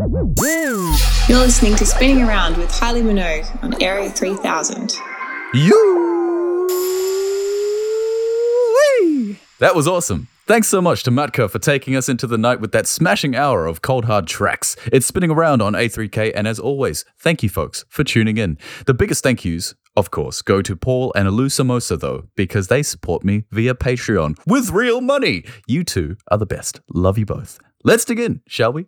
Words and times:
You're 0.00 1.38
listening 1.38 1.76
to 1.76 1.84
Spinning 1.84 2.22
Around 2.22 2.56
with 2.56 2.70
Kylie 2.70 3.02
Minogue 3.02 3.62
on 3.62 3.82
Area 3.82 4.08
3000. 4.08 4.92
You. 5.52 6.16
That 9.58 9.74
was 9.74 9.86
awesome. 9.86 10.28
Thanks 10.46 10.68
so 10.68 10.80
much 10.80 11.02
to 11.02 11.10
Matka 11.10 11.50
for 11.50 11.58
taking 11.58 11.96
us 11.96 12.08
into 12.08 12.26
the 12.26 12.38
night 12.38 12.60
with 12.60 12.72
that 12.72 12.86
smashing 12.86 13.36
hour 13.36 13.66
of 13.66 13.82
cold 13.82 14.06
hard 14.06 14.26
tracks. 14.26 14.74
It's 14.90 15.04
spinning 15.04 15.30
around 15.30 15.60
on 15.60 15.74
A3K, 15.74 16.32
and 16.34 16.48
as 16.48 16.58
always, 16.58 17.04
thank 17.18 17.42
you 17.42 17.50
folks 17.50 17.84
for 17.90 18.02
tuning 18.02 18.38
in. 18.38 18.56
The 18.86 18.94
biggest 18.94 19.22
thank 19.22 19.44
yous, 19.44 19.74
of 19.98 20.10
course, 20.10 20.40
go 20.40 20.62
to 20.62 20.76
Paul 20.76 21.12
and 21.14 21.28
Alu 21.28 21.48
Samosa 21.48 22.00
though, 22.00 22.24
because 22.36 22.68
they 22.68 22.82
support 22.82 23.22
me 23.22 23.44
via 23.50 23.74
Patreon 23.74 24.38
with 24.46 24.70
real 24.70 25.02
money. 25.02 25.44
You 25.66 25.84
two 25.84 26.16
are 26.30 26.38
the 26.38 26.46
best. 26.46 26.80
Love 26.88 27.18
you 27.18 27.26
both. 27.26 27.60
Let's 27.84 28.06
dig 28.06 28.18
in, 28.18 28.40
shall 28.46 28.72
we? 28.72 28.86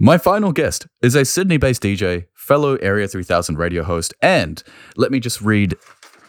My 0.00 0.16
final 0.16 0.52
guest 0.52 0.86
is 1.02 1.16
a 1.16 1.24
Sydney 1.24 1.56
based 1.56 1.82
DJ, 1.82 2.26
fellow 2.32 2.76
Area 2.76 3.08
3000 3.08 3.58
radio 3.58 3.82
host, 3.82 4.14
and 4.22 4.62
let 4.96 5.10
me 5.10 5.18
just 5.18 5.40
read 5.40 5.74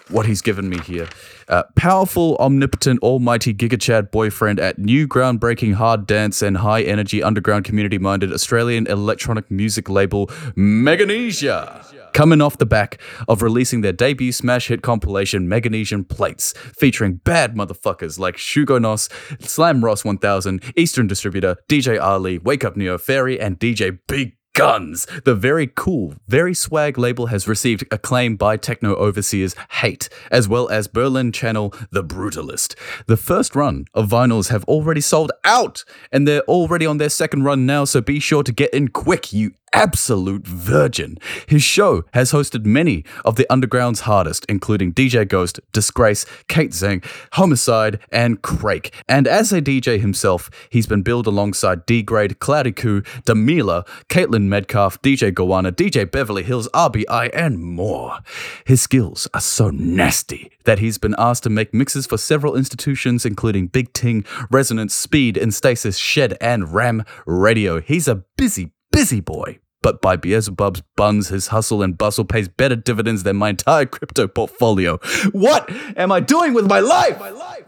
what 0.09 0.25
he's 0.25 0.41
given 0.41 0.69
me 0.69 0.79
here. 0.79 1.07
Uh, 1.47 1.63
powerful, 1.75 2.35
omnipotent, 2.39 3.01
almighty 3.01 3.53
GigaChad 3.53 4.11
boyfriend 4.11 4.59
at 4.59 4.77
new 4.77 5.07
groundbreaking 5.07 5.73
hard 5.73 6.05
dance 6.05 6.41
and 6.41 6.57
high 6.57 6.81
energy 6.81 7.23
underground 7.23 7.65
community 7.65 7.97
minded 7.97 8.31
Australian 8.31 8.87
electronic 8.87 9.49
music 9.49 9.89
label 9.89 10.27
Meganesia. 10.55 11.85
Coming 12.13 12.41
off 12.41 12.57
the 12.57 12.65
back 12.65 12.99
of 13.27 13.41
releasing 13.41 13.81
their 13.81 13.93
debut 13.93 14.31
smash 14.31 14.67
hit 14.67 14.81
compilation 14.81 15.47
Meganesian 15.47 16.07
Plates, 16.07 16.53
featuring 16.53 17.15
bad 17.15 17.55
motherfuckers 17.55 18.17
like 18.17 18.35
Shugo 18.35 18.81
Nos, 18.81 19.09
Slam 19.39 19.83
Ross 19.85 20.03
1000, 20.03 20.61
Eastern 20.75 21.07
Distributor, 21.07 21.57
DJ 21.67 22.01
Ali, 22.01 22.39
Wake 22.39 22.65
Up 22.65 22.75
Neo 22.75 22.97
Fairy, 22.97 23.39
and 23.39 23.59
DJ 23.59 23.99
Big 24.07 24.38
Guns. 24.53 25.07
The 25.23 25.35
very 25.35 25.67
cool, 25.67 26.15
very 26.27 26.53
swag 26.53 26.97
label 26.97 27.27
has 27.27 27.47
received 27.47 27.85
acclaim 27.91 28.35
by 28.35 28.57
techno 28.57 28.95
overseers 28.95 29.55
Hate, 29.71 30.09
as 30.31 30.49
well 30.49 30.67
as 30.69 30.87
Berlin 30.87 31.31
channel 31.31 31.73
The 31.91 32.03
Brutalist. 32.03 32.75
The 33.07 33.15
first 33.15 33.55
run 33.55 33.85
of 33.93 34.09
vinyls 34.09 34.49
have 34.49 34.65
already 34.65 35.01
sold 35.01 35.31
out, 35.45 35.85
and 36.11 36.27
they're 36.27 36.41
already 36.41 36.85
on 36.85 36.97
their 36.97 37.09
second 37.09 37.43
run 37.43 37.65
now, 37.65 37.85
so 37.85 38.01
be 38.01 38.19
sure 38.19 38.43
to 38.43 38.51
get 38.51 38.73
in 38.73 38.89
quick, 38.89 39.31
you 39.31 39.51
absolute 39.73 40.45
virgin. 40.45 41.17
His 41.47 41.63
show 41.63 42.03
has 42.13 42.31
hosted 42.31 42.65
many 42.65 43.03
of 43.25 43.35
the 43.35 43.51
underground's 43.51 44.01
hardest, 44.01 44.45
including 44.49 44.93
DJ 44.93 45.27
Ghost, 45.27 45.59
Disgrace, 45.71 46.25
Kate 46.47 46.71
Zeng, 46.71 47.03
Homicide, 47.33 47.99
and 48.11 48.41
Crake. 48.41 48.93
And 49.07 49.27
as 49.27 49.51
a 49.51 49.61
DJ 49.61 49.99
himself, 49.99 50.49
he's 50.69 50.87
been 50.87 51.01
billed 51.01 51.27
alongside 51.27 51.85
D 51.85 52.01
Grade, 52.01 52.39
Cloudy 52.39 52.71
Coup, 52.71 53.01
Damila, 53.25 53.87
Caitlin 54.07 54.47
Medcalf, 54.47 54.97
DJ 54.99 55.31
Gowana, 55.31 55.71
DJ 55.71 56.09
Beverly 56.09 56.43
Hills, 56.43 56.67
RBI, 56.73 57.29
and 57.33 57.59
more. 57.59 58.19
His 58.65 58.81
skills 58.81 59.27
are 59.33 59.41
so 59.41 59.69
nasty 59.69 60.51
that 60.65 60.79
he's 60.79 60.97
been 60.97 61.15
asked 61.17 61.43
to 61.43 61.49
make 61.49 61.73
mixes 61.73 62.05
for 62.05 62.17
several 62.17 62.55
institutions, 62.55 63.25
including 63.25 63.67
Big 63.67 63.93
Ting, 63.93 64.25
Resonance, 64.51 64.93
Speed, 64.93 65.37
and 65.37 65.53
Stasis, 65.53 65.97
Shed, 65.97 66.37
and 66.39 66.73
Ram 66.73 67.03
Radio. 67.25 67.81
He's 67.81 68.07
a 68.07 68.23
busy 68.37 68.71
busy 68.91 69.19
boy. 69.19 69.59
But 69.81 70.01
by 70.01 70.17
Beelzebub's 70.17 70.83
buns, 70.97 71.29
his 71.29 71.47
hustle 71.47 71.81
and 71.81 71.97
bustle 71.97 72.25
pays 72.25 72.49
better 72.49 72.75
dividends 72.75 73.23
than 73.23 73.37
my 73.37 73.49
entire 73.49 73.85
crypto 73.85 74.27
portfolio. 74.27 74.97
What 75.31 75.69
am 75.95 76.11
I 76.11 76.19
doing 76.19 76.53
with 76.53 76.67
my 76.67 76.79
life? 76.79 77.17
My 77.19 77.29
life. 77.29 77.63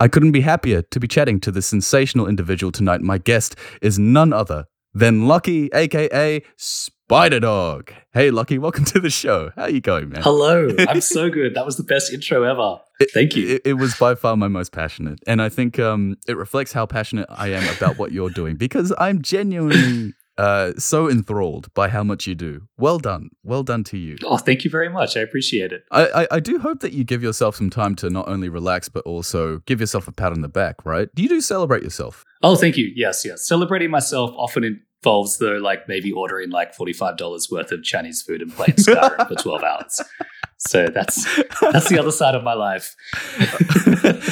I 0.00 0.06
couldn't 0.06 0.30
be 0.30 0.42
happier 0.42 0.82
to 0.82 1.00
be 1.00 1.08
chatting 1.08 1.40
to 1.40 1.50
this 1.50 1.66
sensational 1.66 2.28
individual 2.28 2.70
tonight. 2.70 3.00
My 3.00 3.18
guest 3.18 3.56
is 3.82 3.98
none 3.98 4.32
other 4.32 4.66
than 4.94 5.26
Lucky, 5.26 5.70
aka 5.74 6.40
Spiderdog. 6.56 7.90
Hey, 8.12 8.30
Lucky, 8.30 8.58
welcome 8.58 8.84
to 8.84 9.00
the 9.00 9.10
show. 9.10 9.50
How 9.56 9.62
are 9.62 9.70
you 9.70 9.80
going, 9.80 10.10
man? 10.10 10.22
Hello. 10.22 10.68
I'm 10.88 11.00
so 11.00 11.30
good. 11.30 11.54
That 11.54 11.66
was 11.66 11.78
the 11.78 11.82
best 11.82 12.12
intro 12.12 12.44
ever. 12.44 12.78
Thank 13.12 13.34
you. 13.34 13.56
It, 13.56 13.62
it, 13.64 13.72
was 13.74 13.96
by 13.96 14.14
far 14.14 14.36
my 14.36 14.46
most 14.46 14.70
passionate, 14.70 15.18
and 15.26 15.42
I 15.42 15.48
think 15.48 15.80
um, 15.80 16.16
it 16.28 16.36
reflects 16.36 16.72
how 16.72 16.86
passionate 16.86 17.26
I 17.28 17.48
am 17.48 17.76
about 17.76 17.98
what 17.98 18.12
you're 18.12 18.30
doing 18.30 18.54
because 18.54 18.92
I'm 18.98 19.20
genuinely 19.22 20.14
uh, 20.38 20.72
so 20.78 21.10
enthralled 21.10 21.72
by 21.74 21.88
how 21.88 22.04
much 22.04 22.26
you 22.26 22.34
do. 22.34 22.68
Well 22.78 22.98
done. 22.98 23.30
Well 23.42 23.64
done 23.64 23.84
to 23.84 23.98
you. 23.98 24.16
Oh, 24.24 24.36
thank 24.36 24.64
you 24.64 24.70
very 24.70 24.88
much. 24.88 25.16
I 25.16 25.20
appreciate 25.20 25.72
it. 25.72 25.84
I, 25.90 26.22
I, 26.22 26.28
I, 26.32 26.40
do 26.40 26.60
hope 26.60 26.80
that 26.80 26.92
you 26.92 27.02
give 27.02 27.22
yourself 27.22 27.56
some 27.56 27.70
time 27.70 27.96
to 27.96 28.08
not 28.08 28.28
only 28.28 28.48
relax, 28.48 28.88
but 28.88 29.04
also 29.04 29.58
give 29.66 29.80
yourself 29.80 30.06
a 30.06 30.12
pat 30.12 30.32
on 30.32 30.40
the 30.40 30.48
back, 30.48 30.84
right? 30.84 31.12
Do 31.14 31.22
you 31.24 31.28
do 31.28 31.40
celebrate 31.40 31.82
yourself? 31.82 32.24
Oh, 32.42 32.54
thank 32.54 32.76
you. 32.76 32.92
Yes, 32.94 33.24
yes. 33.24 33.46
Celebrating 33.46 33.90
myself 33.90 34.30
often 34.36 34.62
involves, 35.02 35.38
though, 35.38 35.56
like 35.56 35.88
maybe 35.88 36.12
ordering 36.12 36.50
like 36.50 36.76
$45 36.76 37.50
worth 37.50 37.72
of 37.72 37.82
Chinese 37.82 38.22
food 38.22 38.40
and 38.40 38.52
playing 38.52 38.72
Skyrim 38.76 39.28
for 39.28 39.34
12 39.34 39.62
hours. 39.62 40.00
So 40.58 40.88
that's 40.88 41.24
that's 41.60 41.88
the 41.88 41.98
other 42.00 42.10
side 42.10 42.34
of 42.34 42.42
my 42.42 42.54
life. 42.54 42.96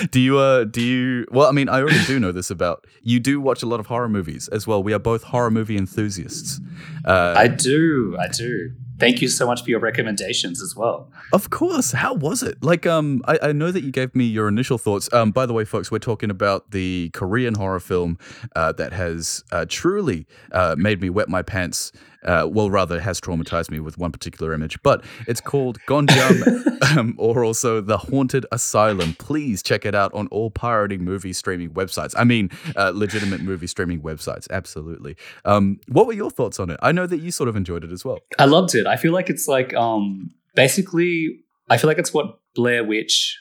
do 0.11 0.21
you 0.21 0.39
uh 0.39 0.65
do 0.65 0.83
you 0.83 1.27
well 1.31 1.49
I 1.49 1.53
mean 1.53 1.69
I 1.69 1.81
already 1.81 2.05
do 2.05 2.19
know 2.19 2.33
this 2.33 2.51
about 2.51 2.85
you 3.03 3.21
do 3.21 3.41
watch 3.41 3.63
a 3.63 3.67
lot 3.67 3.79
of 3.79 3.87
horror 3.87 4.09
movies 4.09 4.49
as 4.49 4.67
well. 4.67 4.83
We 4.83 4.93
are 4.93 4.99
both 4.99 5.23
horror 5.23 5.51
movie 5.53 5.77
enthusiasts. 5.77 6.61
Uh, 7.05 7.35
I 7.37 7.47
do, 7.47 8.17
I 8.19 8.29
do. 8.29 8.73
Thank 8.99 9.21
you 9.21 9.29
so 9.29 9.47
much 9.47 9.63
for 9.63 9.69
your 9.69 9.81
recommendations 9.81 10.63
as 10.63 10.75
well. 10.75 11.11
Of 11.33 11.51
course. 11.51 11.93
How 11.93 12.15
was 12.15 12.43
it? 12.43 12.63
Like, 12.65 12.87
um, 12.87 13.23
I, 13.27 13.39
I 13.43 13.53
know 13.53 13.71
that 13.71 13.83
you 13.85 13.93
gave 13.93 14.15
me 14.15 14.25
your 14.25 14.49
initial 14.49 14.79
thoughts. 14.79 15.13
Um, 15.13 15.33
by 15.33 15.45
the 15.45 15.53
way, 15.53 15.67
folks, 15.67 15.91
we're 15.91 15.99
talking 15.99 16.31
about 16.31 16.71
the 16.71 17.11
Korean 17.13 17.55
horror 17.55 17.81
film 17.81 18.19
uh, 18.55 18.73
that 18.73 18.95
has 18.95 19.45
uh, 19.53 19.67
truly 19.69 20.27
uh, 20.53 20.77
made 20.79 21.03
me 21.03 21.11
wet 21.11 21.29
my 21.29 21.43
pants 21.43 21.93
uh, 22.27 22.47
well, 22.51 22.71
rather 22.71 23.01
has 23.01 23.21
traumatized 23.21 23.71
me 23.71 23.81
with 23.81 23.99
one 23.99 24.13
particular 24.13 24.53
image. 24.53 24.81
But 24.83 25.05
it's 25.27 25.41
called 25.41 25.79
Gonjiam, 25.87 26.83
um, 26.97 27.15
or 27.19 27.45
also 27.45 27.81
The 27.81 27.99
Haunted 27.99 28.47
Asylum. 28.53 29.15
Please 29.19 29.63
check 29.63 29.85
it 29.85 29.95
out 29.95 30.13
on 30.15 30.27
all 30.29 30.51
pirating 30.51 31.05
movie 31.05 31.33
streaming 31.33 31.71
websites. 31.71 32.15
I 32.17 32.25
mean, 32.25 32.51
uh, 32.77 32.93
legitimate 32.95 33.41
movie 33.41 33.67
streaming 33.67 34.01
websites. 34.01 34.47
Absolutely. 34.51 35.17
Um, 35.45 35.81
what 35.89 36.07
were 36.07 36.13
your 36.13 36.31
thoughts 36.31 36.59
on 36.61 36.71
it? 36.71 36.79
I 36.83 36.93
know 36.93 37.07
that 37.07 37.19
you 37.19 37.31
sort 37.31 37.49
of 37.49 37.57
enjoyed 37.57 37.85
it 37.85 37.93
as 37.93 38.05
well. 38.05 38.19
I 38.39 38.47
loved 38.47 38.75
it. 38.75 38.87
I 38.87 38.97
feel 38.97 39.13
like 39.13 39.31
it's 39.31 39.49
like 39.49 39.75
um, 39.75 40.31
basically, 40.55 41.41
I 41.69 41.77
feel 41.77 41.89
like 41.89 41.99
it's 41.99 42.13
what 42.13 42.39
Blair 42.55 42.85
Witch 42.85 43.39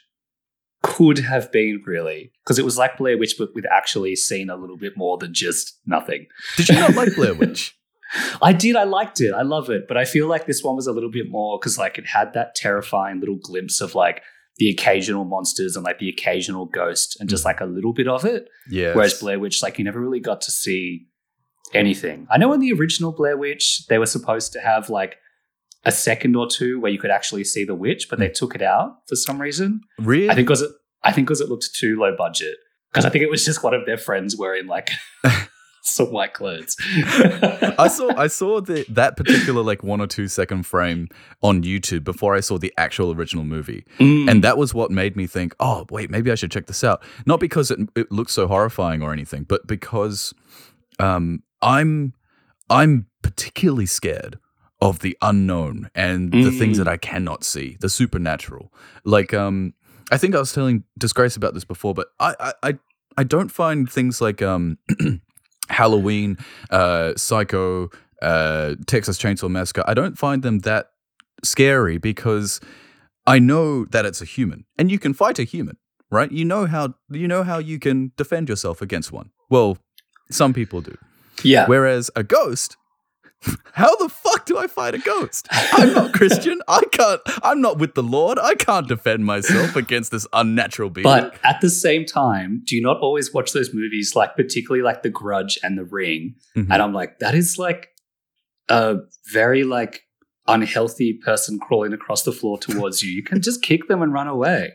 could 0.84 1.17
have 1.17 1.52
been 1.52 1.81
really 1.88 2.31
because 2.44 2.59
it 2.59 2.66
was 2.66 2.78
like 2.78 2.97
Blair 2.97 3.17
Witch, 3.17 3.35
but 3.40 3.50
with 3.56 3.66
actually 3.66 4.16
seen 4.16 4.52
a 4.52 4.56
little 4.56 4.78
bit 4.78 4.96
more 4.96 5.17
than 5.17 5.34
just 5.34 5.79
nothing. 5.85 6.28
Did 6.57 6.69
you 6.69 6.75
not 6.75 6.94
like 6.94 7.16
Blair 7.16 7.34
Witch? 7.34 7.75
I 8.41 8.53
did. 8.53 8.75
I 8.75 8.83
liked 8.83 9.21
it. 9.21 9.33
I 9.33 9.41
love 9.41 9.69
it. 9.69 9.88
But 9.88 9.97
I 9.97 10.05
feel 10.05 10.27
like 10.27 10.45
this 10.45 10.63
one 10.63 10.75
was 10.75 10.88
a 10.88 10.91
little 10.91 11.11
bit 11.11 11.29
more 11.29 11.57
because 11.59 11.77
like 11.77 11.97
it 11.97 12.07
had 12.07 12.33
that 12.33 12.55
terrifying 12.55 13.19
little 13.19 13.38
glimpse 13.41 13.81
of 13.81 13.95
like 13.95 14.21
the 14.57 14.69
occasional 14.69 15.25
monsters 15.25 15.75
and 15.75 15.83
like 15.83 15.99
the 15.99 16.09
occasional 16.09 16.66
ghost 16.66 17.17
and 17.19 17.29
just 17.29 17.43
mm. 17.43 17.47
like 17.47 17.61
a 17.61 17.66
little 17.66 17.93
bit 17.93 18.07
of 18.07 18.25
it. 18.25 18.47
Yeah. 18.69 18.93
Whereas 18.93 19.19
Blair 19.19 19.39
Witch, 19.39 19.61
like 19.61 19.77
you 19.77 19.83
never 19.83 19.99
really 19.99 20.19
got 20.19 20.41
to 20.41 20.51
see 20.51 21.07
anything. 21.73 22.27
I 22.29 22.38
know 22.38 22.53
in 22.53 22.59
the 22.59 22.73
original 22.73 23.11
Blair 23.11 23.38
Witch, 23.38 23.85
they 23.88 23.97
were 23.97 24.05
supposed 24.05 24.53
to 24.53 24.59
have 24.59 24.89
like 24.89 25.17
a 25.83 25.91
second 25.91 26.35
or 26.35 26.47
two 26.47 26.79
where 26.79 26.91
you 26.91 26.97
could 26.97 27.11
actually 27.11 27.43
see 27.43 27.63
the 27.63 27.75
witch, 27.75 28.07
but 28.09 28.17
they 28.17 28.29
mm. 28.29 28.33
took 28.33 28.55
it 28.55 28.61
out 28.61 29.07
for 29.07 29.16
some 29.16 29.41
reason. 29.41 29.81
Really? 29.99 30.29
I 30.29 30.35
think 30.35 30.47
because 30.47 30.61
it 30.61 30.72
I 31.03 31.11
think 31.11 31.27
because 31.27 31.41
it 31.41 31.49
looked 31.49 31.69
too 31.75 31.97
low 31.97 32.16
budget. 32.17 32.55
Because 32.91 33.05
I 33.05 33.09
think 33.09 33.23
it 33.23 33.29
was 33.29 33.43
just 33.43 33.61
one 33.61 33.73
of 33.73 33.85
their 33.85 33.97
friends 33.97 34.37
wearing 34.37 34.67
like 34.67 34.89
some 35.96 36.12
white 36.12 36.34
clothes. 36.34 36.75
I 37.78 37.88
saw 37.88 38.09
I 38.18 38.28
saw 38.28 38.59
the, 38.59 38.85
that 38.90 39.18
particular 39.18 39.62
like 39.62 39.84
one 39.84 40.01
or 40.01 40.07
two 40.07 40.28
second 40.28 40.63
frame 40.63 41.07
on 41.41 41.63
YouTube 41.63 42.03
before 42.03 42.35
I 42.35 42.40
saw 42.40 42.57
the 42.57 42.73
actual 42.78 43.12
original 43.12 43.44
movie, 43.44 43.85
mm. 44.00 44.29
and 44.29 44.44
that 44.44 44.57
was 44.57 44.73
what 44.73 44.90
made 44.90 45.16
me 45.16 45.28
think, 45.28 45.56
oh 45.59 45.85
wait, 45.91 46.09
maybe 46.09 46.31
I 46.31 46.35
should 46.35 46.51
check 46.51 46.66
this 46.66 46.84
out. 46.84 47.03
Not 47.25 47.40
because 47.40 47.69
it, 47.69 47.79
it 47.96 48.12
looks 48.12 48.34
so 48.34 48.47
horrifying 48.47 49.03
or 49.03 49.13
anything, 49.13 49.44
but 49.44 49.68
because 49.68 50.34
um, 51.00 51.44
I'm 51.62 52.13
I'm 52.70 53.08
particularly 53.22 53.85
scared 53.85 54.40
of 54.82 54.99
the 54.99 55.16
unknown 55.22 55.90
and 55.93 56.32
mm. 56.32 56.43
the 56.43 56.52
things 56.52 56.78
that 56.78 56.87
mm. 56.87 56.91
I 56.91 56.97
cannot 56.97 57.43
see, 57.43 57.78
the 57.79 57.90
supernatural. 57.90 58.73
Like 59.03 59.34
um, 59.34 59.76
I 60.11 60.17
think 60.17 60.35
I 60.35 60.40
was 60.40 60.52
telling 60.52 60.84
Disgrace 60.97 61.35
about 61.35 61.53
this 61.53 61.64
before, 61.64 61.93
but 61.93 62.08
I 62.20 62.53
I 62.64 62.79
I 63.17 63.23
don't 63.23 63.49
find 63.49 63.90
things 63.90 64.20
like 64.20 64.41
um. 64.41 64.79
Halloween, 65.70 66.38
uh, 66.70 67.14
Psycho, 67.16 67.90
uh, 68.22 68.76
Texas 68.88 69.17
Chainsaw 69.17 69.50
Massacre, 69.50 69.84
I 69.88 69.94
don't 69.94 70.17
find 70.17 70.44
them 70.44 70.59
that 70.59 70.91
scary 71.44 71.97
because 71.97 72.59
I 73.28 73.40
know 73.40 73.85
that 73.85 74.06
it's 74.06 74.22
a 74.22 74.26
human 74.26 74.66
and 74.78 74.91
you 74.91 75.00
can 75.00 75.14
fight 75.14 75.40
a 75.40 75.44
human, 75.44 75.78
right? 76.12 76.32
You 76.32 76.46
know 76.46 76.66
how 76.66 76.96
you 77.09 77.28
know 77.28 77.44
how 77.44 77.58
you 77.58 77.79
can 77.79 78.12
defend 78.17 78.50
yourself 78.50 78.82
against 78.82 79.12
one. 79.12 79.32
Well, 79.50 79.78
some 80.32 80.53
people 80.53 80.82
do. 80.82 80.97
Yeah. 81.44 81.68
Whereas 81.68 82.09
a 82.16 82.23
ghost, 82.23 82.78
How 83.73 83.93
the 83.97 84.08
fuck 84.09 84.46
do 84.46 84.58
I 84.58 84.67
fight 84.67 84.96
a 84.96 84.97
ghost? 84.99 85.47
I'm 85.52 85.93
not 85.93 86.14
Christian. 86.14 86.61
I 86.67 86.82
can't. 86.91 87.22
I'm 87.43 87.59
not 87.61 87.78
with 87.78 87.93
the 87.93 88.03
Lord. 88.03 88.40
I 88.40 88.55
can't 88.55 88.87
defend 88.87 89.26
myself 89.26 89.76
against 89.76 90.11
this 90.11 90.26
unnatural 90.32 90.90
being. 90.90 91.03
But 91.03 91.35
at 91.43 91.59
the 91.61 91.70
same 91.70 92.05
time, 92.05 92.61
do 92.66 92.76
you 92.76 92.82
not 92.82 92.97
always 92.99 93.34
watch 93.34 93.52
those 93.52 93.73
movies, 93.73 94.16
like 94.16 94.35
particularly 94.35 94.82
like 94.82 95.03
The 95.03 95.09
Grudge 95.09 95.59
and 95.61 95.78
The 95.78 95.84
Ring? 95.84 96.35
Mhm. 96.55 96.67
And 96.72 96.82
I'm 96.82 96.93
like, 96.93 97.20
that 97.20 97.35
is 97.35 97.59
like 97.59 97.90
a 98.70 98.96
very 99.34 99.64
like 99.66 100.03
unhealthy 100.47 101.14
person 101.14 101.59
crawling 101.59 101.94
across 101.94 102.24
the 102.24 102.32
floor 102.32 102.58
towards 102.58 103.02
you. 103.02 103.12
You 103.12 103.24
can 103.24 103.42
just 103.42 103.62
kick 103.64 103.88
them 103.88 104.02
and 104.02 104.14
run 104.14 104.28
away. 104.28 104.74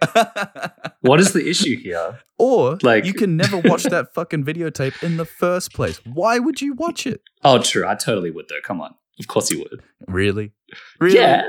What 1.03 1.21
is 1.21 1.33
the 1.33 1.49
issue 1.49 1.77
here? 1.79 2.19
or 2.39 2.79
Like- 2.83 3.05
you 3.05 3.15
can 3.15 3.37
never 3.37 3.59
watch 3.59 3.85
that 3.85 4.13
fucking 4.15 4.45
videotape 4.45 5.03
in 5.03 5.17
the 5.17 5.25
first 5.25 5.73
place. 5.73 6.01
Why 6.05 6.39
would 6.39 6.61
you 6.61 6.75
watch 6.75 7.07
it? 7.07 7.23
Oh, 7.45 7.59
true. 7.61 7.87
I 7.87 7.95
totally 7.95 8.31
would 8.31 8.47
though. 8.49 8.61
Come 8.65 8.81
on. 8.81 8.95
Of 9.19 9.29
course 9.29 9.51
you 9.51 9.59
would. 9.61 9.83
Really? 10.09 10.53
Really? 10.99 11.17
Yeah. 11.19 11.43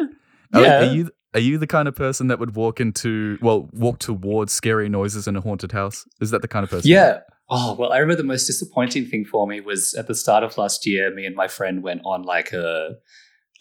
Are, 0.54 0.62
Yeah. 0.62 0.80
are 0.90 0.94
you 0.94 1.10
are 1.34 1.40
you 1.40 1.58
the 1.58 1.68
kind 1.68 1.88
of 1.88 1.96
person 1.96 2.28
that 2.28 2.40
would 2.40 2.56
walk 2.56 2.82
into 2.82 3.38
well 3.42 3.70
walk 3.72 4.00
towards 4.00 4.52
scary 4.52 4.90
noises 4.90 5.28
in 5.28 5.36
a 5.36 5.42
haunted 5.42 5.72
house? 5.72 6.06
Is 6.20 6.32
that 6.32 6.42
the 6.42 6.48
kind 6.48 6.64
of 6.66 6.70
person? 6.70 6.90
Yeah. 6.92 7.20
Oh, 7.50 7.76
well, 7.78 7.92
I 7.92 7.98
remember 7.98 8.22
the 8.22 8.28
most 8.28 8.46
disappointing 8.48 9.06
thing 9.08 9.26
for 9.26 9.46
me 9.46 9.60
was 9.60 9.94
at 9.94 10.08
the 10.08 10.16
start 10.16 10.44
of 10.44 10.58
last 10.58 10.86
year, 10.86 11.14
me 11.14 11.26
and 11.26 11.36
my 11.36 11.50
friend 11.50 11.84
went 11.84 12.02
on 12.06 12.22
like 12.24 12.54
a 12.54 12.92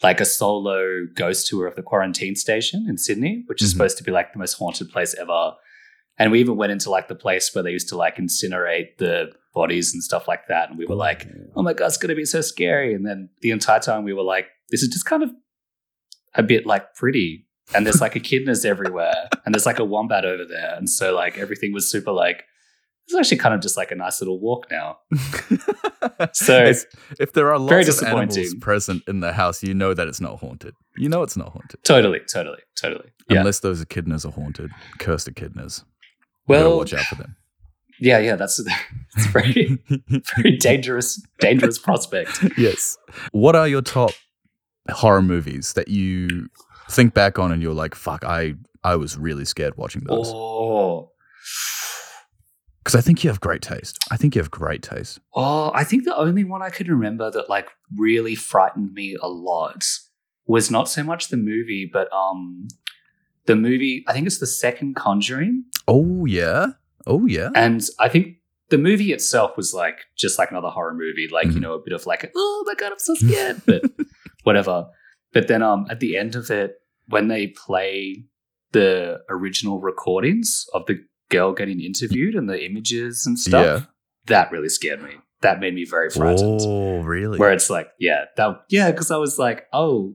like 0.03 0.19
a 0.19 0.25
solo 0.25 1.05
ghost 1.15 1.47
tour 1.47 1.67
of 1.67 1.75
the 1.75 1.81
quarantine 1.83 2.35
station 2.35 2.85
in 2.89 2.97
Sydney, 2.97 3.43
which 3.47 3.61
is 3.61 3.69
Mhm. 3.69 3.73
supposed 3.73 3.97
to 3.97 4.03
be 4.03 4.11
like 4.11 4.33
the 4.33 4.39
most 4.39 4.53
haunted 4.53 4.89
place 4.89 5.13
ever. 5.19 5.53
And 6.17 6.31
we 6.31 6.39
even 6.39 6.55
went 6.57 6.71
into 6.71 6.89
like 6.89 7.07
the 7.07 7.15
place 7.15 7.53
where 7.53 7.63
they 7.63 7.71
used 7.71 7.89
to 7.89 7.95
like 7.97 8.17
incinerate 8.17 8.97
the 8.97 9.31
bodies 9.53 9.93
and 9.93 10.03
stuff 10.03 10.27
like 10.27 10.47
that. 10.47 10.69
And 10.69 10.77
we 10.77 10.85
were 10.85 10.95
like, 10.95 11.27
oh 11.55 11.61
my 11.63 11.73
God, 11.73 11.87
it's 11.87 11.97
going 11.97 12.09
to 12.09 12.15
be 12.15 12.25
so 12.25 12.41
scary. 12.41 12.93
And 12.93 13.05
then 13.05 13.29
the 13.41 13.51
entire 13.51 13.79
time 13.79 14.03
we 14.03 14.13
were 14.13 14.23
like, 14.23 14.47
this 14.69 14.81
is 14.83 14.89
just 14.89 15.05
kind 15.05 15.23
of 15.23 15.31
a 16.35 16.43
bit 16.43 16.65
like 16.65 16.93
pretty. 16.95 17.47
And 17.73 17.85
there's 17.85 18.01
like 18.01 18.13
echidnas 18.13 18.65
everywhere. 18.73 19.29
And 19.45 19.53
there's 19.53 19.65
like 19.65 19.79
a 19.79 19.85
wombat 19.85 20.25
over 20.25 20.45
there. 20.45 20.75
And 20.75 20.89
so 20.89 21.13
like 21.13 21.37
everything 21.37 21.73
was 21.73 21.89
super 21.89 22.11
like, 22.11 22.43
it's 23.05 23.15
actually 23.15 23.37
kind 23.37 23.53
of 23.55 23.61
just 23.61 23.75
like 23.77 23.91
a 23.91 23.95
nice 23.95 24.21
little 24.21 24.39
walk 24.39 24.67
now. 24.71 24.99
So- 26.33 26.57
It's- 26.63 26.85
if 27.19 27.33
there 27.33 27.51
are 27.51 27.59
lots 27.59 27.87
of 28.01 28.07
animals 28.07 28.55
present 28.55 29.03
in 29.07 29.19
the 29.19 29.33
house, 29.33 29.61
you 29.63 29.73
know 29.73 29.93
that 29.93 30.07
it's 30.07 30.21
not 30.21 30.39
haunted. 30.39 30.73
You 30.97 31.09
know 31.09 31.21
it's 31.23 31.37
not 31.37 31.49
haunted. 31.49 31.83
Totally, 31.83 32.19
totally, 32.21 32.59
totally. 32.75 33.09
Yeah. 33.29 33.39
Unless 33.39 33.59
those 33.59 33.83
echidnas 33.83 34.25
are 34.25 34.31
haunted. 34.31 34.71
Cursed 34.99 35.27
echidnas. 35.31 35.83
Well, 36.47 36.77
watch 36.77 36.93
out 36.93 37.05
for 37.05 37.15
them. 37.15 37.35
yeah, 37.99 38.17
yeah, 38.19 38.35
that's 38.35 38.59
it's 39.15 39.25
very, 39.27 39.77
very 40.35 40.57
dangerous, 40.57 41.21
dangerous 41.39 41.77
prospect. 41.77 42.43
yes. 42.57 42.97
What 43.31 43.55
are 43.55 43.67
your 43.67 43.81
top 43.83 44.11
horror 44.89 45.21
movies 45.21 45.73
that 45.73 45.87
you 45.87 46.47
think 46.89 47.13
back 47.13 47.37
on 47.37 47.51
and 47.51 47.61
you're 47.61 47.73
like, 47.75 47.93
fuck, 47.95 48.23
I 48.25 48.55
I 48.83 48.95
was 48.95 49.17
really 49.17 49.45
scared 49.45 49.77
watching 49.77 50.03
those? 50.05 50.31
Oh, 50.33 51.11
Because 52.83 52.95
I 52.95 53.01
think 53.01 53.23
you 53.23 53.29
have 53.29 53.39
great 53.39 53.61
taste. 53.61 53.97
I 54.09 54.17
think 54.17 54.35
you 54.35 54.41
have 54.41 54.49
great 54.51 54.81
taste. 54.81 55.19
oh, 55.35 55.71
I 55.73 55.83
think 55.83 56.03
the 56.05 56.15
only 56.17 56.43
one 56.43 56.61
I 56.61 56.69
can 56.69 56.87
remember 56.87 57.29
that 57.31 57.49
like 57.49 57.69
really 57.95 58.35
frightened 58.35 58.93
me 58.93 59.15
a 59.21 59.27
lot 59.27 59.83
was 60.47 60.71
not 60.71 60.89
so 60.89 61.03
much 61.03 61.27
the 61.29 61.37
movie, 61.37 61.89
but 61.91 62.11
um, 62.11 62.67
the 63.45 63.55
movie. 63.55 64.03
I 64.07 64.13
think 64.13 64.25
it's 64.27 64.39
the 64.39 64.47
second 64.47 64.95
Conjuring, 64.95 65.65
Oh 65.87 66.25
yeah. 66.25 66.67
Oh 67.07 67.25
yeah. 67.25 67.49
and 67.55 67.81
I 67.99 68.09
think. 68.09 68.37
The 68.69 68.77
movie 68.77 69.11
itself 69.11 69.57
was 69.57 69.73
like 69.73 69.97
just 70.17 70.39
like 70.39 70.49
another 70.49 70.69
horror 70.69 70.93
movie, 70.93 71.27
like 71.29 71.47
you 71.47 71.55
Mhm. 71.59 71.61
know, 71.63 71.73
a 71.73 71.79
bit 71.83 71.91
of 71.91 72.05
like, 72.05 72.31
oh 72.33 72.63
my 72.65 72.73
god, 72.75 72.93
I'm 72.93 72.99
so 72.99 73.15
scared, 73.15 73.61
but 73.65 73.83
whatever. 74.43 74.87
But 75.33 75.49
then 75.49 75.61
um 75.61 75.87
at 75.89 75.99
the 75.99 76.15
end 76.15 76.35
of 76.35 76.49
it, 76.49 76.75
when 77.09 77.27
they 77.27 77.47
play 77.47 78.23
the 78.71 79.19
original 79.29 79.81
recordings 79.81 80.65
of 80.73 80.85
the 80.85 81.03
girl 81.31 81.53
getting 81.53 81.79
interviewed 81.81 82.35
and 82.35 82.47
the 82.49 82.63
images 82.63 83.25
and 83.25 83.39
stuff, 83.39 83.65
Yeah. 83.65 83.85
that 84.27 84.51
really 84.51 84.69
scared 84.69 85.01
me. 85.01 85.11
That 85.41 85.59
made 85.59 85.73
me 85.73 85.85
very 85.85 86.09
frightened. 86.11 86.61
Oh 86.63 86.99
really? 87.01 87.39
Where 87.39 87.51
it's 87.51 87.69
like, 87.71 87.89
yeah, 87.99 88.25
that 88.37 88.61
yeah, 88.69 88.91
because 88.91 89.09
I 89.09 89.17
was 89.17 89.39
like, 89.39 89.65
oh, 89.73 90.13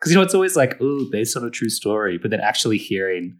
because 0.00 0.10
you 0.12 0.16
know 0.18 0.22
it's 0.22 0.34
always 0.34 0.56
like, 0.56 0.76
oh, 0.80 1.06
based 1.12 1.36
on 1.36 1.44
a 1.44 1.50
true 1.50 1.68
story, 1.68 2.18
but 2.18 2.30
then 2.32 2.40
actually 2.40 2.78
hearing 2.78 3.38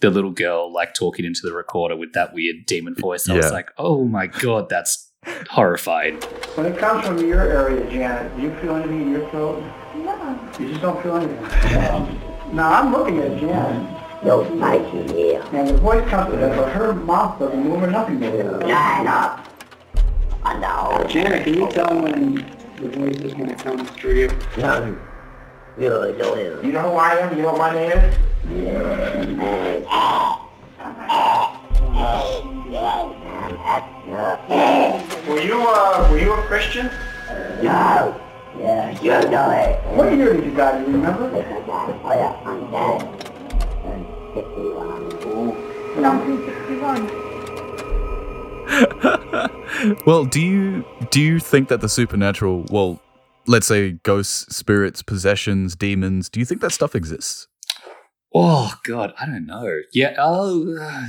the 0.00 0.10
little 0.10 0.32
girl 0.32 0.72
like 0.72 0.92
talking 0.94 1.24
into 1.24 1.40
the 1.44 1.52
recorder 1.52 1.94
with 1.96 2.12
that 2.14 2.34
weird 2.34 2.66
demon 2.66 2.96
voice, 2.96 3.28
I 3.28 3.34
was 3.36 3.52
like, 3.52 3.70
oh 3.78 4.04
my 4.04 4.26
god, 4.26 4.68
that's 4.68 5.12
horrifying. 5.50 6.16
When 6.56 6.66
it 6.66 6.78
comes 6.78 7.06
from 7.06 7.18
your 7.18 7.40
area, 7.42 7.88
Janet, 7.90 8.36
do 8.36 8.42
you 8.42 8.54
feel 8.56 8.74
anything 8.76 9.02
in 9.02 9.10
your 9.12 9.30
throat? 9.30 9.62
No. 9.94 10.50
You 10.58 10.68
just 10.70 10.80
don't 10.80 11.00
feel 11.02 11.16
anything? 11.16 11.44
Um, 11.92 12.20
now, 12.56 12.70
I'm 12.80 12.92
looking 12.92 13.18
at 13.18 13.38
Janet, 13.40 13.95
Those 14.26 14.50
nights 14.54 14.92
in 14.92 15.16
and 15.54 15.68
the 15.68 15.76
voice 15.76 16.04
comes 16.08 16.32
to 16.32 16.36
her, 16.36 16.56
but 16.56 16.72
her 16.72 16.92
mouth 16.92 17.38
doesn't 17.38 17.62
move 17.62 17.80
or 17.80 17.86
nothing 17.86 18.18
moves. 18.18 18.64
Line 18.64 19.06
up. 19.06 19.46
I 20.42 20.58
know. 20.58 21.06
Janet, 21.08 21.44
can 21.44 21.54
you 21.54 21.70
tell 21.70 22.02
when 22.02 22.34
the 22.80 22.88
voice 22.88 23.20
is 23.20 23.36
when 23.36 23.50
it 23.50 23.58
comes 23.60 23.88
through 23.90 24.14
you? 24.14 24.30
None. 24.58 25.00
Really 25.76 26.18
don't 26.18 26.36
hear. 26.36 26.60
You 26.60 26.72
know 26.72 26.90
who 26.90 26.96
I 26.96 27.14
am? 27.18 27.36
You 27.36 27.42
know 27.42 27.52
what 27.52 27.58
my 27.58 27.74
name 27.74 27.92
is? 27.92 28.16
Were 35.28 35.40
you, 35.40 35.64
uh, 35.68 36.08
were 36.10 36.18
you 36.18 36.32
a 36.32 36.42
Christian? 36.48 36.90
No. 37.62 38.20
Yeah, 38.58 39.00
you 39.00 39.30
know 39.30 39.50
it. 39.50 39.96
What 39.96 40.12
year 40.16 40.32
did 40.32 40.46
you 40.46 40.50
die, 40.50 40.80
do 40.80 40.90
you 40.90 40.96
remember? 40.96 41.30
Oh 41.32 42.12
yeah, 42.12 42.40
I'm 42.44 42.70
dead. 42.72 43.35
And 44.36 45.12
51. 48.66 50.04
well, 50.06 50.24
do 50.24 50.40
you 50.40 50.84
do 51.10 51.20
you 51.20 51.38
think 51.40 51.68
that 51.68 51.80
the 51.80 51.88
supernatural, 51.88 52.66
well, 52.70 53.00
let's 53.46 53.66
say 53.66 53.92
ghosts, 54.02 54.54
spirits, 54.54 55.02
possessions, 55.02 55.74
demons, 55.74 56.28
do 56.28 56.38
you 56.40 56.46
think 56.46 56.60
that 56.60 56.72
stuff 56.72 56.94
exists? 56.94 57.48
Oh 58.34 58.74
god, 58.84 59.14
I 59.18 59.24
don't 59.24 59.46
know. 59.46 59.80
Yeah. 59.94 60.14
Oh, 60.18 60.76
uh, 60.78 61.06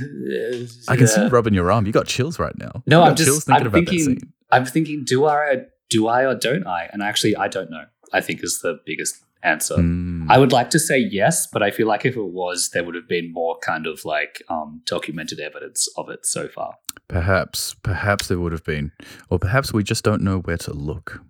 I 0.88 0.96
can 0.96 1.06
see 1.06 1.20
you 1.22 1.28
rubbing 1.28 1.52
your 1.52 1.70
arm. 1.70 1.84
You 1.84 1.92
got 1.92 2.06
chills 2.06 2.38
right 2.38 2.56
now. 2.56 2.82
No, 2.86 3.02
I'm 3.02 3.14
just. 3.16 3.46
thinking 3.46 3.54
I'm 3.54 3.66
about 3.66 3.84
that 3.84 3.90
thinking. 3.90 4.04
scene. 4.06 4.32
I'm 4.50 4.64
thinking. 4.64 5.04
Do 5.04 5.26
I? 5.26 5.64
Do 5.90 6.06
I 6.06 6.24
or 6.24 6.34
don't 6.34 6.66
I? 6.66 6.88
And 6.92 7.02
actually, 7.02 7.36
I 7.36 7.48
don't 7.48 7.70
know. 7.70 7.84
I 8.12 8.22
think 8.22 8.42
is 8.42 8.60
the 8.60 8.78
biggest 8.86 9.22
answer. 9.42 9.76
Mm. 9.76 10.26
I 10.28 10.38
would 10.38 10.52
like 10.52 10.70
to 10.70 10.78
say 10.78 10.98
yes, 10.98 11.46
but 11.46 11.62
I 11.62 11.70
feel 11.70 11.86
like 11.86 12.04
if 12.04 12.16
it 12.16 12.24
was, 12.24 12.70
there 12.70 12.84
would 12.84 12.94
have 12.94 13.08
been 13.08 13.32
more 13.32 13.58
kind 13.58 13.86
of 13.86 14.04
like 14.04 14.42
um, 14.48 14.82
documented 14.84 15.40
evidence 15.40 15.88
of 15.96 16.08
it 16.08 16.26
so 16.26 16.48
far. 16.48 16.74
Perhaps, 17.08 17.74
perhaps 17.82 18.28
there 18.28 18.38
would 18.38 18.52
have 18.52 18.64
been, 18.64 18.92
or 19.30 19.38
perhaps 19.38 19.72
we 19.72 19.82
just 19.82 20.04
don't 20.04 20.22
know 20.22 20.38
where 20.38 20.58
to 20.58 20.72
look. 20.72 21.22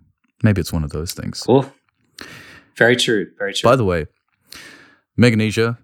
Maybe 0.43 0.61
it's 0.61 0.73
one 0.73 0.83
of 0.83 0.91
those 0.91 1.13
things. 1.13 1.41
Cool. 1.41 1.71
Very 2.75 2.95
true. 2.95 3.27
Very 3.37 3.53
true. 3.53 3.69
By 3.69 3.75
the 3.75 3.85
way, 3.85 4.07
Meganesia, 5.19 5.77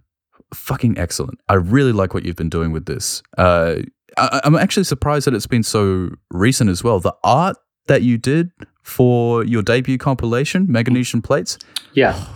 fucking 0.53 0.97
excellent. 0.97 1.39
I 1.49 1.55
really 1.55 1.91
like 1.91 2.13
what 2.13 2.25
you've 2.25 2.35
been 2.35 2.49
doing 2.49 2.71
with 2.71 2.85
this. 2.85 3.21
Uh, 3.37 3.75
I, 4.17 4.41
I'm 4.43 4.55
actually 4.55 4.85
surprised 4.85 5.27
that 5.27 5.33
it's 5.33 5.47
been 5.47 5.63
so 5.63 6.09
recent 6.31 6.69
as 6.69 6.83
well. 6.83 6.99
The 6.99 7.15
art 7.23 7.57
that 7.87 8.01
you 8.01 8.17
did 8.17 8.51
for 8.81 9.43
your 9.45 9.61
debut 9.61 9.97
compilation, 9.97 10.67
Meganesian 10.67 11.23
Plates. 11.23 11.57
yeah. 11.93 12.15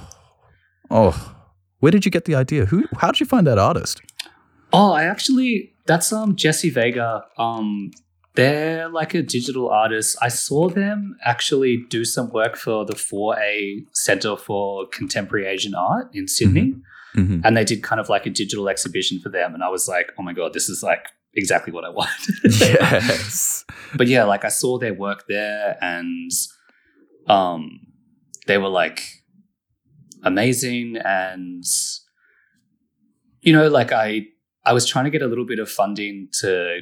Oh, 0.91 1.35
where 1.81 1.91
did 1.91 2.03
you 2.03 2.09
get 2.11 2.25
the 2.25 2.33
idea? 2.33 2.65
Who? 2.65 2.85
How 2.97 3.11
did 3.11 3.19
you 3.19 3.25
find 3.27 3.45
that 3.45 3.59
artist? 3.59 4.01
Oh, 4.73 4.91
I 4.91 5.03
actually 5.03 5.73
that's 5.85 6.11
um 6.11 6.35
Jesse 6.35 6.69
Vega. 6.71 7.25
Um 7.37 7.91
they're 8.35 8.89
like 8.89 9.13
a 9.13 9.21
digital 9.21 9.69
artist. 9.69 10.17
I 10.21 10.29
saw 10.29 10.69
them 10.69 11.15
actually 11.23 11.85
do 11.89 12.05
some 12.05 12.31
work 12.31 12.55
for 12.55 12.85
the 12.85 12.93
4A 12.93 13.85
Center 13.93 14.35
for 14.35 14.87
Contemporary 14.87 15.45
Asian 15.45 15.75
Art 15.75 16.09
in 16.13 16.27
Sydney. 16.27 16.75
Mhm. 17.15 17.41
And 17.43 17.57
they 17.57 17.63
did 17.65 17.83
kind 17.83 17.99
of 17.99 18.07
like 18.09 18.25
a 18.25 18.29
digital 18.29 18.69
exhibition 18.69 19.19
for 19.19 19.29
them. 19.29 19.53
And 19.53 19.63
I 19.63 19.69
was 19.69 19.87
like, 19.87 20.11
oh 20.17 20.23
my 20.23 20.33
God, 20.33 20.53
this 20.53 20.69
is 20.69 20.81
like 20.81 21.05
exactly 21.33 21.74
what 21.74 21.86
I 21.86 21.89
want. 21.89 22.09
yes. 22.43 23.65
but 23.95 24.07
yeah, 24.07 24.24
like 24.24 24.45
I 24.45 24.50
saw 24.50 24.77
their 24.77 24.93
work 24.93 25.25
there 25.27 25.77
and 25.81 26.31
um 27.27 27.81
they 28.48 28.57
were 28.57 28.69
like 28.69 29.01
amazing 30.24 30.98
and 31.03 31.63
you 33.41 33.53
know, 33.53 33.67
like 33.69 33.91
I 33.91 34.27
I 34.65 34.74
was 34.74 34.86
trying 34.86 35.05
to 35.05 35.12
get 35.12 35.21
a 35.21 35.27
little 35.27 35.45
bit 35.45 35.59
of 35.59 35.69
funding 35.69 36.27
to 36.41 36.81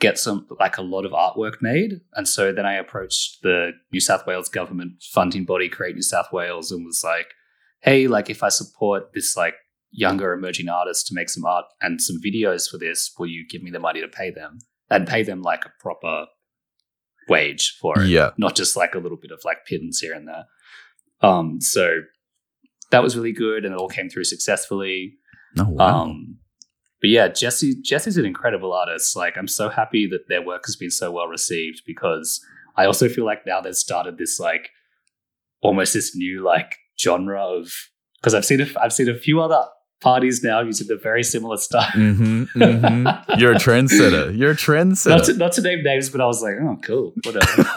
get 0.00 0.18
some 0.18 0.46
like 0.58 0.78
a 0.78 0.82
lot 0.82 1.04
of 1.04 1.12
artwork 1.12 1.56
made. 1.60 2.00
And 2.14 2.26
so 2.26 2.52
then 2.52 2.66
I 2.66 2.74
approached 2.74 3.42
the 3.42 3.72
New 3.92 4.00
South 4.00 4.26
Wales 4.26 4.48
government 4.48 5.02
funding 5.02 5.44
body, 5.44 5.68
Create 5.68 5.94
New 5.94 6.02
South 6.02 6.32
Wales, 6.32 6.72
and 6.72 6.84
was 6.84 7.02
like, 7.04 7.34
hey, 7.80 8.08
like 8.08 8.30
if 8.30 8.42
I 8.42 8.48
support 8.48 9.12
this 9.14 9.36
like 9.36 9.54
younger 9.90 10.32
emerging 10.32 10.68
artists 10.68 11.08
to 11.08 11.14
make 11.14 11.28
some 11.28 11.44
art 11.44 11.64
and 11.80 12.00
some 12.00 12.16
videos 12.24 12.70
for 12.70 12.78
this, 12.78 13.12
will 13.18 13.26
you 13.26 13.46
give 13.48 13.62
me 13.62 13.70
the 13.70 13.78
money 13.78 14.00
to 14.00 14.08
pay 14.08 14.30
them? 14.30 14.58
And 14.88 15.06
pay 15.06 15.22
them 15.22 15.42
like 15.42 15.64
a 15.64 15.72
proper 15.80 16.26
wage 17.28 17.76
for 17.80 18.00
it. 18.00 18.08
Yeah. 18.08 18.30
Not 18.38 18.56
just 18.56 18.76
like 18.76 18.94
a 18.94 18.98
little 18.98 19.18
bit 19.18 19.30
of 19.30 19.40
like 19.44 19.64
pittance 19.66 20.00
here 20.00 20.14
and 20.14 20.26
there. 20.26 20.46
Um, 21.22 21.60
so 21.60 22.00
that 22.90 23.02
was 23.02 23.16
really 23.16 23.32
good 23.32 23.64
and 23.64 23.74
it 23.74 23.78
all 23.78 23.88
came 23.88 24.08
through 24.08 24.24
successfully. 24.24 25.14
Oh 25.58 25.68
wow. 25.68 26.02
Um, 26.02 26.38
but 27.00 27.10
yeah, 27.10 27.28
Jesse 27.28 27.80
Jesse's 27.82 28.16
an 28.16 28.26
incredible 28.26 28.72
artist. 28.72 29.16
Like 29.16 29.36
I'm 29.36 29.48
so 29.48 29.68
happy 29.68 30.06
that 30.08 30.28
their 30.28 30.44
work 30.44 30.66
has 30.66 30.76
been 30.76 30.90
so 30.90 31.10
well 31.10 31.28
received 31.28 31.82
because 31.86 32.44
I 32.76 32.84
also 32.84 33.08
feel 33.08 33.24
like 33.24 33.46
now 33.46 33.60
they've 33.60 33.74
started 33.74 34.18
this 34.18 34.38
like 34.40 34.70
almost 35.62 35.94
this 35.94 36.14
new 36.14 36.42
like 36.44 36.76
genre 36.98 37.42
of 37.42 37.72
because 38.20 38.34
I've 38.34 38.44
seen 38.44 38.60
a, 38.60 38.66
I've 38.80 38.92
seen 38.92 39.08
a 39.08 39.14
few 39.14 39.40
other 39.40 39.64
parties 40.00 40.42
now 40.42 40.60
using 40.60 40.86
the 40.86 40.96
very 40.96 41.22
similar 41.22 41.56
stuff. 41.56 41.90
hmm 41.92 42.44
hmm 42.44 43.06
You're 43.38 43.52
a 43.52 43.56
trendsetter. 43.56 44.36
You're 44.36 44.50
a 44.50 44.54
not, 44.54 44.60
trendsetter. 44.60 45.24
to, 45.26 45.34
not 45.34 45.52
to 45.52 45.62
name 45.62 45.82
names, 45.82 46.08
but 46.10 46.20
I 46.20 46.26
was 46.26 46.42
like, 46.42 46.54
oh, 46.60 46.78
cool, 46.82 47.12
whatever. 47.24 47.46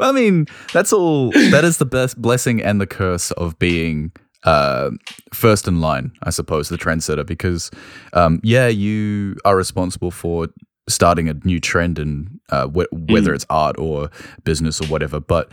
I 0.00 0.12
mean, 0.12 0.46
that's 0.72 0.92
all. 0.92 1.30
That 1.30 1.64
is 1.64 1.78
the 1.78 1.86
best 1.86 2.20
blessing 2.20 2.62
and 2.62 2.80
the 2.80 2.86
curse 2.86 3.30
of 3.32 3.58
being 3.58 4.12
uh, 4.44 4.90
first 5.34 5.68
in 5.68 5.80
line, 5.80 6.12
I 6.22 6.30
suppose, 6.30 6.68
the 6.68 6.78
trendsetter. 6.78 7.26
Because, 7.26 7.70
um, 8.12 8.40
yeah, 8.42 8.68
you 8.68 9.36
are 9.44 9.56
responsible 9.56 10.10
for 10.10 10.48
starting 10.88 11.28
a 11.28 11.34
new 11.44 11.58
trend 11.60 11.98
in 11.98 12.38
uh, 12.50 12.66
wh- 12.68 12.92
whether 13.10 13.34
it's 13.34 13.44
art 13.50 13.76
or 13.78 14.08
business 14.44 14.80
or 14.80 14.86
whatever. 14.86 15.18
But 15.20 15.50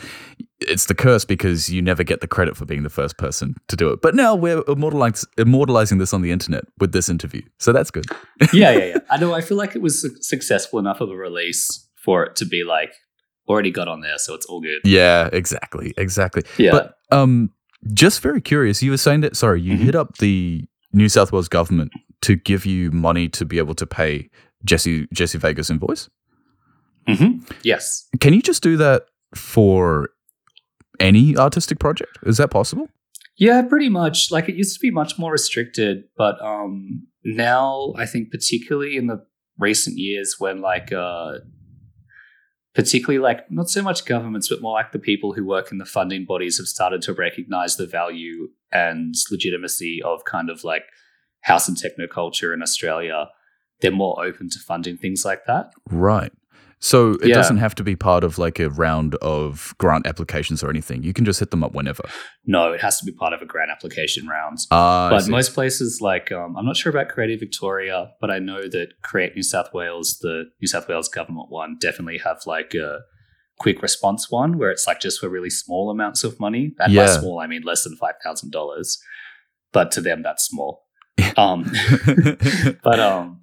it's 0.60 0.86
the 0.86 0.96
curse 0.96 1.25
because 1.25 1.70
you 1.70 1.82
never 1.82 2.04
get 2.04 2.22
the 2.22 2.28
credit 2.28 2.56
for 2.56 2.66
being 2.66 2.84
the 2.84 2.90
first 2.90 3.18
person 3.18 3.56
to 3.68 3.75
do 3.75 3.90
it. 3.90 4.02
But 4.02 4.16
now 4.16 4.36
we're 4.36 4.62
immortaliz- 4.63 5.25
immortalizing 5.38 5.98
this 5.98 6.13
on 6.13 6.22
the 6.22 6.32
internet 6.32 6.63
with 6.80 6.92
this 6.94 7.10
interview, 7.10 7.42
so 7.60 7.74
that's 7.74 7.92
good. 7.92 8.06
yeah, 8.54 8.72
yeah, 8.72 8.78
yeah. 8.86 8.98
I 9.10 9.18
know. 9.18 9.34
I 9.34 9.42
feel 9.42 9.58
like 9.58 9.75
it 9.75 9.82
was 9.82 10.02
su- 10.02 10.16
successful 10.22 10.80
enough 10.80 11.02
of 11.02 11.10
a 11.10 11.16
release 11.16 11.88
for 12.04 12.24
it 12.24 12.36
to 12.38 12.46
be 12.46 12.63
like 12.63 12.92
already 13.50 13.72
got 13.72 13.88
on 13.90 14.02
there, 14.02 14.18
so 14.18 14.34
it's 14.36 14.46
all 14.46 14.62
good. 14.62 14.80
Yeah, 14.86 15.30
exactly, 15.34 15.94
exactly. 15.98 16.44
Yeah. 16.58 16.72
But 16.72 16.94
um, 17.12 17.50
just 17.94 18.22
very 18.22 18.40
curious. 18.40 18.82
You 18.82 18.92
were 18.92 18.98
saying 18.98 19.22
that. 19.22 19.36
Sorry, 19.36 19.62
you 19.62 19.74
Mhm. 19.75 19.80
hit 19.80 19.96
up 19.96 20.18
the 20.20 20.63
New 20.94 21.10
South 21.10 21.32
Wales 21.34 21.50
government 21.50 21.92
to 22.22 22.36
give 22.38 22.66
you 22.66 22.90
money 22.92 23.28
to 23.30 23.44
be 23.46 23.58
able 23.58 23.74
to 23.75 23.86
pay 23.86 24.30
Jesse 24.65 25.08
Jesse 25.13 25.38
Vegas 25.38 25.70
invoice. 25.70 26.10
hmm 27.08 27.39
Yes. 27.63 28.08
Can 28.20 28.34
you 28.34 28.41
just 28.41 28.63
do 28.63 28.77
that 28.77 29.03
for 29.36 30.10
any 31.00 31.36
artistic 31.38 31.79
project? 31.79 32.20
Is 32.24 32.38
that 32.38 32.50
possible? 32.51 32.88
Yeah, 33.38 33.62
pretty 33.63 33.89
much. 33.89 34.32
Like 34.32 34.48
it 34.48 34.55
used 34.55 34.75
to 34.75 34.79
be 34.79 34.91
much 34.91 35.17
more 35.17 35.32
restricted, 35.32 36.03
but 36.17 36.41
um 36.41 37.08
now 37.25 37.93
I 37.98 38.05
think 38.05 38.32
particularly 38.32 38.98
in 38.98 39.08
the 39.08 39.25
recent 39.58 39.98
years 39.98 40.36
when 40.39 40.62
like 40.62 40.91
uh 40.91 41.39
particularly 42.74 43.20
like 43.20 43.50
not 43.51 43.70
so 43.70 43.84
much 43.84 44.03
governments 44.05 44.50
but 44.50 44.62
more 44.62 44.74
like 44.74 44.91
the 44.91 45.00
people 45.00 45.34
who 45.34 45.46
work 45.46 45.72
in 45.72 45.77
the 45.77 45.86
funding 45.86 46.25
bodies 46.25 46.58
have 46.58 46.65
started 46.67 47.01
to 47.03 47.13
recognize 47.13 47.77
the 47.77 47.86
value 47.86 48.50
and 48.72 49.13
legitimacy 49.29 50.01
of 50.03 50.25
kind 50.25 50.50
of 50.50 50.63
like 50.63 50.84
house 51.41 51.67
and 51.67 51.77
technoculture 51.77 52.53
in 52.53 52.62
Australia. 52.63 53.29
They're 53.84 53.92
more 53.92 54.25
open 54.25 54.50
to 54.50 54.60
funding 54.60 54.98
things 54.98 55.24
like 55.24 55.46
that. 55.46 55.72
Right. 55.92 56.32
So 56.80 57.12
it 57.22 57.28
Yeah. 57.28 57.36
doesn't 57.36 57.58
have 57.58 57.75
to 57.75 57.84
be 57.84 57.96
part 57.96 58.24
of 58.25 58.38
like 58.38 58.60
a 58.60 58.70
round 58.70 59.16
of 59.16 59.74
grant 59.78 60.06
applications 60.08 60.63
or 60.63 60.70
anything. 60.70 61.04
You 61.04 61.13
can 61.13 61.24
just 61.24 61.40
hit 61.40 61.52
them 61.52 61.63
up 61.63 61.74
whenever. 61.74 62.04
No, 62.46 62.74
it 62.74 62.82
has 62.82 62.98
to 63.00 63.06
be 63.06 63.12
part 63.13 63.32
of 63.34 63.42
a 63.42 63.46
grant 63.46 63.72
application 63.72 64.28
round. 64.28 64.58
I 64.72 65.10
but 65.10 65.28
most 65.30 65.54
places 65.54 66.00
like 66.02 66.32
um, 66.32 66.58
I'm 66.58 66.66
not 66.66 66.75
sure 66.75 66.90
about 66.90 67.08
Creative 67.08 67.40
Victoria, 67.40 68.12
but 68.20 68.30
I 68.32 68.40
know 68.40 68.63
that 68.63 68.88
Create 69.02 69.36
New 69.36 69.44
South 69.44 69.74
Wales, 69.74 70.18
the 70.22 70.46
New 70.62 70.68
South 70.68 70.90
Wales 70.90 71.08
government 71.08 71.50
one, 71.50 71.78
definitely 71.80 72.18
have 72.18 72.40
like 72.46 72.74
a 72.74 73.00
quick 73.60 73.82
response 73.82 74.30
one 74.32 74.58
where 74.58 74.72
it's 74.72 74.86
like 74.88 75.00
just 75.00 75.22
for 75.22 75.30
really 75.30 75.50
small 75.50 75.90
amounts 75.90 76.25
of 76.25 76.38
money. 76.38 76.74
And 76.80 76.94
by 76.96 77.06
small, 77.06 77.40
I 77.40 77.48
mean 77.48 77.62
less 77.62 77.84
than 77.86 77.96
five 77.96 78.16
thousand 78.22 78.52
dollars, 78.52 79.02
but 79.72 79.90
to 79.94 80.02
them 80.02 80.22
that's 80.22 80.44
small. 80.44 80.82
Um, 81.38 81.72
but 82.84 83.00
um, 83.00 83.40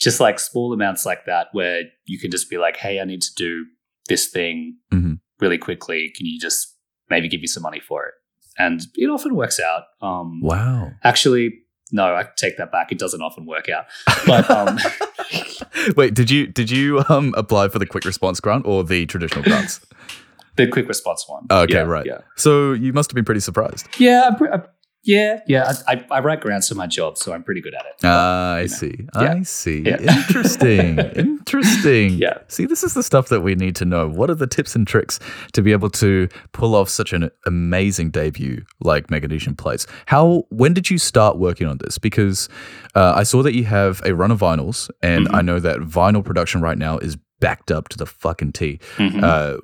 just 0.00 0.20
like 0.20 0.38
small 0.40 0.72
amounts 0.72 1.04
like 1.06 1.26
that 1.26 1.48
where 1.52 1.82
you 2.06 2.18
can 2.18 2.30
just 2.30 2.48
be 2.50 2.58
like, 2.58 2.76
hey, 2.76 3.00
I 3.00 3.04
need 3.04 3.22
to 3.22 3.34
do 3.36 3.66
this 4.08 4.28
thing 4.28 4.76
Mhm. 4.92 5.20
really 5.40 5.58
quickly. 5.58 6.10
Can 6.16 6.26
you 6.26 6.38
just 6.40 6.76
maybe 7.08 7.28
give 7.28 7.40
me 7.40 7.46
some 7.46 7.62
money 7.62 7.80
for 7.80 8.06
it? 8.06 8.14
And 8.58 8.80
it 8.96 9.06
often 9.08 9.34
works 9.36 9.60
out. 9.60 9.84
Um, 10.02 10.40
wow. 10.42 10.90
Actually, 11.04 11.52
no, 11.92 12.14
I 12.14 12.26
take 12.36 12.56
that 12.58 12.70
back. 12.72 12.92
It 12.92 12.98
doesn't 12.98 13.20
often 13.22 13.46
work 13.46 13.68
out. 13.68 13.86
But 14.26 14.50
um, 14.50 14.78
Wait, 15.96 16.14
did 16.14 16.30
you 16.30 16.46
did 16.46 16.70
you 16.70 17.02
um 17.08 17.34
apply 17.36 17.68
for 17.68 17.78
the 17.78 17.86
quick 17.86 18.04
response 18.04 18.40
grant 18.40 18.66
or 18.66 18.84
the 18.84 19.06
traditional 19.06 19.42
grants? 19.44 19.80
the 20.56 20.66
quick 20.66 20.88
response 20.88 21.24
one. 21.28 21.46
Okay, 21.50 21.74
Yeah, 21.74 21.80
right. 21.80 22.06
Yeah, 22.06 22.18
So 22.36 22.72
you 22.72 22.92
must 22.92 23.10
have 23.10 23.14
been 23.14 23.24
pretty 23.24 23.40
surprised. 23.40 23.86
yeah, 23.98 24.28
I'm 24.28 24.36
pre- 24.36 24.50
I- 24.50 24.62
yeah, 25.02 25.40
yeah. 25.46 25.72
I, 25.86 25.92
I, 25.94 26.06
I 26.10 26.20
write 26.20 26.40
grants 26.40 26.68
for 26.68 26.74
my 26.74 26.86
job, 26.86 27.16
so 27.18 27.32
I'm 27.32 27.42
pretty 27.42 27.60
good 27.60 27.74
at 27.74 27.86
it. 27.86 27.94
Ah, 28.04 28.54
I 28.54 28.60
you 28.62 28.68
know. 28.68 28.74
see. 28.74 29.06
Yeah. 29.14 29.32
I 29.34 29.42
see. 29.42 29.82
Yeah. 29.86 29.96
Interesting. 30.28 30.98
Interesting. 30.98 32.14
Yeah. 32.14 32.38
See, 32.48 32.66
this 32.66 32.82
is 32.84 32.94
the 32.94 33.02
stuff 33.02 33.28
that 33.28 33.40
we 33.40 33.54
need 33.54 33.76
to 33.76 33.84
know. 33.84 34.08
What 34.08 34.30
are 34.30 34.34
the 34.34 34.46
tips 34.46 34.74
and 34.76 34.86
tricks 34.86 35.18
to 35.52 35.62
be 35.62 35.72
able 35.72 35.90
to 35.90 36.28
pull 36.52 36.74
off 36.74 36.88
such 36.88 37.12
an 37.12 37.30
amazing 37.46 38.10
debut 38.10 38.64
like 38.80 39.06
Meganesian 39.08 39.56
Plates? 39.56 39.86
How? 40.06 40.44
When 40.50 40.74
did 40.74 40.90
you 40.90 40.98
start 40.98 41.38
working 41.38 41.66
on 41.66 41.78
this? 41.78 41.98
Because 41.98 42.48
uh, 42.94 43.14
I 43.16 43.22
saw 43.22 43.42
that 43.42 43.54
you 43.54 43.64
have 43.64 44.02
a 44.04 44.14
run 44.14 44.30
of 44.30 44.38
vinyls, 44.40 44.90
and 45.02 45.26
Mhm. 45.28 45.34
I 45.34 45.42
know 45.42 45.60
that 45.60 45.78
vinyl 45.80 46.24
production 46.24 46.60
right 46.60 46.78
now 46.78 46.98
is 46.98 47.16
backed 47.40 47.70
up 47.70 47.88
to 47.88 47.96
the 47.98 48.06
fucking 48.06 48.52
T. 48.52 48.78
Mhm. 48.96 49.22
Uh, 49.22 49.58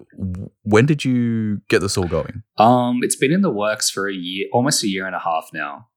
when 0.63 0.87
did 0.87 1.05
you 1.05 1.61
get 1.69 1.81
this 1.81 1.97
all 1.97 2.09
going? 2.09 2.43
Um, 2.59 3.01
it's 3.03 3.17
been 3.17 3.33
in 3.33 3.43
the 3.43 3.51
works 3.51 3.91
for 3.91 4.09
a 4.09 4.15
year, 4.15 4.47
almost 4.53 4.83
a 4.83 4.89
year 4.89 5.07
and 5.07 5.15
a 5.15 5.19
half 5.21 5.51
now. 5.53 5.89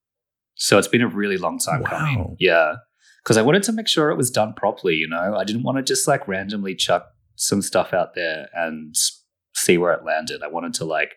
So 0.56 0.78
it's 0.78 0.88
been 0.90 1.02
a 1.02 1.08
really 1.08 1.38
long 1.38 1.58
time 1.58 1.82
Wow. 1.84 1.90
coming. 1.90 2.36
Yeah. 2.40 2.76
Because 3.24 3.38
I 3.38 3.42
wanted 3.42 3.64
to 3.64 3.72
make 3.72 3.88
sure 3.88 4.10
it 4.12 4.18
was 4.18 4.30
done 4.30 4.54
properly, 4.54 4.96
you 4.96 5.08
know? 5.08 5.36
I 5.36 5.44
didn't 5.44 5.64
want 5.64 5.78
to 5.78 5.84
just 5.84 6.08
like 6.08 6.28
randomly 6.28 6.76
chuck 6.76 7.08
some 7.36 7.62
stuff 7.62 7.94
out 7.94 8.14
there 8.16 8.48
and 8.54 8.94
see 9.56 9.78
where 9.78 9.94
it 9.94 10.04
landed. 10.06 10.42
I 10.44 10.48
wanted 10.48 10.74
to 10.76 10.86
like 10.86 11.14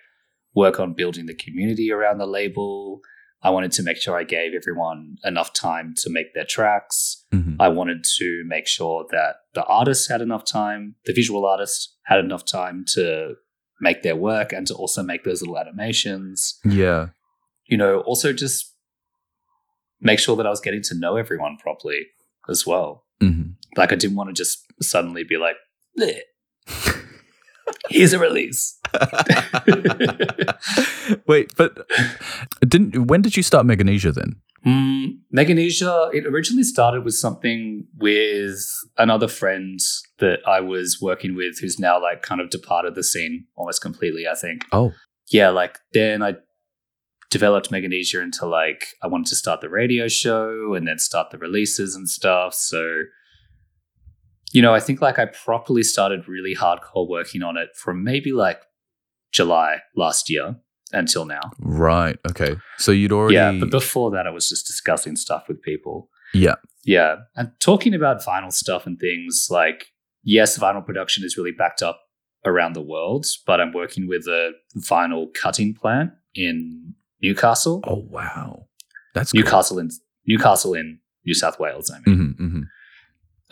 work 0.54 0.78
on 0.78 0.94
building 0.94 1.26
the 1.26 1.34
community 1.34 1.90
around 1.90 2.18
the 2.18 2.26
label. 2.26 3.00
I 3.44 3.50
wanted 3.50 3.72
to 3.72 3.82
make 3.82 3.96
sure 3.96 4.16
I 4.16 4.24
gave 4.24 4.52
everyone 4.54 5.16
enough 5.24 5.52
time 5.52 5.94
to 5.98 6.10
make 6.10 6.32
their 6.34 6.44
tracks. 6.44 7.24
Mhm. 7.32 7.56
I 7.58 7.68
wanted 7.68 8.04
to 8.18 8.44
make 8.46 8.66
sure 8.68 9.06
that 9.10 9.36
the 9.54 9.64
artists 9.64 10.08
had 10.08 10.20
enough 10.20 10.44
time, 10.44 10.94
the 11.06 11.12
visual 11.12 11.44
artists 11.44 11.96
had 12.04 12.20
enough 12.20 12.44
time 12.44 12.84
to 12.94 13.34
make 13.80 14.02
their 14.02 14.14
work 14.16 14.52
and 14.52 14.66
to 14.68 14.74
also 14.74 15.02
make 15.02 15.24
those 15.24 15.42
little 15.42 15.58
animations. 15.58 16.58
Yeah. 16.64 17.08
You 17.66 17.76
know, 17.76 18.00
also 18.00 18.32
just 18.32 18.74
make 20.00 20.18
sure 20.20 20.36
that 20.36 20.46
I 20.46 20.50
was 20.50 20.60
getting 20.60 20.82
to 20.82 20.94
know 20.94 21.16
everyone 21.16 21.56
properly 21.58 22.06
as 22.48 22.66
well. 22.66 23.06
hmm 23.20 23.52
Like 23.76 23.92
I 23.92 23.96
didn't 23.96 24.16
want 24.16 24.28
to 24.28 24.34
just 24.34 24.58
suddenly 24.80 25.24
be 25.24 25.36
like, 25.36 25.56
"Bleh. 25.98 26.20
here's 27.88 28.12
a 28.12 28.18
release. 28.18 28.78
Wait, 31.26 31.52
but 31.56 31.86
didn't 32.66 33.06
when 33.06 33.22
did 33.22 33.36
you 33.36 33.42
start 33.42 33.66
Meganesia 33.66 34.14
then? 34.14 34.36
Mm, 34.66 35.18
Meganesia, 35.34 36.14
it 36.14 36.26
originally 36.26 36.62
started 36.62 37.04
with 37.04 37.14
something 37.14 37.86
with 37.98 38.60
another 38.96 39.26
friend 39.26 39.80
that 40.18 40.38
I 40.46 40.60
was 40.60 40.98
working 41.00 41.34
with 41.34 41.58
who's 41.60 41.80
now 41.80 42.00
like 42.00 42.22
kind 42.22 42.40
of 42.40 42.50
departed 42.50 42.94
the 42.94 43.02
scene 43.02 43.46
almost 43.56 43.82
completely, 43.82 44.26
I 44.28 44.34
think. 44.34 44.64
Oh, 44.70 44.92
Yeah, 45.30 45.48
like 45.48 45.78
then 45.92 46.22
I 46.22 46.34
developed 47.30 47.72
Meganesia 47.72 48.22
into 48.22 48.46
like 48.46 48.84
I 49.02 49.08
wanted 49.08 49.26
to 49.30 49.36
start 49.36 49.62
the 49.62 49.70
radio 49.70 50.06
show 50.06 50.74
and 50.74 50.86
then 50.86 50.98
start 50.98 51.30
the 51.30 51.38
releases 51.38 51.96
and 51.96 52.08
stuff. 52.08 52.54
So, 52.54 53.02
you 54.52 54.62
know, 54.62 54.72
I 54.74 54.80
think 54.80 55.00
like 55.00 55.18
I 55.18 55.26
properly 55.26 55.82
started 55.82 56.28
really 56.28 56.54
hardcore 56.54 57.08
working 57.08 57.42
on 57.42 57.56
it 57.56 57.70
from 57.76 58.04
maybe 58.04 58.32
like 58.32 58.60
July 59.32 59.78
last 59.96 60.28
year 60.30 60.56
until 60.92 61.24
now. 61.24 61.40
right. 61.60 62.18
Okay. 62.30 62.56
So 62.78 62.92
you'd 62.92 63.12
already 63.12 63.36
Yeah, 63.36 63.52
but 63.58 63.70
before 63.70 64.10
that, 64.12 64.26
I 64.26 64.30
was 64.30 64.48
just 64.48 64.66
discussing 64.66 65.16
stuff 65.16 65.44
with 65.48 65.60
people. 65.62 66.08
yeah. 66.34 66.56
Yeah, 66.84 67.16
and 67.36 67.52
talking 67.60 67.94
about 67.94 68.24
vinyl 68.24 68.52
stuff 68.52 68.86
and 68.86 68.98
things 68.98 69.46
like 69.50 69.86
yes, 70.24 70.58
vinyl 70.58 70.84
production 70.84 71.22
is 71.24 71.36
really 71.36 71.52
backed 71.52 71.80
up 71.80 72.00
around 72.44 72.72
the 72.74 72.82
world, 72.82 73.24
but 73.46 73.60
I'm 73.60 73.72
working 73.72 74.08
with 74.08 74.26
a 74.26 74.50
vinyl 74.90 75.26
cutting 75.32 75.74
plant 75.74 76.10
in 76.34 76.94
Newcastle, 77.22 77.84
Oh 77.86 78.04
wow, 78.10 78.66
that's 79.14 79.30
cool. 79.30 79.42
Newcastle 79.42 79.78
in 79.78 79.90
Newcastle 80.26 80.74
in 80.74 80.98
New 81.24 81.34
South 81.34 81.60
Wales. 81.60 81.88
I 81.88 81.98
mean, 82.04 82.18
Mhm, 82.18 82.44
mhm. 82.50 82.62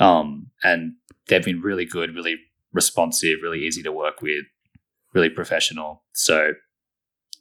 Um, 0.00 0.50
and 0.64 0.94
they've 1.28 1.44
been 1.44 1.60
really 1.60 1.84
good, 1.84 2.14
really 2.14 2.36
responsive, 2.72 3.38
really 3.42 3.60
easy 3.60 3.82
to 3.82 3.92
work 3.92 4.20
with, 4.20 4.44
really 5.14 5.30
professional. 5.30 6.02
So 6.12 6.52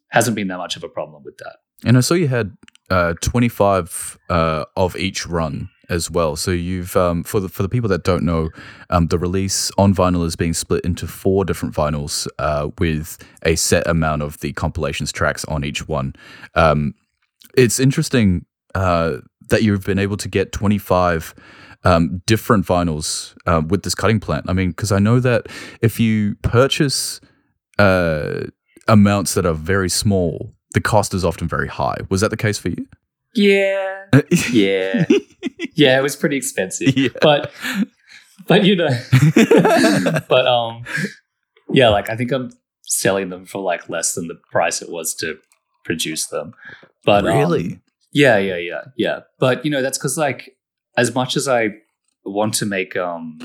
hasn't 0.09 0.35
been 0.35 0.47
that 0.49 0.57
much 0.57 0.75
of 0.75 0.83
a 0.83 0.89
problem 0.89 1.23
with 1.23 1.37
that. 1.37 1.57
And 1.83 1.97
I 1.97 2.01
saw 2.01 2.13
you 2.13 2.27
had 2.27 2.55
uh, 2.89 3.13
25 3.21 4.19
uh, 4.29 4.65
of 4.75 4.95
each 4.95 5.25
run, 5.25 5.69
as 5.89 6.09
well. 6.09 6.35
So 6.35 6.51
you've 6.51 6.95
um, 6.95 7.23
for 7.23 7.39
the 7.39 7.49
for 7.49 7.63
the 7.63 7.69
people 7.69 7.89
that 7.89 8.03
don't 8.03 8.23
know, 8.23 8.49
um, 8.89 9.07
the 9.07 9.17
release 9.17 9.71
on 9.77 9.93
vinyl 9.93 10.25
is 10.25 10.35
being 10.35 10.53
split 10.53 10.85
into 10.85 11.07
four 11.07 11.43
different 11.43 11.75
vinyls 11.75 12.27
uh, 12.37 12.69
with 12.77 13.17
a 13.43 13.55
set 13.55 13.87
amount 13.87 14.21
of 14.21 14.39
the 14.39 14.53
compilations 14.53 15.11
tracks 15.11 15.43
on 15.45 15.63
each 15.63 15.87
one. 15.87 16.13
Um, 16.55 16.93
it's 17.57 17.79
interesting 17.79 18.45
uh, 18.75 19.17
that 19.49 19.63
you've 19.63 19.85
been 19.85 19.99
able 19.99 20.17
to 20.17 20.29
get 20.29 20.51
twenty 20.51 20.77
five. 20.77 21.33
Um, 21.85 22.21
different 22.25 22.65
vinyls 22.65 23.35
uh, 23.45 23.61
with 23.65 23.83
this 23.83 23.95
cutting 23.95 24.19
plant. 24.19 24.49
I 24.49 24.53
mean, 24.53 24.71
because 24.71 24.91
I 24.91 24.99
know 24.99 25.21
that 25.21 25.47
if 25.81 25.97
you 25.97 26.35
purchase 26.41 27.21
uh, 27.77 28.47
amounts 28.89 29.33
that 29.35 29.45
are 29.45 29.53
very 29.53 29.89
small, 29.89 30.53
the 30.73 30.81
cost 30.81 31.13
is 31.13 31.23
often 31.23 31.47
very 31.47 31.69
high. 31.69 31.95
Was 32.09 32.19
that 32.19 32.31
the 32.31 32.37
case 32.37 32.57
for 32.57 32.69
you? 32.69 32.85
Yeah. 33.35 34.05
Yeah. 34.51 35.05
yeah, 35.75 35.99
it 35.99 36.01
was 36.03 36.15
pretty 36.15 36.35
expensive. 36.35 36.97
Yeah. 36.97 37.09
But 37.21 37.51
but 38.47 38.65
you 38.65 38.75
know 38.75 38.89
but 40.27 40.47
um 40.47 40.83
yeah, 41.71 41.89
like 41.89 42.09
I 42.09 42.15
think 42.15 42.31
I'm 42.31 42.51
selling 42.81 43.29
them 43.29 43.45
for 43.45 43.61
like 43.61 43.87
less 43.87 44.13
than 44.13 44.27
the 44.27 44.39
price 44.51 44.81
it 44.81 44.89
was 44.89 45.13
to 45.15 45.37
produce 45.85 46.27
them. 46.27 46.53
But 47.05 47.27
um, 47.27 47.37
really? 47.37 47.79
yeah, 48.11 48.37
yeah, 48.37 48.57
yeah, 48.57 48.81
yeah. 48.97 49.19
But 49.39 49.63
you 49.63 49.71
know, 49.71 49.81
that's 49.81 49.97
because 49.97 50.17
like 50.17 50.57
as 51.01 51.13
much 51.19 51.31
as 51.39 51.47
I 51.47 51.61
want 52.25 52.53
to 52.55 52.65
make 52.65 52.95
um 52.95 53.39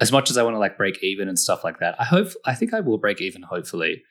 as 0.00 0.10
much 0.16 0.30
as 0.30 0.36
I 0.36 0.42
want 0.42 0.54
to 0.54 0.58
like 0.66 0.76
break 0.82 0.96
even 1.10 1.28
and 1.28 1.38
stuff 1.38 1.62
like 1.66 1.78
that, 1.82 1.94
I 2.00 2.04
hope 2.14 2.28
I 2.44 2.54
think 2.54 2.74
I 2.74 2.80
will 2.80 2.98
break 2.98 3.20
even 3.20 3.42
hopefully. 3.42 4.02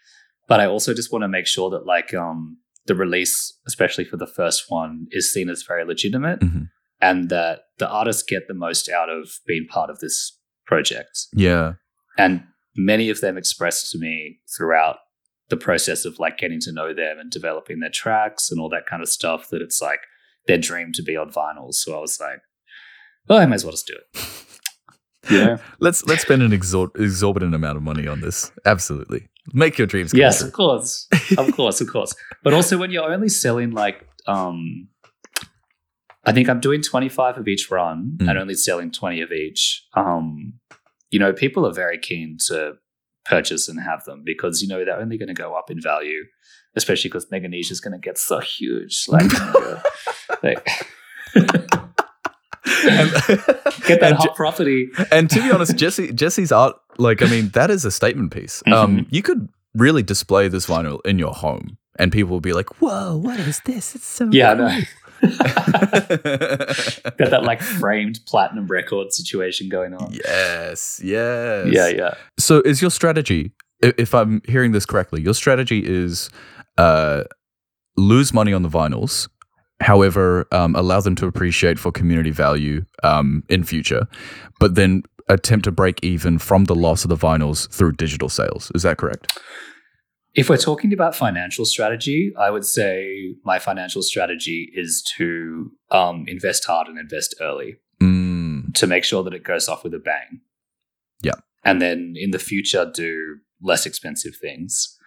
But 0.50 0.60
I 0.60 0.66
also 0.66 0.94
just 0.94 1.12
want 1.12 1.24
to 1.24 1.28
make 1.38 1.48
sure 1.56 1.70
that 1.72 1.86
like 1.96 2.14
um 2.14 2.58
the 2.86 2.96
release, 2.96 3.36
especially 3.72 4.06
for 4.06 4.18
the 4.18 4.28
first 4.40 4.66
one, 4.70 5.08
is 5.12 5.32
seen 5.34 5.50
as 5.50 5.64
very 5.64 5.86
legitimate 5.94 6.40
Mhm. 6.42 6.70
and 7.02 7.30
that 7.30 7.56
the 7.80 7.88
artists 7.90 8.24
get 8.34 8.44
the 8.48 8.54
most 8.68 8.90
out 8.90 9.10
of 9.10 9.24
being 9.48 9.66
part 9.70 9.90
of 9.90 10.00
this 10.00 10.18
project. 10.66 11.16
Yeah. 11.48 11.74
And 12.18 12.44
many 12.76 13.10
of 13.10 13.22
them 13.22 13.38
expressed 13.38 13.92
to 13.92 13.98
me 14.00 14.40
throughout 14.56 14.98
the 15.50 15.58
process 15.58 16.06
of 16.06 16.20
like 16.20 16.38
getting 16.38 16.60
to 16.62 16.72
know 16.72 16.94
them 16.94 17.20
and 17.20 17.30
developing 17.32 17.80
their 17.80 17.90
tracks 18.02 18.50
and 18.52 18.60
all 18.60 18.70
that 18.70 18.86
kind 18.92 19.02
of 19.02 19.10
stuff 19.10 19.50
that 19.50 19.62
it's 19.62 19.82
like 19.82 20.02
their 20.48 20.58
dream 20.58 20.92
to 20.94 21.04
be 21.04 21.16
on 21.16 21.30
vinyl. 21.32 21.74
So 21.74 21.96
I 21.98 22.00
was 22.00 22.20
like, 22.20 22.42
oh, 23.30 23.38
I 23.38 23.46
might 23.46 23.56
as 23.56 23.64
well 23.66 23.72
just 23.74 23.88
do 23.88 23.96
it. 23.96 24.22
Yeah. 25.32 25.56
Let's 25.80 26.04
let's 26.06 26.22
spend 26.24 26.42
an 26.42 26.52
exor- 26.52 26.94
exorbitant 27.00 27.56
amount 27.56 27.78
of 27.78 27.82
money 27.84 28.08
on 28.08 28.20
this. 28.20 28.52
Absolutely. 28.66 29.30
Make 29.54 29.78
your 29.78 29.88
dreams 29.88 30.12
come 30.12 30.20
yes, 30.20 30.40
true. 30.40 30.48
of 30.48 30.54
course. 30.54 31.08
Of 31.38 31.50
course, 31.56 31.80
of 31.80 31.88
course. 31.88 32.14
But 32.44 32.54
also 32.54 32.78
when 32.78 32.92
you're 32.92 33.10
only 33.10 33.30
selling 33.30 33.72
like 33.72 34.06
um 34.28 34.90
I 36.26 36.34
think 36.34 36.50
I'm 36.50 36.60
doing 36.60 36.82
25 36.82 37.38
of 37.38 37.48
each 37.48 37.72
run 37.72 38.18
Mm. 38.20 38.30
and 38.32 38.38
only 38.38 38.54
selling 38.54 38.92
20 38.92 39.22
of 39.22 39.32
each. 39.32 39.86
Um 39.96 40.56
you 41.10 41.20
know, 41.20 41.32
people 41.32 41.66
are 41.66 41.74
very 41.74 41.98
keen 42.00 42.36
to 42.48 42.74
purchase 43.24 43.70
and 43.70 43.80
have 43.80 44.04
them 44.04 44.24
because 44.26 44.62
you 44.62 44.68
know 44.68 44.84
they're 44.84 45.00
only 45.00 45.18
going 45.18 45.34
to 45.34 45.34
go 45.34 45.54
up 45.56 45.72
in 45.72 45.80
value, 45.80 46.24
especially 46.76 47.08
because 47.10 47.28
Meganesia 47.28 47.72
is 47.72 47.80
going 47.80 47.94
to 47.94 47.98
get 47.98 48.18
so 48.18 48.40
huge. 48.42 49.06
Like, 49.08 49.32
like 50.44 50.68
And- 52.90 53.12
get 53.88 54.00
that 54.02 54.16
hot 54.18 54.36
property. 54.36 54.90
And 55.12 55.30
to 55.30 55.42
be 55.42 55.52
honest, 55.52 55.76
Jesse 55.76 56.12
Jesse's 56.14 56.52
art, 56.52 56.76
like 56.98 57.22
I 57.22 57.26
mean, 57.28 57.50
that 57.50 57.70
is 57.72 57.86
a 57.86 57.92
statement 57.92 58.32
piece. 58.32 58.64
Um, 58.68 59.06
you 59.10 59.22
could 59.22 59.50
really 59.76 60.04
display 60.04 60.48
this 60.48 60.66
vinyl 60.68 61.00
in 61.06 61.18
your 61.20 61.34
home, 61.34 61.78
and 61.98 62.12
people 62.12 62.32
will 62.32 62.42
be 62.42 62.54
like, 62.54 62.82
"Whoa, 62.82 63.18
what 63.18 63.40
is 63.40 63.60
this? 63.66 63.96
It's 63.96 64.06
so 64.08 64.30
Yeah, 64.32 64.52
I 64.52 64.54
know. 64.56 64.80
Got 65.24 65.38
that 67.32 67.42
like 67.44 67.62
framed 67.62 68.20
platinum 68.28 68.68
record 68.68 69.14
situation 69.14 69.70
going 69.70 69.94
on. 69.94 70.12
yes, 70.14 71.00
yes, 71.04 71.68
Yeah, 71.72 71.88
yeah. 71.88 72.14
So, 72.38 72.60
is 72.62 72.82
your 72.82 72.92
strategy, 72.92 73.52
if 73.82 74.14
I'm 74.14 74.42
hearing 74.48 74.72
this 74.74 74.86
correctly, 74.86 75.22
your 75.22 75.34
strategy 75.34 75.82
is 75.86 76.30
uh, 76.78 77.24
lose 77.98 78.34
money 78.34 78.54
on 78.54 78.64
the 78.64 78.70
vinyls, 78.70 79.28
however, 79.84 80.48
um, 80.52 80.76
allow 80.76 81.00
them 81.02 81.16
to 81.16 81.26
appreciate 81.26 81.80
for 81.80 81.92
community 81.92 82.32
value 82.32 82.86
um, 83.04 83.44
in 83.50 83.64
future, 83.64 84.08
but 84.60 84.76
then 84.76 85.04
attempt 85.30 85.66
to 85.66 85.72
break 85.72 86.04
even 86.04 86.38
from 86.38 86.66
the 86.66 86.76
loss 86.76 87.04
of 87.06 87.10
the 87.10 87.16
vinyls 87.18 87.70
through 87.70 87.94
digital 87.94 88.30
sales. 88.30 88.72
Is 88.76 88.84
that 88.84 88.98
correct? 88.98 89.38
If 90.36 90.50
we're 90.50 90.58
talking 90.58 90.92
about 90.94 91.16
financial 91.16 91.64
strategy, 91.64 92.34
I 92.40 92.50
would 92.50 92.66
say 92.66 93.36
my 93.46 93.60
financial 93.60 94.02
strategy 94.02 94.72
is 94.74 95.04
to 95.18 95.72
um, 95.92 96.26
invest 96.28 96.66
hard 96.66 96.88
and 96.88 96.98
invest 96.98 97.36
early 97.40 97.76
Mm, 98.02 98.74
to 98.74 98.88
make 98.88 99.04
sure 99.06 99.24
that 99.24 99.34
it 99.34 99.44
goes 99.44 99.70
off 99.70 99.84
with 99.84 99.94
a 99.94 100.00
bang. 100.00 100.42
Yeah. 101.22 101.36
And 101.64 101.82
then 101.82 102.16
in 102.18 102.32
the 102.32 102.40
future, 102.40 102.92
do 102.94 103.38
less 103.62 103.86
expensive 103.86 104.36
things. 104.42 104.98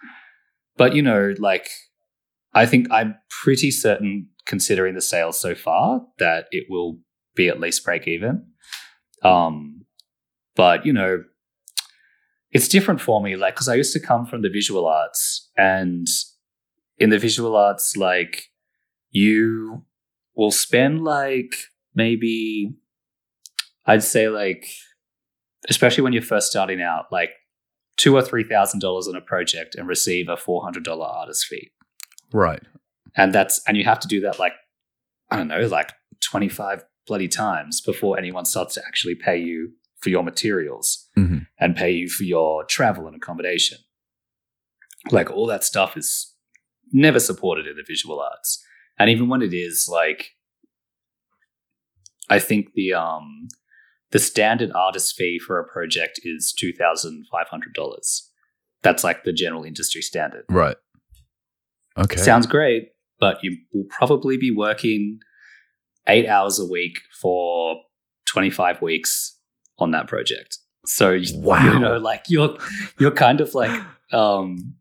But, 0.77 0.95
you 0.95 1.03
know, 1.03 1.35
like, 1.37 1.69
I 2.53 2.65
think 2.65 2.87
I'm 2.89 3.15
pretty 3.43 3.69
certain, 3.69 4.29
considering 4.47 4.95
the 4.95 5.01
sales 5.01 5.39
so 5.39 5.53
far, 5.53 6.01
that 6.19 6.45
it 6.51 6.65
will 6.69 6.99
be 7.35 7.49
at 7.49 7.59
least 7.59 7.83
break 7.85 8.07
even. 8.07 8.45
Um, 9.23 9.85
but, 10.55 10.85
you 10.85 10.93
know, 10.93 11.23
it's 12.51 12.67
different 12.67 13.01
for 13.01 13.21
me, 13.21 13.35
like, 13.35 13.55
because 13.55 13.67
I 13.67 13.75
used 13.75 13.93
to 13.93 13.99
come 13.99 14.25
from 14.25 14.41
the 14.41 14.49
visual 14.49 14.87
arts, 14.87 15.51
and 15.57 16.07
in 16.97 17.09
the 17.09 17.19
visual 17.19 17.55
arts, 17.55 17.95
like, 17.95 18.45
you 19.11 19.83
will 20.35 20.51
spend 20.51 21.03
like 21.03 21.55
maybe 21.95 22.75
I'd 23.85 24.03
say 24.03 24.29
like, 24.29 24.67
especially 25.69 26.03
when 26.03 26.13
you're 26.13 26.21
first 26.21 26.49
starting 26.49 26.81
out, 26.81 27.05
like 27.11 27.31
two 27.97 28.15
or 28.15 28.21
three 28.21 28.43
thousand 28.43 28.79
dollars 28.79 29.07
on 29.07 29.15
a 29.15 29.21
project 29.21 29.75
and 29.75 29.87
receive 29.87 30.29
a 30.29 30.37
four 30.37 30.63
hundred 30.63 30.83
dollar 30.83 31.05
artist 31.05 31.45
fee, 31.45 31.71
right. 32.31 32.61
And 33.17 33.33
that's 33.33 33.59
and 33.67 33.75
you 33.75 33.83
have 33.83 33.99
to 33.99 34.07
do 34.07 34.21
that 34.21 34.39
like 34.39 34.53
I 35.29 35.35
don't 35.35 35.47
know, 35.49 35.67
like 35.67 35.91
twenty 36.23 36.47
five 36.49 36.85
bloody 37.05 37.27
times 37.27 37.81
before 37.81 38.17
anyone 38.17 38.45
starts 38.45 38.75
to 38.75 38.81
actually 38.87 39.15
pay 39.15 39.37
you 39.37 39.71
for 39.99 40.09
your 40.09 40.23
materials 40.23 41.09
Mhm. 41.17 41.47
and 41.59 41.75
pay 41.75 41.91
you 41.91 42.07
for 42.09 42.23
your 42.23 42.63
travel 42.65 43.07
and 43.07 43.15
accommodation. 43.15 43.79
Like 45.11 45.29
all 45.31 45.47
that 45.47 45.63
stuff 45.63 45.97
is 45.97 46.33
never 46.91 47.19
supported 47.19 47.65
in 47.67 47.75
the 47.77 47.83
visual 47.87 48.19
arts, 48.19 48.63
and 48.99 49.09
even 49.09 49.27
when 49.29 49.41
it 49.41 49.53
is, 49.53 49.87
like 49.91 50.31
I 52.29 52.39
think 52.39 52.73
the 52.73 52.93
um 52.93 53.47
the 54.11 54.19
standard 54.19 54.71
artist 54.73 55.15
fee 55.15 55.39
for 55.39 55.59
a 55.59 55.67
project 55.67 56.19
is 56.23 56.53
two 56.57 56.73
thousand 56.73 57.25
five 57.31 57.47
hundred 57.49 57.73
dollars. 57.73 58.29
That's 58.83 59.03
like 59.03 59.23
the 59.23 59.33
general 59.33 59.63
industry 59.63 60.01
standard. 60.01 60.45
Right. 60.49 60.77
Okay. 61.97 62.17
Sounds 62.21 62.45
great, 62.45 62.89
but 63.19 63.43
you 63.43 63.57
will 63.73 63.85
probably 63.89 64.37
be 64.37 64.51
working 64.51 65.19
eight 66.07 66.27
hours 66.27 66.59
a 66.59 66.65
week 66.65 66.99
for 67.21 67.75
twenty 68.25 68.49
five 68.49 68.81
weeks 68.81 69.37
on 69.79 69.91
that 69.91 70.07
project. 70.07 70.57
So 70.85 71.11
you- 71.11 71.39
Wow. 71.39 71.73
you 71.73 71.79
know, 71.79 71.97
like 71.97 72.25
you're 72.29 72.57
you're 72.99 73.11
kind 73.11 73.41
of 73.41 73.53
like 73.53 73.81
um 74.13 74.75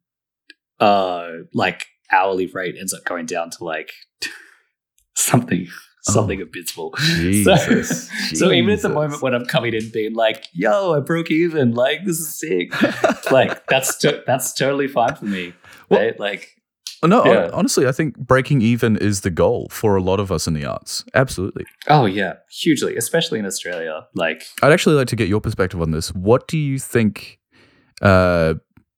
uh 0.80 1.28
like 1.54 1.86
hourly 2.12 2.46
rate 2.46 2.76
ends 2.78 2.94
up 2.94 3.04
going 3.04 3.26
down 3.26 3.50
to 3.50 3.64
like 3.64 3.90
something 5.16 5.66
something 6.02 6.40
abysmal. 6.40 6.94
Jesus. 6.98 8.08
So 8.38 8.52
even 8.52 8.70
at 8.70 8.82
the 8.82 8.88
moment 8.88 9.22
when 9.22 9.34
I'm 9.34 9.44
coming 9.46 9.74
in 9.74 9.90
being 9.90 10.14
like, 10.14 10.46
yo, 10.52 10.94
I 10.94 11.00
broke 11.00 11.32
even, 11.32 11.74
like 11.74 12.04
this 12.04 12.20
is 12.20 12.38
sick. 12.38 12.70
like 13.32 13.66
that's 13.66 13.96
to- 13.98 14.22
that's 14.26 14.52
totally 14.52 14.86
fine 14.86 15.16
for 15.16 15.24
me. 15.24 15.52
Well- 15.90 16.00
right? 16.00 16.20
Like 16.20 16.50
no, 17.06 17.22
hon- 17.22 17.32
Yeah. 17.32 17.50
honestly, 17.52 17.86
I 17.86 17.92
think 17.92 18.16
breaking 18.16 18.62
even 18.62 18.96
is 18.96 19.20
the 19.22 19.30
goal 19.30 19.68
for 19.70 19.96
a 19.96 20.02
lot 20.02 20.20
of 20.20 20.30
us 20.32 20.46
in 20.46 20.54
the 20.54 20.64
arts. 20.64 21.04
Absolutely. 21.14 21.64
Oh 21.88 22.06
yeah, 22.06 22.34
hugely, 22.50 22.96
especially 22.96 23.38
in 23.38 23.46
Australia. 23.46 24.06
Like, 24.14 24.44
I'd 24.62 24.72
actually 24.72 24.96
like 24.96 25.08
to 25.08 25.16
get 25.16 25.28
your 25.28 25.40
perspective 25.40 25.80
on 25.80 25.90
this. 25.90 26.14
What 26.14 26.48
do 26.48 26.58
you 26.58 26.78
think? 26.78 27.38
Uh, 28.02 28.54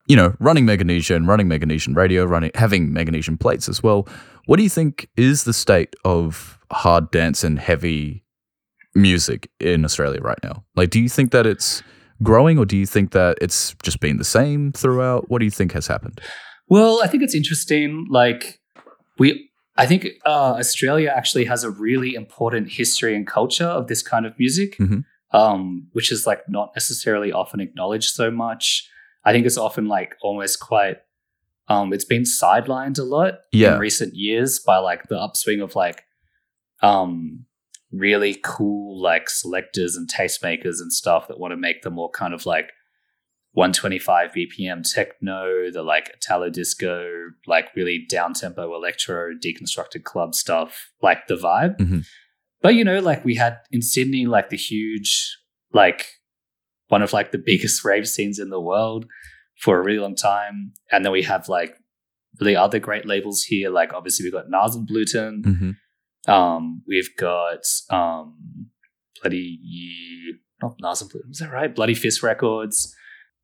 you 0.09 0.17
know, 0.17 0.35
running 0.41 0.65
Meganesia 0.67 1.15
and 1.15 1.29
running 1.29 1.49
Meganesian 1.49 1.95
radio, 1.95 2.25
running 2.25 2.51
having 2.55 2.91
Meganesian 2.91 3.39
plates 3.39 3.69
as 3.69 3.83
well. 3.83 4.09
What 4.47 4.57
do 4.57 4.63
you 4.63 4.71
think 4.71 5.09
is 5.17 5.45
the 5.45 5.53
state 5.53 5.95
of 6.05 6.59
hard 6.73 7.11
dance 7.11 7.45
and 7.45 7.59
heavy 7.59 8.25
music 8.95 9.51
in 9.61 9.85
Australia 9.85 10.21
right 10.23 10.39
now? 10.43 10.65
Like, 10.77 10.91
do 10.91 11.01
you 11.01 11.09
think 11.09 11.31
that 11.33 11.47
it's 11.47 11.83
growing, 12.23 12.59
or 12.59 12.65
do 12.65 12.77
you 12.77 12.87
think 12.87 13.13
that 13.13 13.37
it's 13.41 13.75
just 13.83 14.01
been 14.01 14.17
the 14.17 14.25
same 14.25 14.73
throughout? 14.73 15.29
What 15.31 15.39
do 15.41 15.45
you 15.45 15.51
think 15.51 15.73
has 15.73 15.87
happened? 15.87 16.21
Well, 16.69 17.01
I 17.03 17.07
think 17.07 17.23
it's 17.23 17.35
interesting. 17.35 18.07
Like, 18.11 18.61
we, 19.19 19.51
I 19.77 19.87
think 19.87 20.07
uh, 20.27 20.55
Australia 20.59 21.13
actually 21.15 21.45
has 21.47 21.65
a 21.65 21.71
really 21.71 22.15
important 22.15 22.71
history 22.73 23.15
and 23.15 23.27
culture 23.27 23.67
of 23.67 23.87
this 23.89 24.03
kind 24.03 24.27
of 24.27 24.39
music, 24.39 24.77
Mhm. 24.79 25.05
um, 25.33 25.89
which 25.93 26.11
is 26.13 26.27
like 26.27 26.49
not 26.49 26.73
necessarily 26.75 27.33
often 27.33 27.61
acknowledged 27.61 28.11
so 28.11 28.31
much. 28.31 28.89
I 29.25 29.33
think 29.33 29.47
it's 29.47 29.59
often 29.59 29.87
like 29.89 30.17
almost 30.23 30.61
quite. 30.61 30.99
Um, 31.69 31.93
it's 31.93 32.05
been 32.07 32.23
sidelined 32.23 32.99
a 32.99 33.03
lot 33.03 33.41
Yeah. 33.53 33.75
in 33.75 33.81
recent 33.81 34.15
years 34.15 34.59
by 34.59 34.79
like 34.79 35.09
the 35.09 35.19
upswing 35.21 35.61
of 35.61 35.75
like 35.77 36.05
um 36.83 37.45
really 37.93 38.39
cool 38.45 39.01
like 39.03 39.29
selectors 39.29 39.97
and 39.97 40.09
tastemakers 40.09 40.81
and 40.81 40.93
stuff 40.93 41.29
that 41.29 41.39
want 41.39 41.53
to 41.53 41.57
make 41.57 41.83
the 41.83 41.91
more 41.91 42.11
kind 42.11 42.33
of 42.35 42.47
like 42.47 42.73
125 43.59 44.31
BPM 44.31 44.89
techno, 44.89 45.69
the 45.73 45.83
like 45.83 46.11
Italo 46.15 46.49
disco, 46.49 47.11
like 47.49 47.75
really 47.75 48.07
down 48.09 48.33
tempo 48.33 48.73
electro, 48.73 49.33
deconstructed 49.35 50.05
club 50.05 50.37
stuff, 50.37 50.93
like 51.03 51.27
the 51.27 51.35
vibe. 51.35 51.77
Mhm. 51.79 52.07
But 52.63 52.77
you 52.77 52.85
know, 52.85 53.01
like 53.01 53.25
we 53.25 53.35
had 53.35 53.59
in 53.73 53.83
Sydney, 53.83 54.27
like 54.27 54.51
the 54.51 54.57
huge, 54.57 55.37
like 55.73 56.07
one 56.87 57.03
of 57.03 57.13
like 57.13 57.33
the 57.33 57.43
biggest 57.45 57.85
rave 57.85 58.07
scenes 58.09 58.39
in 58.39 58.51
the 58.51 58.61
world 58.61 59.07
for 59.61 59.81
a 59.81 59.83
really 59.83 59.99
long 59.99 60.15
time. 60.15 60.73
And 60.93 61.05
then 61.05 61.11
we 61.11 61.25
have 61.25 61.49
like 61.49 61.75
the 62.35 62.55
other 62.55 62.79
great 62.79 63.07
labels 63.07 63.43
here. 63.43 63.71
Like 63.71 63.93
obviously 63.93 64.25
we've 64.25 64.33
got 64.33 64.47
Nasenbluten. 64.49 65.45
hmm 65.45 66.31
Um, 66.31 66.83
we've 66.87 67.11
got 67.17 67.65
um, 67.91 68.69
bloody 69.21 69.59
not 70.63 70.79
Nasenbluten. 70.79 71.31
Is 71.33 71.39
that 71.39 71.51
right? 71.51 71.75
Bloody 71.75 71.95
Fist 71.95 72.23
Records, 72.23 72.95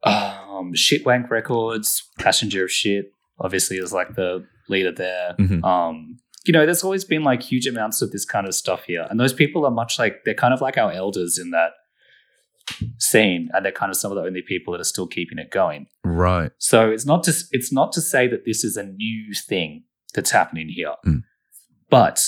um, 0.05 0.73
Shitwank 0.75 1.31
Records, 1.31 2.09
Passenger 2.19 2.64
of 2.64 2.71
Shit. 2.71 3.07
Obviously, 3.40 3.79
is 3.79 3.93
like 3.93 4.14
the 4.14 4.47
leader 4.69 4.93
there. 4.93 5.35
Mhm. 5.40 5.64
Um, 5.64 6.19
you 6.47 6.53
know, 6.53 6.64
there's 6.67 6.85
always 6.85 7.05
been 7.05 7.25
like 7.25 7.43
huge 7.43 7.67
amounts 7.67 8.01
of 8.03 8.12
this 8.12 8.25
kind 8.25 8.47
of 8.47 8.55
stuff 8.55 8.85
here, 8.85 9.07
and 9.11 9.19
those 9.19 9.33
people 9.33 9.64
are 9.67 9.71
much 9.73 9.99
like 9.99 10.25
they're 10.25 10.35
kind 10.35 10.55
of 10.55 10.61
like 10.61 10.79
our 10.79 10.93
elders 10.93 11.38
in 11.38 11.51
that 11.51 11.73
scene, 12.99 13.49
and 13.53 13.64
they're 13.64 13.73
kind 13.73 13.90
of 13.90 13.97
some 13.97 14.11
of 14.12 14.17
the 14.17 14.23
only 14.23 14.43
people 14.43 14.73
that 14.73 14.81
are 14.81 14.85
still 14.85 15.07
keeping 15.07 15.38
it 15.38 15.51
going. 15.51 15.87
Right. 16.05 16.51
So 16.59 16.90
it's 16.90 17.07
not 17.07 17.25
just 17.25 17.47
it's 17.53 17.73
not 17.73 17.93
to 17.93 18.01
say 18.01 18.29
that 18.29 18.45
this 18.45 18.64
is 18.64 18.77
a 18.77 18.85
new 18.85 19.35
thing 19.49 19.85
that's 20.14 20.31
happening 20.31 20.69
here, 20.69 20.95
Mm. 21.07 21.23
but 21.90 22.23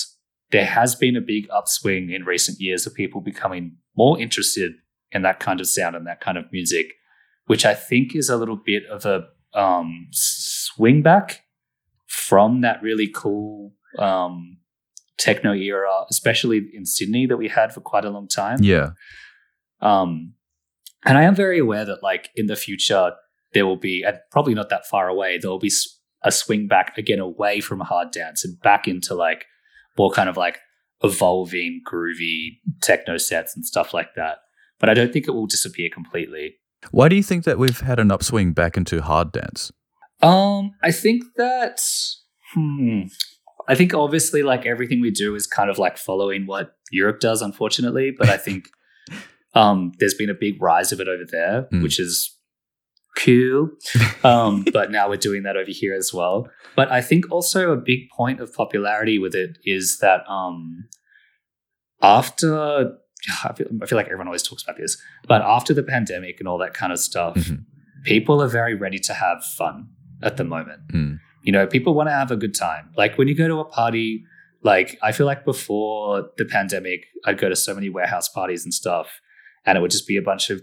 there 0.51 0.65
has 0.65 0.95
been 0.95 1.15
a 1.15 1.21
big 1.21 1.47
upswing 1.49 2.09
in 2.11 2.23
recent 2.23 2.59
years 2.59 2.85
of 2.85 2.93
people 2.93 3.21
becoming 3.21 3.77
more 3.95 4.19
interested 4.19 4.73
in 5.11 5.21
that 5.23 5.39
kind 5.39 5.59
of 5.59 5.67
sound 5.67 5.95
and 5.95 6.05
that 6.07 6.19
kind 6.21 6.37
of 6.37 6.45
music, 6.51 6.87
which 7.47 7.65
I 7.65 7.73
think 7.73 8.15
is 8.15 8.29
a 8.29 8.37
little 8.37 8.55
bit 8.55 8.83
of 8.85 9.05
a 9.05 9.27
um, 9.53 10.07
swing 10.11 11.01
back 11.01 11.41
from 12.05 12.61
that 12.61 12.81
really 12.81 13.09
cool 13.13 13.73
um, 13.99 14.57
techno 15.17 15.53
era, 15.53 16.05
especially 16.09 16.69
in 16.73 16.85
Sydney 16.85 17.25
that 17.25 17.37
we 17.37 17.49
had 17.49 17.73
for 17.73 17.81
quite 17.81 18.05
a 18.05 18.09
long 18.09 18.27
time. 18.27 18.59
Yeah. 18.61 18.91
Um, 19.81 20.33
and 21.05 21.17
I 21.17 21.23
am 21.23 21.35
very 21.35 21.59
aware 21.59 21.85
that, 21.85 22.03
like, 22.03 22.29
in 22.35 22.47
the 22.47 22.55
future, 22.55 23.13
there 23.53 23.65
will 23.65 23.77
be, 23.77 24.03
and 24.03 24.17
probably 24.31 24.53
not 24.53 24.69
that 24.69 24.85
far 24.85 25.07
away, 25.07 25.37
there 25.37 25.49
will 25.49 25.59
be 25.59 25.71
a 26.23 26.31
swing 26.31 26.67
back 26.67 26.97
again 26.97 27.19
away 27.19 27.59
from 27.61 27.79
hard 27.79 28.11
dance 28.11 28.43
and 28.43 28.59
back 28.61 28.87
into 28.87 29.13
like 29.15 29.45
more 29.97 30.11
kind 30.11 30.29
of 30.29 30.37
like 30.37 30.59
evolving, 31.03 31.81
groovy 31.89 32.57
techno 32.81 33.17
sets 33.17 33.55
and 33.55 33.65
stuff 33.65 33.93
like 33.93 34.15
that. 34.15 34.39
But 34.79 34.89
I 34.89 34.93
don't 34.93 35.13
think 35.13 35.27
it 35.27 35.31
will 35.31 35.47
disappear 35.47 35.89
completely. 35.91 36.55
Why 36.91 37.09
do 37.09 37.15
you 37.15 37.23
think 37.23 37.43
that 37.45 37.57
we've 37.57 37.79
had 37.81 37.99
an 37.99 38.11
upswing 38.11 38.53
back 38.53 38.77
into 38.77 39.01
hard 39.01 39.31
dance? 39.31 39.71
Um, 40.21 40.71
I 40.83 40.91
think 40.91 41.23
that, 41.37 41.79
hmm, 42.53 43.01
I 43.67 43.75
think 43.75 43.93
obviously 43.93 44.43
like 44.43 44.65
everything 44.65 45.01
we 45.01 45.11
do 45.11 45.35
is 45.35 45.45
kind 45.47 45.69
of 45.69 45.77
like 45.77 45.97
following 45.97 46.45
what 46.47 46.75
Europe 46.91 47.19
does, 47.19 47.41
unfortunately. 47.41 48.11
But 48.17 48.29
I 48.29 48.37
think 48.37 48.69
um, 49.53 49.91
there's 49.99 50.13
been 50.15 50.29
a 50.29 50.33
big 50.39 50.61
rise 50.61 50.91
of 50.91 50.99
it 51.01 51.07
over 51.07 51.23
there, 51.29 51.67
Mm. 51.73 51.83
which 51.83 51.99
is 51.99 52.33
cool. 53.17 53.69
Um, 54.23 54.63
but 54.73 54.91
now 54.91 55.09
we're 55.09 55.17
doing 55.17 55.43
that 55.43 55.57
over 55.57 55.71
here 55.71 55.95
as 55.95 56.13
well. 56.13 56.47
But 56.75 56.91
I 56.91 57.01
think 57.01 57.25
also 57.31 57.71
a 57.71 57.77
big 57.77 58.09
point 58.15 58.39
of 58.39 58.53
popularity 58.53 59.17
with 59.19 59.33
it 59.35 59.57
is 59.65 59.97
that 59.99 60.21
um, 60.29 60.85
after 62.01 62.91
I 63.43 63.53
feel, 63.53 63.67
I 63.81 63.85
feel 63.85 63.97
like 63.97 64.05
everyone 64.07 64.27
always 64.27 64.43
talks 64.43 64.63
about 64.63 64.77
this, 64.77 64.97
but 65.27 65.41
after 65.41 65.73
the 65.73 65.83
pandemic 65.83 66.39
and 66.39 66.47
all 66.47 66.57
that 66.59 66.73
kind 66.73 66.91
of 66.93 66.99
stuff, 66.99 67.35
Mhm. 67.35 67.65
people 68.03 68.41
are 68.41 68.47
very 68.47 68.73
ready 68.75 68.99
to 68.99 69.13
have 69.13 69.43
fun 69.43 69.89
at 70.21 70.37
the 70.37 70.43
moment. 70.43 70.81
Mm. 70.93 71.19
You 71.43 71.51
know, 71.51 71.67
people 71.67 71.93
want 71.93 72.07
to 72.09 72.13
have 72.13 72.31
a 72.31 72.35
good 72.35 72.55
time. 72.55 72.89
Like 72.97 73.17
when 73.17 73.27
you 73.27 73.35
go 73.35 73.47
to 73.47 73.59
a 73.59 73.65
party, 73.65 74.23
like 74.63 74.97
I 75.01 75.11
feel 75.11 75.25
like 75.25 75.45
before 75.45 76.29
the 76.37 76.45
pandemic, 76.45 77.05
I'd 77.25 77.37
go 77.37 77.47
to 77.49 77.55
so 77.55 77.73
many 77.75 77.89
warehouse 77.89 78.27
parties 78.29 78.63
and 78.65 78.73
stuff, 78.73 79.21
and 79.65 79.77
it 79.77 79.81
would 79.81 79.91
just 79.91 80.07
be 80.07 80.17
a 80.17 80.21
bunch 80.21 80.49
of 80.49 80.61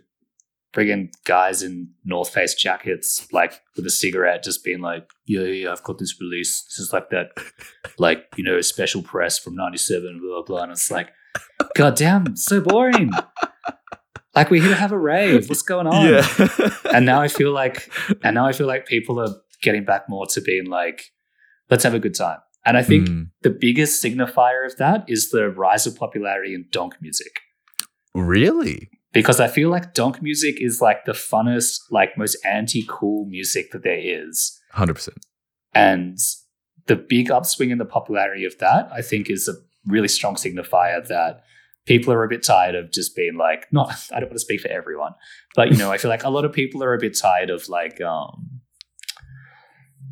friggin' 0.74 1.09
guys 1.24 1.62
in 1.62 1.88
North 2.05 2.31
Face 2.31 2.53
jackets, 2.55 3.29
like 3.33 3.61
with 3.77 3.87
a 3.87 3.90
cigarette, 3.90 4.42
just 4.42 4.64
being 4.64 4.81
like, 4.81 5.07
"Yeah, 5.24 5.42
yeah, 5.42 5.70
I've 5.72 5.85
got 5.85 5.98
this 5.98 6.20
release. 6.20 6.64
This 6.64 6.79
is 6.81 6.92
like 6.92 7.11
that, 7.11 7.29
like 7.98 8.27
you 8.37 8.42
know, 8.44 8.61
special 8.61 9.03
press 9.03 9.38
from 9.38 9.55
'97, 9.55 10.18
blah 10.20 10.29
blah 10.38 10.42
blah." 10.42 10.62
And 10.64 10.72
it's 10.72 10.90
like, 10.90 11.11
God 11.76 11.96
damn, 11.96 12.36
so 12.36 12.60
boring. 12.60 13.10
like 14.34 14.50
we're 14.50 14.60
here 14.62 14.70
to 14.70 14.76
have 14.76 14.92
a 14.92 14.98
rave. 14.98 15.48
What's 15.48 15.62
going 15.62 15.86
on? 15.86 16.06
Yeah. 16.06 16.70
and 16.92 17.04
now 17.06 17.20
I 17.20 17.28
feel 17.28 17.52
like, 17.52 17.90
and 18.22 18.34
now 18.34 18.46
I 18.46 18.52
feel 18.52 18.66
like 18.66 18.86
people 18.86 19.20
are 19.20 19.34
getting 19.62 19.84
back 19.84 20.08
more 20.08 20.26
to 20.26 20.40
being 20.40 20.66
like, 20.66 21.02
let's 21.70 21.84
have 21.84 21.94
a 21.94 21.98
good 21.98 22.14
time. 22.14 22.38
And 22.66 22.76
I 22.78 22.82
think 22.82 23.08
Mm. 23.08 23.26
the 23.42 23.50
biggest 23.50 24.02
signifier 24.02 24.64
of 24.66 24.76
that 24.78 25.04
is 25.08 25.30
the 25.30 25.50
rise 25.50 25.86
of 25.86 25.96
popularity 25.96 26.54
in 26.54 26.66
donk 26.70 26.94
music. 27.00 27.40
really? 28.14 28.90
Because 29.12 29.38
I 29.38 29.46
feel 29.48 29.70
like 29.70 29.94
donk 29.94 30.20
music 30.22 30.56
is 30.60 30.80
like 30.80 31.04
the 31.04 31.12
funnest, 31.12 31.78
like 31.90 32.18
most 32.18 32.36
anti-cool 32.44 33.26
music 33.26 33.70
that 33.70 33.84
there 33.84 34.00
is. 34.02 34.60
100%. 34.74 35.10
And 35.72 36.18
the 36.86 36.96
big 36.96 37.30
upswing 37.30 37.70
in 37.70 37.78
the 37.78 37.84
popularity 37.84 38.44
of 38.44 38.58
that, 38.58 38.88
I 38.92 39.02
think, 39.02 39.30
is 39.30 39.46
a 39.46 39.54
really 39.86 40.08
strong 40.08 40.34
signifier 40.34 41.06
that 41.08 41.42
people 41.86 42.12
are 42.12 42.24
a 42.24 42.28
bit 42.28 42.42
tired 42.42 42.74
of 42.74 42.90
just 42.90 43.14
being 43.14 43.36
like, 43.36 43.66
not, 43.72 43.90
I 44.12 44.20
don't 44.20 44.30
want 44.30 44.36
to 44.36 44.40
speak 44.40 44.60
for 44.60 44.68
everyone, 44.68 45.14
but 45.54 45.70
you 45.70 45.76
know, 45.76 45.92
I 45.92 45.98
feel 45.98 46.10
like 46.10 46.24
a 46.24 46.30
lot 46.30 46.44
of 46.44 46.52
people 46.52 46.82
are 46.82 46.94
a 46.94 46.98
bit 46.98 47.16
tired 47.16 47.50
of 47.50 47.68
like 47.68 48.00
um, 48.00 48.60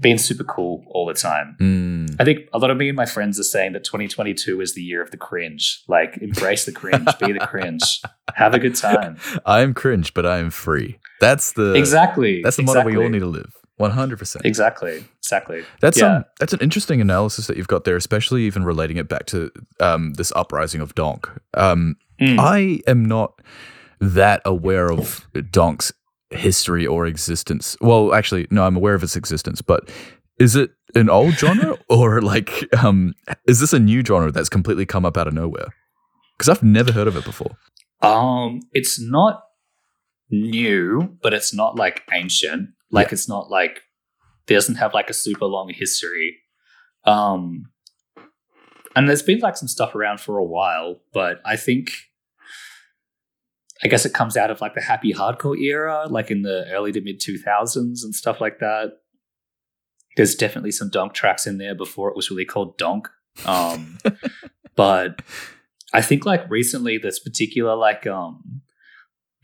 being 0.00 0.18
super 0.18 0.44
cool 0.44 0.84
all 0.88 1.06
the 1.06 1.14
time. 1.14 1.56
Mm. 1.60 2.16
I 2.20 2.24
think 2.24 2.48
a 2.52 2.58
lot 2.58 2.70
of 2.70 2.76
me 2.76 2.88
and 2.88 2.96
my 2.96 3.06
friends 3.06 3.40
are 3.40 3.44
saying 3.44 3.72
that 3.72 3.84
2022 3.84 4.60
is 4.60 4.74
the 4.74 4.82
year 4.82 5.02
of 5.02 5.10
the 5.10 5.16
cringe. 5.16 5.82
Like, 5.88 6.18
embrace 6.18 6.66
the 6.66 6.72
cringe, 6.72 7.06
be 7.18 7.32
the 7.32 7.46
cringe, 7.46 8.02
have 8.34 8.52
a 8.52 8.58
good 8.58 8.74
time. 8.74 9.16
I 9.46 9.60
am 9.60 9.72
cringe, 9.72 10.12
but 10.12 10.26
I 10.26 10.38
am 10.38 10.50
free. 10.50 10.98
That's 11.20 11.52
the 11.52 11.74
exactly. 11.74 12.42
That's 12.42 12.56
the 12.56 12.64
model 12.64 12.84
we 12.84 12.96
all 12.96 13.08
need 13.08 13.20
to 13.20 13.26
live. 13.26 13.52
100%. 13.80 14.36
Exactly. 14.44 15.04
Exactly. 15.18 15.64
That's 15.80 15.98
Yeah. 15.98 16.16
um, 16.16 16.24
that's 16.38 16.52
an 16.52 16.60
interesting 16.60 17.00
analysis 17.00 17.46
that 17.46 17.56
you've 17.56 17.68
got 17.68 17.84
there, 17.84 17.96
especially 17.96 18.42
even 18.44 18.64
relating 18.64 18.96
it 18.96 19.08
back 19.08 19.26
to 19.26 19.50
um, 19.80 20.12
this 20.14 20.32
uprising 20.36 20.80
of 20.80 20.94
donk. 20.94 21.28
Um, 21.54 21.96
Mm. 22.20 22.38
I 22.38 22.80
am 22.88 23.04
not 23.04 23.40
that 24.00 24.42
aware 24.44 24.92
of 24.92 25.26
donk's 25.50 25.92
history 26.30 26.86
or 26.86 27.04
existence. 27.06 27.76
Well, 27.80 28.14
actually, 28.14 28.46
no, 28.50 28.64
I'm 28.64 28.76
aware 28.76 28.94
of 28.94 29.02
its 29.02 29.16
existence, 29.16 29.60
but 29.60 29.90
is 30.38 30.54
it 30.54 30.70
an 30.94 31.10
old 31.10 31.34
genre 31.34 31.78
or 31.88 32.20
like 32.20 32.68
um, 32.84 33.14
is 33.48 33.58
this 33.58 33.72
a 33.72 33.78
new 33.80 34.04
genre 34.04 34.30
that's 34.30 34.48
completely 34.48 34.86
come 34.86 35.04
up 35.04 35.16
out 35.16 35.26
of 35.26 35.34
nowhere? 35.34 35.74
Because 36.38 36.48
I've 36.48 36.62
never 36.62 36.92
heard 36.92 37.08
of 37.08 37.16
it 37.16 37.24
before. 37.24 37.56
Um, 38.02 38.60
it's 38.72 39.00
not 39.00 39.42
new, 40.30 41.16
but 41.22 41.34
it's 41.34 41.52
not 41.54 41.76
like 41.76 42.02
ancient. 42.12 42.70
Like 42.92 43.12
it's 43.12 43.28
not 43.28 43.50
like 43.50 43.82
it 44.46 44.54
doesn't 44.54 44.76
have 44.76 44.94
like 44.94 45.10
a 45.10 45.14
super 45.14 45.46
long 45.46 45.72
history. 45.74 46.38
Um, 47.04 47.70
and 48.94 49.08
there's 49.08 49.22
been 49.22 49.40
like 49.40 49.56
some 49.56 49.68
stuff 49.68 49.94
around 49.94 50.20
for 50.20 50.38
a 50.38 50.44
while, 50.44 51.00
but 51.12 51.40
I 51.44 51.56
think 51.56 51.90
I 53.82 53.88
guess 53.88 54.06
it 54.06 54.14
comes 54.14 54.36
out 54.36 54.50
of 54.50 54.60
like 54.60 54.74
the 54.74 54.80
happy 54.80 55.12
hardcore 55.12 55.58
era, 55.58 56.06
like 56.08 56.30
in 56.30 56.42
the 56.42 56.66
early 56.70 56.92
to 56.92 57.00
mid 57.00 57.18
two 57.18 57.38
thousands 57.38 58.04
and 58.04 58.14
stuff 58.14 58.40
like 58.40 58.60
that. 58.60 58.98
There's 60.16 60.34
definitely 60.34 60.72
some 60.72 60.90
donk 60.90 61.14
tracks 61.14 61.46
in 61.46 61.58
there 61.58 61.74
before 61.74 62.10
it 62.10 62.16
was 62.16 62.30
really 62.30 62.44
called 62.44 62.76
donk. 62.76 63.08
Um, 63.46 63.98
but 64.76 65.22
I 65.92 66.02
think 66.02 66.26
like 66.26 66.48
recently 66.50 66.98
there's 66.98 67.18
particular 67.18 67.74
like 67.74 68.06
um 68.06 68.60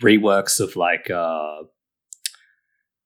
reworks 0.03 0.61
of 0.61 0.77
like 0.77 1.11
uh 1.11 1.63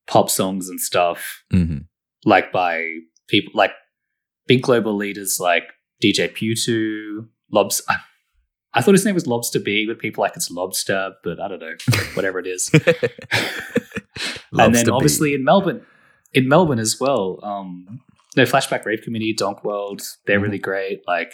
pop 0.07 0.29
songs 0.29 0.69
and 0.69 0.79
stuff 0.79 1.43
hmm 1.51 1.77
like 2.25 2.51
by 2.51 2.85
people 3.27 3.51
like 3.55 3.71
big 4.47 4.61
global 4.61 4.95
leaders 4.95 5.37
like 5.41 5.63
DJ 6.03 6.29
Putu, 6.31 7.27
Lobs 7.51 7.81
I, 7.89 7.95
I 8.75 8.81
thought 8.81 8.93
his 8.93 9.05
name 9.05 9.13
was 9.13 9.27
Lobster 9.27 9.59
B, 9.59 9.85
but 9.87 9.99
people 9.99 10.23
like 10.23 10.35
it's 10.35 10.49
Lobster, 10.49 11.11
but 11.23 11.39
I 11.39 11.47
don't 11.47 11.59
know, 11.59 11.75
whatever 12.15 12.39
it 12.39 12.47
is. 12.47 12.69
and 14.53 14.73
then 14.73 14.89
obviously 14.89 15.33
in 15.35 15.43
Melbourne, 15.43 15.85
in 16.33 16.47
Melbourne 16.47 16.79
as 16.79 16.99
well, 16.99 17.39
um, 17.43 18.01
no 18.35 18.43
Flashback 18.43 18.83
Rave 18.85 19.01
Community, 19.03 19.33
Donk 19.33 19.63
World, 19.63 20.01
they're 20.25 20.37
Mm-hmm. 20.37 20.43
really 20.43 20.57
great. 20.59 21.01
Like 21.07 21.33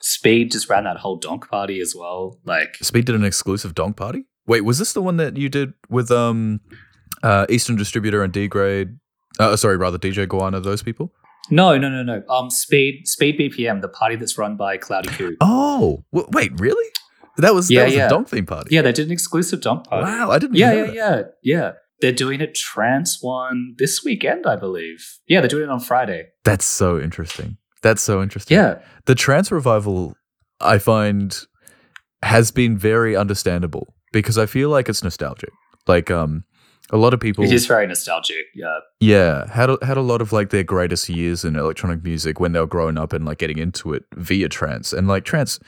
Speed 0.00 0.50
just 0.52 0.68
ran 0.68 0.84
that 0.84 0.96
whole 0.98 1.16
Donk 1.16 1.48
party 1.48 1.80
as 1.80 1.94
well. 1.96 2.38
Like 2.44 2.76
Speed 2.82 3.04
did 3.04 3.14
an 3.14 3.24
exclusive 3.24 3.74
donk 3.74 3.96
party. 3.96 4.24
Wait, 4.46 4.62
was 4.62 4.78
this 4.78 4.92
the 4.92 5.02
one 5.02 5.16
that 5.18 5.36
you 5.36 5.48
did 5.48 5.74
with 5.88 6.10
um, 6.10 6.60
uh, 7.22 7.46
Eastern 7.48 7.76
Distributor 7.76 8.22
and 8.22 8.32
D 8.32 8.48
Grade? 8.48 8.96
Uh, 9.38 9.56
sorry, 9.56 9.76
rather 9.76 9.98
DJ 9.98 10.28
Guana. 10.28 10.60
Those 10.60 10.82
people. 10.82 11.12
No, 11.50 11.78
no, 11.78 11.88
no, 11.88 12.02
no. 12.02 12.22
Um, 12.28 12.50
Speed 12.50 13.06
Speed 13.06 13.38
BPM, 13.38 13.80
the 13.80 13.88
party 13.88 14.16
that's 14.16 14.36
run 14.36 14.56
by 14.56 14.76
Cloudy 14.76 15.08
Coo. 15.10 15.36
Oh, 15.40 16.04
w- 16.12 16.28
wait, 16.32 16.52
really? 16.60 16.86
That 17.38 17.54
was 17.54 17.70
Yeah, 17.70 17.80
that 17.80 17.84
was 17.86 17.94
yeah. 17.94 18.06
a 18.06 18.10
donk 18.10 18.28
theme 18.28 18.46
party. 18.46 18.74
Yeah, 18.74 18.82
they 18.82 18.92
did 18.92 19.06
an 19.06 19.12
exclusive 19.12 19.60
donk 19.60 19.84
party. 19.86 20.04
Wow, 20.04 20.30
I 20.30 20.38
didn't. 20.38 20.56
Yeah, 20.56 20.72
yeah, 20.72 20.84
that. 20.84 20.94
yeah, 20.94 21.22
yeah. 21.42 21.72
They're 22.00 22.12
doing 22.12 22.40
a 22.40 22.50
trance 22.52 23.18
one 23.20 23.74
this 23.78 24.02
weekend, 24.04 24.46
I 24.46 24.56
believe. 24.56 24.98
Yeah, 25.26 25.40
they're 25.40 25.48
doing 25.48 25.64
it 25.64 25.70
on 25.70 25.80
Friday. 25.80 26.26
That's 26.44 26.64
so 26.64 26.98
interesting. 27.00 27.56
That's 27.82 28.02
so 28.02 28.22
interesting. 28.22 28.56
Yeah, 28.56 28.80
the 29.06 29.14
trance 29.14 29.50
revival 29.52 30.14
I 30.60 30.78
find 30.78 31.36
has 32.22 32.50
been 32.50 32.76
very 32.76 33.16
understandable 33.16 33.86
because 34.12 34.36
I 34.36 34.46
feel 34.46 34.68
like 34.70 34.88
it's 34.88 35.02
nostalgic. 35.04 35.50
Like 35.86 36.10
um 36.10 36.44
a 36.90 36.96
lot 36.96 37.12
of 37.12 37.20
people 37.20 37.44
it 37.44 37.52
is 37.52 37.66
very 37.66 37.86
nostalgic. 37.86 38.46
Yeah, 38.54 38.78
yeah, 39.00 39.50
had 39.50 39.70
a, 39.70 39.78
had 39.82 39.96
a 39.96 40.02
lot 40.02 40.20
of 40.20 40.32
like 40.32 40.50
their 40.50 40.64
greatest 40.64 41.08
years 41.08 41.44
in 41.44 41.56
electronic 41.56 42.02
music 42.02 42.40
when 42.40 42.52
they 42.52 42.60
were 42.60 42.66
growing 42.66 42.98
up 42.98 43.12
and 43.12 43.24
like 43.24 43.38
getting 43.38 43.58
into 43.58 43.92
it 43.92 44.04
via 44.14 44.48
trance. 44.48 44.92
And 44.92 45.08
like 45.08 45.24
trance 45.24 45.58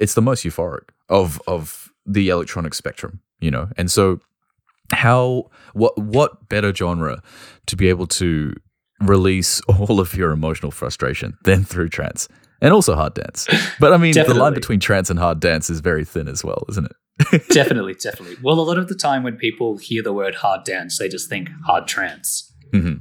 it's 0.00 0.14
the 0.14 0.22
most 0.22 0.44
euphoric 0.44 0.88
of 1.08 1.40
of 1.46 1.92
the 2.04 2.28
electronic 2.28 2.74
spectrum, 2.74 3.20
you 3.40 3.50
know. 3.50 3.68
And 3.76 3.90
so 3.90 4.20
how 4.92 5.50
what 5.72 5.96
what 5.98 6.48
better 6.48 6.74
genre 6.74 7.22
to 7.66 7.76
be 7.76 7.88
able 7.88 8.06
to 8.06 8.54
release 9.00 9.60
all 9.68 10.00
of 10.00 10.14
your 10.14 10.30
emotional 10.30 10.70
frustration 10.70 11.36
than 11.44 11.64
through 11.64 11.88
trance 11.88 12.28
and 12.60 12.72
also 12.72 12.94
hard 12.94 13.14
dance. 13.14 13.46
But 13.80 13.92
I 13.92 13.96
mean, 13.96 14.14
the 14.14 14.34
line 14.34 14.54
between 14.54 14.80
trance 14.80 15.10
and 15.10 15.18
hard 15.18 15.40
dance 15.40 15.68
is 15.68 15.80
very 15.80 16.04
thin 16.04 16.28
as 16.28 16.44
well, 16.44 16.64
isn't 16.68 16.86
it? 16.86 16.96
definitely, 17.50 17.94
definitely. 17.94 18.36
Well, 18.42 18.58
a 18.58 18.62
lot 18.62 18.78
of 18.78 18.88
the 18.88 18.94
time 18.94 19.22
when 19.22 19.36
people 19.36 19.78
hear 19.78 20.02
the 20.02 20.12
word 20.12 20.34
hard 20.36 20.64
dance, 20.64 20.98
they 20.98 21.08
just 21.08 21.28
think 21.28 21.48
hard 21.64 21.86
trance, 21.88 22.52
Mhm. 22.72 23.00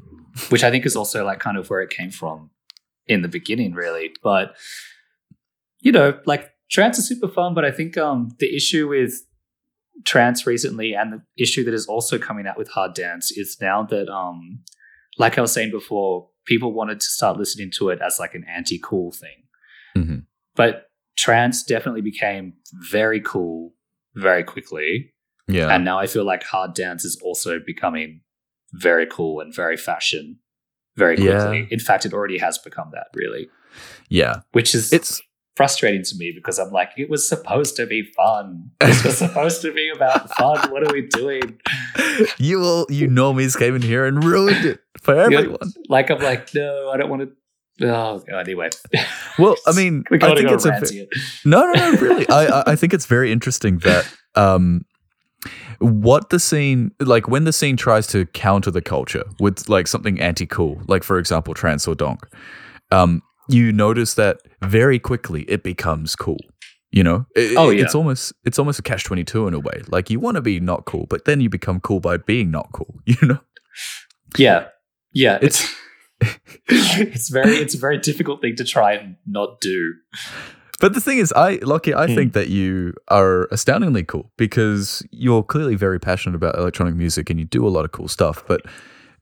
which 0.50 0.64
I 0.64 0.72
think 0.72 0.86
is 0.86 0.96
also 0.96 1.26
like 1.26 1.40
kind 1.40 1.58
of 1.58 1.70
where 1.70 1.82
it 1.82 1.90
came 1.90 2.12
from 2.12 2.50
in 3.08 3.22
the 3.22 3.28
beginning, 3.28 3.74
really. 3.74 4.12
But 4.24 4.56
you 5.82 5.92
know, 5.92 6.20
like 6.26 6.52
trance 6.72 6.98
is 6.98 7.08
super 7.08 7.28
fun, 7.28 7.54
but 7.54 7.66
I 7.66 7.72
think 7.72 7.98
um 7.98 8.30
the 8.40 8.56
issue 8.56 8.88
with 8.88 9.22
trance 10.06 10.46
recently 10.48 10.94
and 10.94 11.14
the 11.14 11.22
issue 11.42 11.64
that 11.66 11.74
is 11.74 11.86
also 11.88 12.18
coming 12.18 12.48
out 12.48 12.58
with 12.58 12.70
hard 12.70 12.94
dance 12.94 13.32
is 13.32 13.58
now 13.62 13.84
that 13.84 14.10
um 14.10 14.64
like 15.18 15.38
I 15.38 15.42
was 15.42 15.52
saying 15.54 15.72
before, 15.72 16.30
people 16.46 16.74
wanted 16.74 17.00
to 17.00 17.06
start 17.06 17.38
listening 17.38 17.72
to 17.78 17.90
it 17.90 18.00
as 18.02 18.18
like 18.20 18.34
an 18.36 18.46
anti-cool 18.50 19.12
thing. 19.12 19.44
Mhm. 19.96 20.26
But 20.56 20.88
trance 21.18 21.64
definitely 21.64 22.02
became 22.02 22.54
very 22.90 23.22
cool 23.22 23.74
very 24.16 24.44
quickly. 24.44 25.14
Yeah. 25.48 25.70
And 25.74 25.86
now 25.86 26.00
I 26.00 26.08
feel 26.08 26.26
like 26.26 26.44
hard 26.44 26.74
dance 26.74 27.06
is 27.06 27.20
also 27.24 27.60
becoming 27.60 28.22
very 28.74 29.06
cool 29.06 29.40
and 29.40 29.54
very 29.54 29.78
fashion 29.78 30.40
very 30.96 31.16
quickly. 31.16 31.60
Yeah. 31.60 31.66
In 31.70 31.80
fact, 31.80 32.06
it 32.06 32.14
already 32.14 32.38
has 32.38 32.58
become 32.58 32.90
that, 32.94 33.08
really, 33.14 33.50
yeah. 34.10 34.42
which 34.54 34.74
is 34.74 34.92
It's 34.94 35.22
frustrating 35.56 36.04
to 36.04 36.16
me 36.18 36.32
because 36.34 36.60
I'm 36.60 36.72
like, 36.72 36.92
it 36.98 37.10
was 37.10 37.28
supposed 37.28 37.76
to 37.78 37.86
be 37.86 38.04
fun. 38.16 38.72
This 38.82 39.04
was 39.04 39.18
supposed 39.18 39.62
to 39.62 39.74
be 39.74 39.90
about 39.90 40.30
fun. 40.38 40.72
What 40.72 40.84
are 40.84 40.92
we 40.92 41.08
doing? 41.08 41.60
you 42.38 42.64
all 42.64 42.86
you 42.90 43.08
normies 43.08 43.58
came 43.58 43.76
in 43.76 43.82
here 43.82 44.06
and 44.06 44.24
ruined 44.24 44.66
it 44.66 44.80
for 45.02 45.16
everyone. 45.16 45.74
Like, 45.90 46.10
I'm 46.10 46.20
like, 46.20 46.54
no, 46.54 46.90
I 46.90 46.98
don't 46.98 47.10
want 47.10 47.24
to. 47.24 47.32
Oh, 47.82 48.22
anyway. 48.34 48.70
Well, 49.38 49.56
I 49.68 49.74
mean, 49.74 50.06
we 50.10 50.16
I 50.16 50.20
gotta 50.20 50.36
think 50.36 50.48
go 50.50 50.54
it's 50.56 50.66
a 50.66 50.70
rant 50.70 50.90
ve- 50.90 51.08
No, 51.44 51.70
no, 51.70 51.74
no, 51.74 51.92
really. 52.00 52.28
I, 52.30 52.46
I 52.46 52.64
I 52.68 52.76
think 52.78 52.94
it's 52.94 53.06
very 53.06 53.32
interesting 53.34 53.80
that 53.80 54.08
um 54.36 54.86
what 55.80 56.30
the 56.30 56.40
scene 56.40 56.92
like 57.02 57.28
when 57.28 57.44
the 57.44 57.52
scene 57.54 57.76
tries 57.78 58.08
to 58.08 58.26
counter 58.28 58.72
the 58.72 58.82
culture 58.82 59.24
with 59.42 59.68
like 59.68 59.88
something 59.88 60.20
anti-cool, 60.22 60.82
like 60.88 61.04
for 61.04 61.20
example 61.20 61.54
trance 61.54 61.86
or 61.88 61.96
donk, 61.96 62.22
um, 62.92 63.22
you 63.50 63.72
notice 63.74 64.14
that 64.14 64.38
very 64.62 65.00
quickly 65.00 65.44
it 65.50 65.62
becomes 65.64 66.16
cool. 66.16 66.40
You 66.92 67.04
know, 67.04 67.26
It- 67.36 67.58
Oh, 67.58 67.70
yeah. 67.72 67.84
it's 67.84 67.94
almost 67.94 68.32
it's 68.46 68.58
almost 68.58 68.80
a 68.80 68.84
catch 68.84 69.04
twenty 69.04 69.26
two 69.26 69.48
in 69.48 69.54
a 69.54 69.60
way. 69.60 69.82
Like 69.90 70.10
you 70.10 70.20
want 70.22 70.36
to 70.36 70.42
be 70.42 70.62
not 70.62 70.86
cool, 70.86 71.08
but 71.10 71.26
then 71.26 71.42
you 71.42 71.50
become 71.50 71.82
cool 71.82 72.00
by 72.00 72.16
being 72.18 72.52
not 72.52 72.70
cool. 72.72 72.96
You 73.06 73.28
know, 73.28 73.40
Yeah. 74.38 74.68
Yeah. 75.12 75.40
It's- 75.42 75.76
It's. 76.68 77.30
very 77.30 77.56
it's 77.58 77.76
a 77.76 77.78
very 77.78 77.98
difficult 77.98 78.42
thing 78.42 78.56
to 78.56 78.64
try 78.64 78.94
and 78.94 79.16
not 79.28 79.60
do. 79.62 79.94
But 80.80 80.94
the 80.94 81.02
thing 81.02 81.20
is, 81.20 81.32
I 81.34 81.60
Lockie, 81.62 81.94
I 81.94 82.08
Hmm. 82.08 82.16
think 82.16 82.34
that 82.34 82.50
you 82.50 82.94
are 83.08 83.46
astoundingly 83.52 84.04
cool 84.04 84.32
because 84.38 85.06
you're 85.12 85.44
clearly 85.44 85.76
very 85.76 86.00
passionate 86.00 86.36
about 86.36 86.58
electronic 86.58 86.96
music 86.96 87.30
and 87.30 87.40
you 87.40 87.46
do 87.46 87.66
a 87.68 87.70
lot 87.70 87.86
of 87.86 87.92
cool 87.92 88.08
stuff. 88.08 88.44
But 88.48 88.62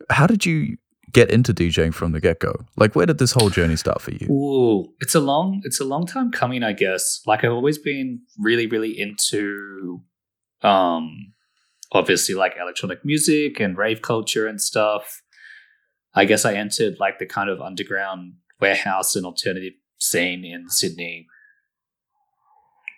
how 0.10 0.25
did 0.27 0.45
you 0.45 0.77
get 1.12 1.29
into 1.29 1.53
DJing 1.53 1.93
from 1.93 2.12
the 2.12 2.19
get 2.19 2.39
go? 2.39 2.53
Like, 2.75 2.95
where 2.95 3.06
did 3.06 3.19
this 3.19 3.34
whole 3.34 3.49
journey 3.49 3.75
start 3.75 4.01
for 4.01 4.12
you? 4.12 4.27
Ooh, 4.32 4.93
it's 4.99 5.13
a 5.15 5.19
long 5.19 5.62
it's 5.63 5.79
a 5.79 5.86
long 5.86 6.06
time 6.08 6.32
coming, 6.32 6.63
I 6.63 6.73
guess. 6.73 7.21
Like 7.27 7.43
I've 7.43 7.51
always 7.51 7.77
been 7.77 8.21
really, 8.39 8.65
really 8.67 8.97
into 8.99 10.01
um 10.62 11.34
obviously 11.91 12.34
like 12.36 12.53
electronic 12.60 13.03
music 13.06 13.60
and 13.60 13.77
rave 13.77 14.01
culture 14.01 14.47
and 14.47 14.60
stuff. 14.62 15.21
I 16.15 16.26
guess 16.26 16.45
I 16.45 16.54
entered 16.54 16.97
like 16.99 17.19
the 17.19 17.26
kind 17.26 17.49
of 17.49 17.62
underground 17.62 18.34
warehouse 18.60 19.15
and 19.15 19.26
alternative 19.26 19.73
scene 19.99 20.45
in 20.45 20.69
Sydney 20.69 21.28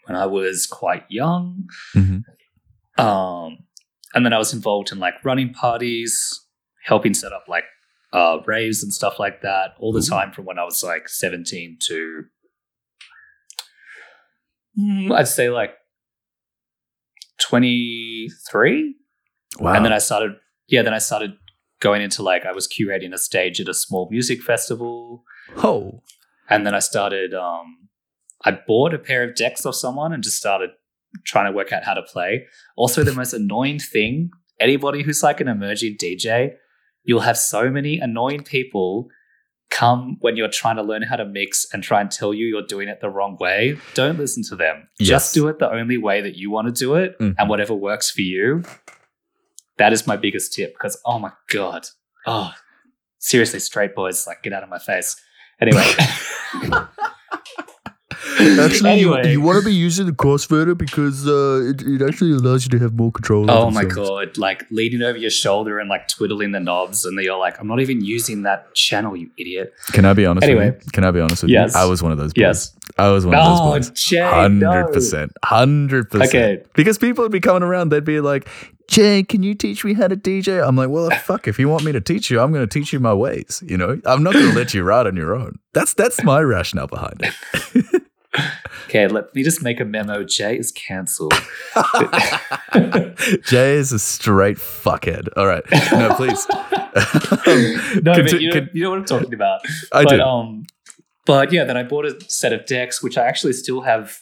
when 0.06 0.18
I 0.18 0.26
was 0.26 0.68
quite 0.68 1.06
young. 1.10 1.68
Mhm. 1.94 2.24
Um, 2.98 3.66
and 4.14 4.26
then 4.26 4.34
I 4.34 4.38
was 4.38 4.54
involved 4.54 4.92
in 4.92 5.00
like 5.00 5.16
running 5.24 5.54
parties, 5.54 6.46
helping 6.84 7.14
set 7.14 7.34
up 7.34 7.46
like 7.48 7.66
uh, 8.14 8.40
raves 8.46 8.84
and 8.84 8.94
stuff 8.94 9.20
like 9.20 9.42
that 9.42 9.72
all 9.80 9.92
the 9.92 10.00
Ooh. 10.00 10.10
time 10.10 10.32
from 10.32 10.46
when 10.46 10.58
I 10.58 10.64
was 10.64 10.84
like 10.84 11.10
17 11.10 11.78
to 11.88 12.26
mm, 14.80 15.12
I'd 15.14 15.28
say 15.28 15.50
like 15.50 15.74
23. 17.42 18.96
Wow. 19.60 19.74
And 19.74 19.86
then 19.86 19.94
I 19.94 19.98
started, 19.98 20.36
yeah, 20.68 20.82
then 20.82 20.94
I 20.94 21.00
started 21.00 21.34
going 21.86 22.02
into 22.02 22.24
like, 22.24 22.44
I 22.46 22.52
was 22.60 22.68
curating 22.68 23.14
a 23.14 23.18
stage 23.30 23.62
at 23.62 23.68
a 23.70 23.74
small 23.86 24.08
music 24.16 24.42
festival. 24.42 25.24
oh, 25.70 26.02
And 26.50 26.66
then 26.66 26.74
I 26.74 26.80
started, 26.80 27.34
um, 27.34 27.68
I 28.44 28.52
bought 28.68 28.94
a 28.94 28.98
pair 29.10 29.22
of 29.24 29.36
decks 29.36 29.66
off 29.68 29.76
someone 29.76 30.12
and 30.14 30.24
just 30.24 30.38
started 30.38 30.72
trying 31.26 31.48
to 31.52 31.56
work 31.56 31.72
out 31.72 31.84
how 31.84 31.94
to 31.94 32.02
play. 32.02 32.46
Also, 32.76 33.04
the 33.04 33.14
most 33.14 33.34
annoying 33.34 33.80
thing 33.80 34.32
anybody 34.60 35.04
who's 35.04 35.22
like 35.22 35.40
an 35.42 35.48
emerging 35.48 35.96
DJ, 36.02 36.54
you'll 37.04 37.28
have 37.30 37.38
so 37.38 37.70
many 37.70 38.00
annoying 38.00 38.44
people 38.44 39.08
come 39.70 40.18
when 40.22 40.38
you're 40.38 40.48
trying 40.62 40.78
to 40.78 40.84
learn 40.84 41.02
how 41.04 41.16
to 41.18 41.26
mix 41.26 41.66
and 41.74 41.84
try 41.84 42.00
and 42.02 42.10
tell 42.10 42.34
you 42.34 42.46
you're 42.46 42.66
doing 42.76 42.88
it 42.88 43.00
the 43.02 43.10
wrong 43.10 43.36
way. 43.40 43.78
Don't 43.96 44.18
listen 44.18 44.44
to 44.50 44.56
them. 44.56 44.88
Yes. 45.00 45.10
Just 45.10 45.34
do 45.34 45.48
it 45.50 45.60
the 45.60 45.70
only 45.70 45.98
way 45.98 46.22
that 46.22 46.36
you 46.36 46.50
want 46.52 46.68
to 46.68 46.72
do 46.86 46.96
it 46.96 47.18
Mhm. 47.20 47.36
and 47.38 47.50
whatever 47.50 47.74
works 47.74 48.10
for 48.10 48.22
you. 48.22 48.64
That 49.78 49.94
is 49.94 50.08
my 50.08 50.16
biggest 50.18 50.54
tip 50.54 50.74
because, 50.74 50.98
oh 51.06 51.20
my 51.20 51.32
God. 51.50 51.88
Oh, 52.26 52.52
seriously, 53.20 53.60
straight 53.60 53.94
boys, 53.96 54.26
like, 54.26 54.42
get 54.44 54.54
out 54.54 54.64
of 54.64 54.70
my 54.70 54.80
face. 54.80 55.16
Anyway. 55.62 55.84
actually, 58.40 58.90
anyway. 58.90 59.38
want 59.38 59.60
to 59.60 59.66
be 59.66 59.74
using 59.74 60.06
the 60.06 60.12
crossfader 60.12 60.78
because 60.78 61.28
uh, 61.28 61.70
it, 61.70 61.82
it 61.82 62.02
actually 62.08 62.32
allows 62.32 62.66
you 62.66 62.70
to 62.72 62.80
have 62.80 62.94
more 62.94 63.12
control. 63.12 63.50
Oh 63.50 63.72
my 63.72 63.86
god! 63.86 64.38
Like 64.38 64.66
leaning 64.72 65.02
over 65.02 65.18
your 65.18 65.30
shoulder 65.30 65.80
and 65.80 65.90
like 65.90 66.08
twiddling 66.08 66.52
the 66.52 66.60
knobs, 66.60 67.06
and 67.06 67.18
you're 67.20 67.38
like, 67.38 67.60
"I'm 67.60 67.68
not 67.68 67.80
even 67.80 68.04
using 68.04 68.44
that 68.44 68.74
channel, 68.76 69.16
you 69.16 69.30
idiot." 69.38 69.74
Can 69.94 70.06
I 70.06 70.14
be 70.14 70.26
honest 70.26 70.46
Anyway. 70.46 70.72
with 70.72 70.86
you? 70.86 70.92
Can 70.92 71.04
I 71.04 71.12
be 71.12 71.20
honest 71.20 71.44
with 71.44 71.52
Yes. 71.52 71.74
you? 71.74 71.80
I 71.82 71.86
was 71.86 72.02
one 72.04 72.12
of 72.12 72.18
those 72.18 72.34
boys. 72.34 72.42
Yes. 72.42 72.76
I 72.98 73.10
was 73.10 73.26
one 73.26 73.36
of 73.36 73.42
Oh, 73.44 73.74
those 73.74 73.90
boys. 73.90 74.04
Jay, 74.04 74.20
Hundred 74.20 74.92
percent, 74.94 75.32
hundred 75.44 76.10
percent. 76.10 76.30
Okay. 76.30 76.64
Because 76.76 76.98
people 76.98 77.24
would 77.24 77.32
be 77.32 77.40
coming 77.42 77.64
around, 77.64 77.90
they'd 77.90 78.04
be 78.06 78.20
like, 78.22 78.48
"Jay, 78.88 79.24
can 79.24 79.44
you 79.44 79.54
teach 79.54 79.84
me 79.84 79.94
how 79.94 80.08
to 80.08 80.16
DJ?" 80.16 80.66
I'm 80.66 80.76
like, 80.76 80.90
"Well, 80.90 81.10
fuck. 81.12 81.48
If 81.48 81.60
you 81.60 81.70
want 81.70 81.84
me 81.84 81.92
to 81.92 82.02
teach 82.02 82.30
you, 82.30 82.40
I'm 82.40 82.52
going 82.52 82.68
to 82.68 82.80
teach 82.80 82.94
you 82.94 83.00
my 83.00 83.14
ways. 83.14 83.64
You 83.66 83.78
know, 83.78 84.00
I'm 84.06 84.24
not 84.24 84.34
going 84.34 84.50
to 84.50 84.56
let 84.56 84.74
you 84.74 84.84
ride 84.84 85.08
on 85.08 85.16
your 85.16 85.36
own. 85.36 85.60
That's 85.74 85.94
that's 85.94 86.24
my 86.24 86.42
rationale 86.42 86.88
behind 86.88 87.22
it." 87.22 88.02
Okay, 88.86 89.08
let 89.08 89.34
me 89.34 89.44
just 89.44 89.64
make 89.64 89.80
a 89.80 89.86
memo. 89.86 90.24
Jay 90.24 90.58
is 90.58 90.72
cancelled. 90.72 91.34
Jay 93.44 93.76
is 93.76 93.92
a 93.92 94.00
straight 94.00 94.58
fuckhead. 94.58 95.28
All 95.36 95.48
right, 95.48 95.64
no, 95.92 96.14
please. 96.16 96.46
no, 98.04 98.14
Conti- 98.14 98.32
but 98.32 98.42
you 98.42 98.50
know, 98.50 98.54
con- 98.54 98.70
you 98.74 98.84
know 98.84 98.90
what 98.90 99.00
I'm 99.00 99.06
talking 99.06 99.34
about. 99.34 99.62
I 99.92 100.04
but, 100.04 100.18
do. 100.18 100.22
Um, 100.22 100.66
but 101.26 101.52
yeah, 101.52 101.64
then 101.64 101.78
I 101.78 101.84
bought 101.84 102.06
a 102.06 102.20
set 102.28 102.54
of 102.54 102.66
decks, 102.66 103.02
which 103.02 103.18
I 103.18 103.26
actually 103.26 103.54
still 103.54 103.82
have 103.82 104.20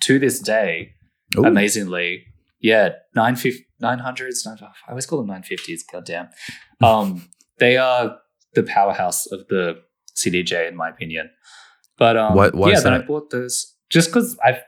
to 0.00 0.18
this 0.18 0.38
day. 0.40 0.94
Ooh. 1.36 1.44
Amazingly, 1.44 2.26
yeah, 2.64 2.88
nine 3.14 3.34
900s. 3.34 4.46
Nine, 4.46 4.58
I 4.62 4.90
always 4.90 5.04
call 5.04 5.22
them 5.22 5.28
950s. 5.28 5.80
Goddamn. 5.92 6.30
Um, 6.82 7.28
they 7.58 7.76
are 7.76 8.16
the 8.54 8.62
powerhouse 8.62 9.26
of 9.26 9.46
the 9.48 9.82
CDJ, 10.16 10.68
in 10.68 10.74
my 10.74 10.88
opinion. 10.88 11.28
But 11.98 12.16
um, 12.16 12.34
why 12.34 12.70
yeah, 12.70 12.80
then 12.80 12.94
I 12.94 12.98
bought 13.02 13.28
those 13.28 13.76
just 13.90 14.08
because 14.08 14.38
I've 14.42 14.62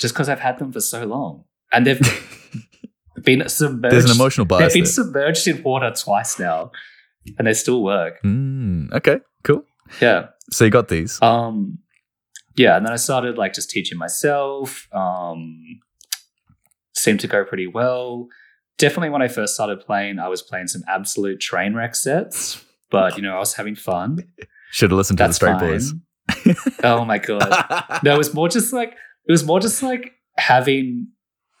just 0.00 0.14
because 0.14 0.30
I've 0.30 0.40
had 0.40 0.58
them 0.58 0.72
for 0.72 0.80
so 0.80 1.04
long, 1.04 1.44
and 1.70 1.86
they've 1.86 2.00
been 3.22 3.46
submerged. 3.46 3.92
There's 3.92 4.06
an 4.06 4.16
emotional 4.16 4.46
bias. 4.46 4.72
They've 4.72 4.82
been 4.82 4.84
there. 4.84 5.04
submerged 5.04 5.46
in 5.46 5.62
water 5.62 5.92
twice 5.94 6.38
now, 6.38 6.72
and 7.38 7.46
they 7.46 7.52
still 7.52 7.82
work. 7.82 8.22
Mm, 8.24 8.90
okay, 8.94 9.20
Cool. 9.42 9.64
Yeah. 10.00 10.28
So 10.50 10.64
you 10.64 10.70
got 10.70 10.88
these. 10.88 11.20
Um, 11.20 11.78
yeah, 12.56 12.76
and 12.78 12.86
then 12.86 12.92
I 12.92 12.96
started 12.96 13.36
like 13.36 13.52
just 13.52 13.68
teaching 13.68 13.98
myself. 13.98 14.88
Um, 14.92 15.60
seemed 17.04 17.20
to 17.20 17.28
go 17.28 17.44
pretty 17.44 17.66
well. 17.66 18.28
Definitely, 18.78 19.10
when 19.10 19.22
I 19.22 19.28
first 19.28 19.54
started 19.54 19.80
playing, 19.80 20.18
I 20.18 20.28
was 20.28 20.42
playing 20.42 20.66
some 20.66 20.82
absolute 20.88 21.38
train 21.38 21.74
wreck 21.74 21.94
sets, 21.94 22.64
but 22.90 23.16
you 23.16 23.22
know, 23.22 23.36
I 23.36 23.38
was 23.38 23.54
having 23.54 23.76
fun. 23.76 24.18
Should 24.72 24.90
have 24.90 24.96
listened 24.96 25.18
to 25.18 25.28
the 25.28 25.32
Straight 25.32 25.60
fine. 25.60 25.70
Boys. 25.70 25.92
oh 26.82 27.04
my 27.04 27.18
god! 27.18 28.00
No, 28.02 28.14
it 28.14 28.18
was 28.18 28.34
more 28.34 28.48
just 28.48 28.72
like 28.72 28.96
it 29.28 29.32
was 29.32 29.44
more 29.44 29.60
just 29.60 29.82
like 29.82 30.12
having 30.36 31.08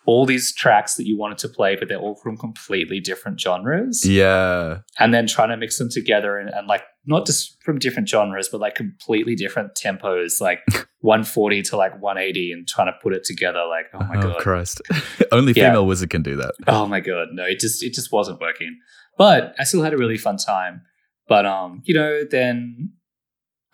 all 0.06 0.26
these 0.26 0.54
tracks 0.54 0.96
that 0.96 1.06
you 1.06 1.16
wanted 1.16 1.38
to 1.38 1.48
play, 1.48 1.76
but 1.76 1.88
they're 1.88 1.98
all 1.98 2.16
from 2.16 2.36
completely 2.36 3.00
different 3.00 3.40
genres. 3.40 4.04
yeah. 4.04 4.78
and 4.98 5.14
then 5.14 5.26
trying 5.26 5.48
to 5.48 5.56
mix 5.56 5.78
them 5.78 5.88
together 5.90 6.36
and, 6.36 6.50
and 6.50 6.66
like 6.66 6.82
not 7.06 7.26
just 7.26 7.62
from 7.62 7.78
different 7.78 8.08
genres 8.08 8.48
but 8.48 8.60
like 8.60 8.74
completely 8.74 9.34
different 9.34 9.72
tempos 9.74 10.40
like 10.40 10.60
140 11.00 11.62
to 11.62 11.76
like 11.76 11.92
180 12.00 12.52
and 12.52 12.66
trying 12.66 12.86
to 12.86 12.94
put 13.02 13.12
it 13.14 13.24
together 13.24 13.62
like 13.68 13.86
oh 13.94 14.04
my 14.06 14.16
oh 14.18 14.22
god 14.22 14.38
Christ. 14.40 14.80
Only 15.32 15.52
Yeah. 15.52 15.68
female 15.68 15.86
wizard 15.86 16.10
can 16.10 16.22
do 16.22 16.36
that. 16.36 16.52
oh 16.66 16.86
my 16.86 17.00
god 17.00 17.28
no 17.32 17.44
it 17.44 17.60
just 17.60 17.82
it 17.82 17.92
just 17.94 18.10
wasn't 18.12 18.40
working 18.40 18.78
but 19.18 19.54
i 19.58 19.64
still 19.64 19.82
had 19.82 19.92
a 19.92 19.98
really 19.98 20.16
fun 20.18 20.36
time 20.38 20.82
but 21.28 21.44
um 21.46 21.82
you 21.84 21.94
know 21.94 22.22
then 22.30 22.90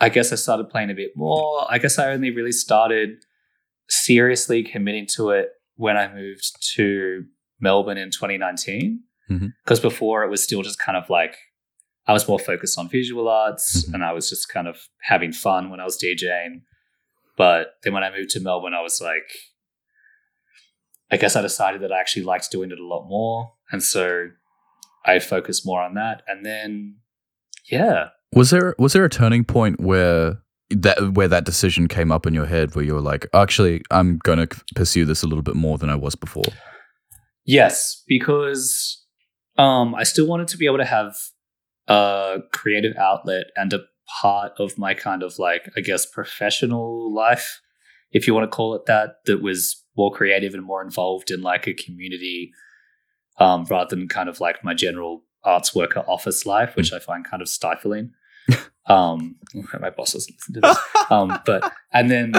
i 0.01 0.09
guess 0.09 0.33
i 0.33 0.37
started 0.37 0.69
playing 0.69 0.91
a 0.91 0.95
bit 0.95 1.13
more 1.17 1.67
i 1.73 1.79
guess 1.79 1.99
i 1.99 2.11
only 2.11 2.31
really 2.31 2.53
started 2.53 3.11
seriously 3.89 4.63
committing 4.63 5.07
to 5.15 5.31
it 5.31 5.49
when 5.77 5.97
i 5.97 6.13
moved 6.13 6.51
to 6.75 7.25
melbourne 7.61 7.99
in 7.99 8.11
2019 8.11 9.01
Mhm. 9.31 9.53
because 9.65 9.79
before 9.81 10.25
it 10.25 10.31
was 10.31 10.43
still 10.43 10.63
just 10.63 10.79
kind 10.81 10.97
of 10.99 11.09
like 11.09 11.37
i 12.11 12.13
was 12.19 12.27
more 12.31 12.39
focused 12.51 12.77
on 12.81 12.89
visual 12.99 13.27
arts 13.29 13.67
Mhm. 13.87 13.95
and 13.95 14.01
i 14.09 14.13
was 14.19 14.25
just 14.33 14.45
kind 14.57 14.69
of 14.73 14.77
having 15.13 15.33
fun 15.47 15.63
when 15.71 15.81
i 15.81 15.85
was 15.91 15.97
djing 16.03 16.55
but 17.43 17.65
then 17.83 17.93
when 17.95 18.05
i 18.07 18.11
moved 18.17 18.31
to 18.35 18.41
melbourne 18.41 18.75
i 18.81 18.83
was 18.89 19.01
like 19.11 19.29
I 21.13 21.17
guess 21.17 21.35
I 21.35 21.43
decided 21.43 21.81
that 21.83 21.91
I 21.93 21.99
actually 21.99 22.23
liked 22.33 22.53
doing 22.53 22.71
it 22.71 22.79
a 22.79 22.87
lot 22.87 23.09
more. 23.09 23.55
And 23.73 23.83
so 23.83 24.29
I 25.05 25.19
focused 25.19 25.67
more 25.67 25.83
on 25.83 25.95
that. 25.95 26.23
And 26.29 26.47
then, 26.47 26.99
yeah. 27.69 28.11
Was 28.33 28.51
there 28.51 28.77
was 28.79 28.93
there 28.93 29.05
a 29.05 29.09
turning 29.11 29.45
point 29.45 29.81
where 29.81 30.39
that 30.71 31.15
where 31.15 31.27
that 31.27 31.45
decision 31.45 31.89
came 31.89 32.13
up 32.13 32.27
in 32.29 32.33
your 32.39 32.47
head 32.47 32.77
where 32.77 32.85
you 32.85 32.95
were 32.95 33.01
like, 33.13 33.27
actually, 33.35 33.83
I'm 33.91 34.19
gonna 34.23 34.47
pursue 34.77 35.05
this 35.05 35.25
a 35.25 35.27
little 35.27 35.43
bit 35.43 35.57
more 35.57 35.79
than 35.79 35.91
I 35.91 35.97
was 35.97 36.15
before? 36.15 36.45
Yes, 37.45 38.05
because 38.07 39.05
um, 39.59 39.97
I 39.97 40.05
still 40.05 40.29
wanted 40.29 40.47
to 40.53 40.57
be 40.57 40.67
able 40.67 40.79
to 40.79 40.85
have 40.85 41.17
a 41.89 42.39
creative 42.53 42.97
outlet 42.97 43.45
and 43.57 43.73
a 43.73 43.81
part 44.21 44.53
of 44.59 44.77
my 44.79 44.95
kind 44.95 45.23
of 45.23 45.39
like, 45.39 45.71
I 45.77 45.81
guess, 45.81 46.07
professional 46.07 47.13
life, 47.15 47.61
if 48.13 48.27
you 48.27 48.35
want 48.35 48.51
to 48.51 48.55
call 48.57 48.75
it 48.75 48.87
that, 48.87 49.17
that 49.27 49.43
was 49.43 49.85
more 49.97 50.11
creative 50.13 50.55
and 50.55 50.65
more 50.65 50.83
involved 50.83 51.31
in 51.31 51.43
like 51.43 51.67
a 51.67 51.75
community 51.75 52.53
um, 53.39 53.65
rather 53.65 53.95
than 53.95 54.09
kind 54.09 54.29
of 54.29 54.41
like 54.41 54.63
my 54.65 54.75
general 54.75 55.23
arts 55.45 55.75
worker 55.75 56.01
office 56.07 56.45
life, 56.45 56.75
which 56.77 56.93
I 56.93 56.99
find 56.99 57.25
kind 57.25 57.41
of 57.41 57.49
stifling. 57.49 58.13
um, 58.87 59.37
my 59.81 59.91
boss 59.91 60.13
doesn't 60.13 60.35
listen 60.35 60.55
to 60.55 60.61
this. 60.61 60.79
Um, 61.11 61.41
but, 61.45 61.73
and 61.93 62.09
then, 62.09 62.33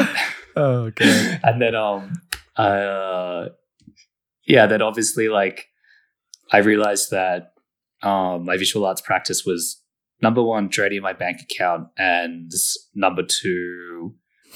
Oh, 0.55 0.83
okay. 0.85 1.39
and 1.43 1.61
then 1.61 1.75
um 1.75 2.21
uh 2.57 3.47
yeah 4.45 4.65
then 4.65 4.81
obviously 4.81 5.27
like 5.29 5.67
i 6.51 6.57
realized 6.57 7.11
that 7.11 7.50
um 8.03 8.45
my 8.45 8.57
visual 8.57 8.85
arts 8.85 9.01
practice 9.01 9.43
was 9.45 9.81
number 10.21 10.41
one 10.43 10.67
draining 10.67 11.01
my 11.01 11.13
bank 11.13 11.39
account 11.41 11.87
and 11.97 12.51
number 12.93 13.23
two 13.23 14.13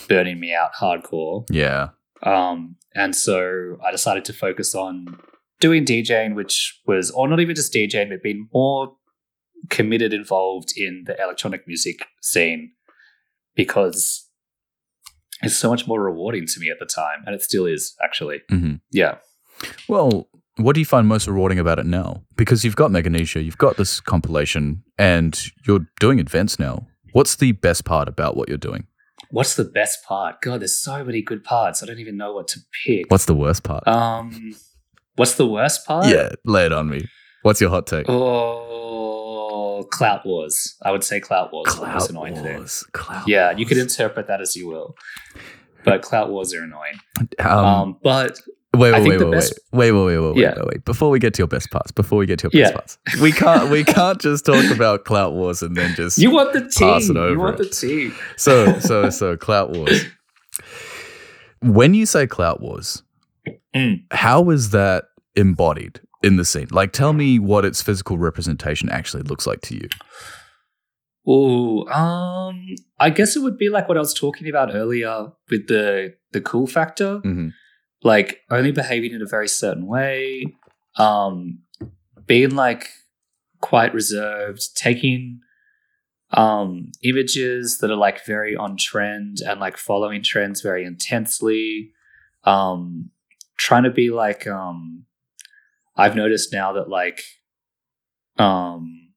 burning 0.07 0.39
me 0.39 0.53
out 0.53 0.71
hardcore. 0.79 1.45
Yeah. 1.49 1.89
um 2.23 2.75
and 2.93 3.15
so 3.15 3.77
i 3.85 3.91
decided 3.91 4.25
to 4.25 4.33
focus 4.33 4.75
on 4.75 5.19
doing 5.59 5.85
djing 5.85 6.35
which 6.35 6.81
was 6.85 7.11
or 7.11 7.27
not 7.27 7.39
even 7.39 7.55
just 7.55 7.73
djing 7.73 8.09
but 8.09 8.21
being 8.23 8.47
more 8.53 8.93
committed 9.69 10.13
involved 10.13 10.73
in 10.77 11.03
the 11.07 11.15
electronic 11.21 11.67
music 11.67 12.05
scene 12.21 12.71
because 13.55 14.29
it's 15.41 15.57
so 15.57 15.69
much 15.69 15.87
more 15.87 16.01
rewarding 16.01 16.45
to 16.45 16.59
me 16.59 16.69
at 16.69 16.79
the 16.79 16.85
time 16.85 17.23
and 17.25 17.35
it 17.35 17.41
still 17.41 17.65
is 17.65 17.95
actually. 18.03 18.41
Hmm 18.49 18.75
yeah. 18.91 19.17
Well, 19.87 20.27
what 20.57 20.73
do 20.73 20.79
you 20.79 20.85
find 20.85 21.07
most 21.07 21.27
rewarding 21.27 21.59
about 21.59 21.79
it 21.79 21.85
now? 21.85 22.23
Because 22.35 22.63
you've 22.63 22.75
got 22.75 22.91
Meganesia, 22.91 23.43
you've 23.43 23.57
got 23.57 23.77
this 23.77 23.99
compilation, 23.99 24.83
and 24.97 25.39
you're 25.67 25.85
doing 25.99 26.19
events 26.19 26.57
now. 26.59 26.87
What's 27.11 27.35
the 27.35 27.51
best 27.53 27.85
part 27.85 28.07
about 28.07 28.35
what 28.37 28.49
you're 28.49 28.57
doing? 28.57 28.87
what's 29.31 29.55
the 29.55 29.63
best 29.63 30.03
part 30.05 30.39
god 30.41 30.61
there's 30.61 30.77
so 30.79 31.03
many 31.03 31.19
good 31.21 31.43
parts 31.43 31.81
i 31.81 31.85
don't 31.85 31.97
even 31.99 32.15
know 32.15 32.31
what 32.31 32.47
to 32.47 32.59
pick 32.85 33.09
What's 33.09 33.25
the 33.25 33.33
worst 33.33 33.63
part? 33.63 33.85
um 33.87 34.53
what's 35.15 35.33
the 35.35 35.47
worst 35.47 35.85
part 35.87 36.05
yeah, 36.05 36.29
lay 36.45 36.65
it 36.67 36.71
on 36.71 36.89
me. 36.89 37.07
What's 37.41 37.59
your 37.59 37.71
hot 37.71 37.87
take? 37.87 38.05
oh 38.07 39.87
clout 39.91 40.25
wars 40.25 40.75
i 40.83 40.91
would 40.91 41.03
say 41.03 41.19
clout 41.19 41.51
wars 41.51 41.69
is 41.73 41.79
the 41.79 41.87
most 41.87 42.09
annoying 42.11 42.35
thing 42.35 42.57
Wars. 42.57 42.85
Clout 42.91 43.27
yeah 43.27 43.51
you 43.51 43.65
could 43.65 43.77
interpret 43.77 44.27
that 44.27 44.41
as 44.41 44.55
you 44.55 44.67
will 44.67 44.95
but 45.83 46.01
clout 46.01 46.29
wars 46.29 46.53
are 46.53 46.61
annoying 46.63 46.99
Um, 47.39 47.65
um, 47.65 47.97
but 48.03 48.39
wait, 48.75 48.93
wait, 48.93 49.07
wait, 49.07 49.19
wait, 49.19 49.31
best- 49.31 49.59
wait, 49.71 49.91
wait, 49.91 50.03
wait, 50.05 50.17
wait, 50.17 50.29
wait, 50.33 50.37
Yeah. 50.37 50.53
wait, 50.57 50.65
wait. 50.67 50.85
Before 50.85 51.09
we 51.09 51.19
get 51.19 51.33
to 51.35 51.39
your 51.39 51.47
best 51.47 51.69
parts, 51.71 51.91
before 51.91 52.17
we 52.17 52.25
get 52.25 52.39
to 52.39 52.49
your 52.51 52.63
best 52.63 52.73
parts, 52.73 52.97
we 53.21 53.31
can't, 53.31 53.69
we 53.69 53.83
can't 53.83 54.19
just 54.21 54.45
talk 54.45 54.69
about 54.75 55.05
Clout 55.05 55.33
Wars 55.33 55.61
and 55.61 55.75
then 55.75 55.95
just 55.95 56.17
you 56.17 56.31
want 56.31 56.53
the 56.53 56.61
Pass 56.61 57.07
tea 57.07 57.13
you 57.13 57.39
want 57.39 57.59
it. 57.59 57.63
the 57.63 57.69
tea 57.69 58.11
So, 58.37 58.79
so, 58.79 59.09
so, 59.09 59.35
Clout 59.37 59.71
Wars. 59.71 60.05
When 61.61 61.93
you 61.93 62.05
say 62.05 62.27
Clout 62.27 62.61
Wars, 62.61 63.01
Mm. 63.75 64.03
how 64.11 64.49
is 64.51 64.69
that 64.71 65.05
embodied 65.35 65.99
in 66.23 66.37
the 66.37 66.45
scene? 66.45 66.67
Like, 66.71 66.93
tell 66.93 67.13
me 67.13 67.39
what 67.39 67.65
its 67.65 67.81
physical 67.81 68.17
representation 68.17 68.89
actually 68.89 69.23
looks 69.23 69.45
like 69.45 69.61
to 69.61 69.75
you. 69.75 69.87
Oh, 71.27 71.87
um, 71.89 72.75
I 72.99 73.09
guess 73.09 73.35
it 73.35 73.39
would 73.41 73.57
be 73.57 73.69
like 73.69 73.87
what 73.87 73.97
I 73.97 73.99
was 73.99 74.13
talking 74.13 74.47
about 74.47 74.73
earlier 74.73 75.27
with 75.49 75.67
the 75.67 76.13
the 76.31 76.41
cool 76.41 76.67
factor, 76.67 77.19
Mhm. 77.25 77.51
Like 78.05 78.41
only 78.51 78.71
behaving 78.71 79.13
in 79.13 79.21
a 79.23 79.27
very 79.27 79.47
certain 79.47 79.87
way, 79.87 80.45
um, 80.97 81.63
being 82.27 82.51
like 82.51 82.87
quite 83.61 83.93
reserved, 83.93 84.75
taking 84.75 85.41
um 86.31 86.91
images 87.03 87.77
that 87.79 87.91
are 87.91 87.95
like 87.95 88.25
very 88.25 88.55
on 88.55 88.75
trend 88.77 89.37
and 89.47 89.59
like 89.59 89.75
following 89.77 90.21
trends 90.21 90.61
very 90.61 90.85
intensely, 90.85 91.91
um, 92.43 93.09
trying 93.57 93.83
to 93.83 93.91
be 93.91 94.11
like 94.11 94.45
um, 94.45 95.05
I've 95.97 96.15
noticed 96.15 96.53
now 96.53 96.73
that 96.73 96.87
like 96.87 97.23
um 98.37 99.09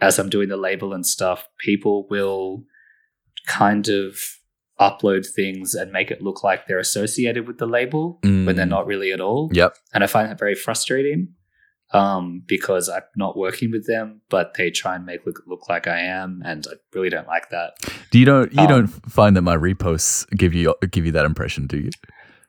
as 0.00 0.18
I'm 0.18 0.30
doing 0.30 0.48
the 0.48 0.56
label 0.56 0.94
and 0.94 1.04
stuff, 1.04 1.48
people 1.58 2.06
will 2.08 2.64
kind 3.46 3.88
of 3.88 4.16
upload 4.88 5.24
things 5.26 5.74
and 5.74 5.92
make 5.92 6.10
it 6.10 6.20
look 6.22 6.42
like 6.48 6.66
they're 6.66 6.78
associated 6.90 7.46
with 7.48 7.58
the 7.58 7.66
label 7.66 8.18
when 8.22 8.56
they're 8.56 8.66
Mm. 8.66 8.76
not 8.78 8.86
really 8.86 9.10
at 9.12 9.20
all. 9.20 9.50
Yep. 9.52 9.76
And 9.94 10.02
I 10.04 10.06
find 10.06 10.28
that 10.30 10.38
very 10.38 10.54
frustrating 10.54 11.28
um, 11.94 12.42
because 12.46 12.88
I'm 12.88 13.02
not 13.16 13.36
working 13.36 13.70
with 13.70 13.86
them, 13.86 14.22
but 14.30 14.54
they 14.56 14.70
try 14.70 14.96
and 14.96 15.04
make 15.04 15.20
look 15.26 15.42
look 15.46 15.68
like 15.68 15.86
I 15.86 16.00
am, 16.00 16.40
and 16.44 16.66
I 16.70 16.74
really 16.94 17.10
don't 17.10 17.26
like 17.26 17.50
that. 17.50 17.68
Do 18.10 18.18
you 18.18 18.24
don't 18.24 18.50
you 18.52 18.60
Um, 18.62 18.68
don't 18.68 18.86
find 19.18 19.36
that 19.36 19.42
my 19.42 19.56
reposts 19.56 20.26
give 20.42 20.54
you 20.54 20.74
give 20.90 21.04
you 21.06 21.12
that 21.12 21.26
impression? 21.26 21.66
Do 21.66 21.76
you? 21.78 21.90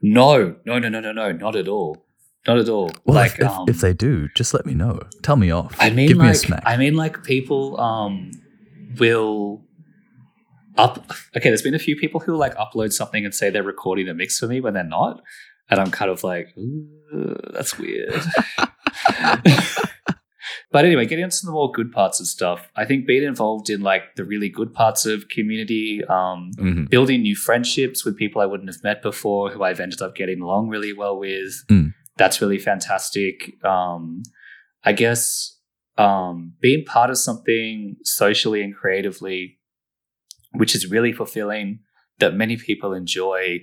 No, 0.01 0.55
no, 0.65 0.79
no, 0.79 0.87
no, 0.89 0.99
no, 1.01 1.11
no, 1.11 1.31
not 1.33 1.55
at 1.57 1.67
all, 1.67 2.05
not 2.47 2.57
at 2.57 2.69
all. 2.69 2.91
Well, 3.05 3.15
like, 3.15 3.37
if, 3.39 3.47
um, 3.47 3.65
if 3.67 3.79
they 3.81 3.93
do, 3.93 4.27
just 4.35 4.53
let 4.53 4.65
me 4.65 4.73
know. 4.73 4.99
Tell 5.23 5.35
me 5.37 5.51
off. 5.51 5.75
I 5.79 5.89
mean, 5.89 6.07
give 6.07 6.17
me 6.17 6.25
a 6.25 6.27
like, 6.29 6.37
smack. 6.37 6.63
I 6.65 6.77
mean, 6.77 6.95
like 6.95 7.23
people 7.23 7.79
um, 7.79 8.31
will 8.97 9.61
up. 10.77 11.11
Okay, 11.35 11.49
there's 11.49 11.61
been 11.61 11.73
a 11.75 11.79
few 11.79 11.95
people 11.95 12.19
who 12.19 12.35
like 12.35 12.55
upload 12.55 12.91
something 12.93 13.25
and 13.25 13.33
say 13.33 13.49
they're 13.49 13.63
recording 13.63 14.07
a 14.09 14.13
mix 14.13 14.39
for 14.39 14.47
me 14.47 14.61
when 14.61 14.73
they're 14.73 14.83
not, 14.83 15.21
and 15.69 15.79
I'm 15.79 15.91
kind 15.91 16.11
of 16.11 16.23
like, 16.23 16.55
that's 17.53 17.77
weird. 17.77 18.13
but 20.71 20.85
anyway, 20.85 21.05
getting 21.05 21.23
into 21.23 21.45
the 21.45 21.51
more 21.51 21.71
good 21.71 21.91
parts 21.91 22.19
of 22.19 22.27
stuff, 22.27 22.69
I 22.75 22.85
think 22.85 23.05
being 23.05 23.23
involved 23.23 23.69
in 23.69 23.81
like 23.81 24.15
the 24.15 24.23
really 24.25 24.49
good 24.49 24.73
parts 24.73 25.05
of 25.05 25.29
community, 25.29 26.01
um, 26.09 26.51
Mhm. 26.57 26.89
building 26.89 27.21
new 27.21 27.35
friendships 27.35 28.03
with 28.03 28.17
people 28.17 28.41
I 28.41 28.45
wouldn't 28.47 28.69
have 28.69 28.83
met 28.83 29.01
before, 29.01 29.51
who 29.51 29.63
I've 29.63 29.79
ended 29.79 30.01
up 30.01 30.15
getting 30.15 30.41
along 30.41 30.69
really 30.69 30.91
well 30.93 31.17
with. 31.19 31.63
Mm. 31.69 31.93
That's 32.17 32.41
really 32.41 32.59
fantastic. 32.59 33.63
Um, 33.63 34.23
I 34.83 34.93
guess 34.93 35.57
um, 35.97 36.53
being 36.59 36.83
part 36.85 37.11
of 37.11 37.17
something 37.19 37.97
socially 38.03 38.63
and 38.63 38.75
creatively, 38.75 39.59
which 40.53 40.75
is 40.75 40.89
really 40.89 41.11
fulfilling, 41.11 41.79
that 42.19 42.35
many 42.35 42.57
people 42.57 42.93
enjoy. 42.93 43.59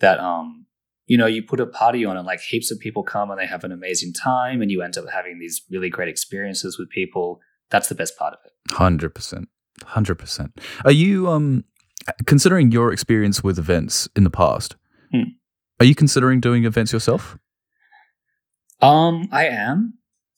That 0.00 0.20
um, 0.20 0.66
you 1.06 1.16
know, 1.16 1.26
you 1.26 1.42
put 1.42 1.60
a 1.60 1.66
party 1.66 2.04
on 2.04 2.16
and 2.16 2.26
like 2.26 2.40
heaps 2.40 2.70
of 2.70 2.78
people 2.78 3.02
come 3.02 3.30
and 3.30 3.38
they 3.38 3.46
have 3.46 3.64
an 3.64 3.72
amazing 3.72 4.12
time, 4.12 4.62
and 4.62 4.70
you 4.70 4.82
end 4.82 4.96
up 4.96 5.04
having 5.12 5.38
these 5.38 5.62
really 5.70 5.90
great 5.90 6.08
experiences 6.08 6.78
with 6.78 6.88
people. 6.90 7.40
That's 7.70 7.88
the 7.88 7.94
best 7.94 8.16
part 8.18 8.34
of 8.34 8.40
it. 8.44 8.52
Hundred 8.72 9.14
percent, 9.14 9.48
Hundred 9.82 10.16
percent. 10.16 10.60
Are 10.84 10.92
you 10.92 11.28
um 11.28 11.64
considering 12.26 12.70
your 12.70 12.92
experience 12.92 13.42
with 13.42 13.58
events 13.58 14.08
in 14.14 14.24
the 14.24 14.30
past? 14.30 14.76
Hmm. 15.12 15.30
Are 15.80 15.86
you 15.86 15.94
considering 15.94 16.40
doing 16.40 16.64
events 16.64 16.92
yourself? 16.92 17.36
Um, 18.80 19.28
I 19.32 19.46
am. 19.46 19.94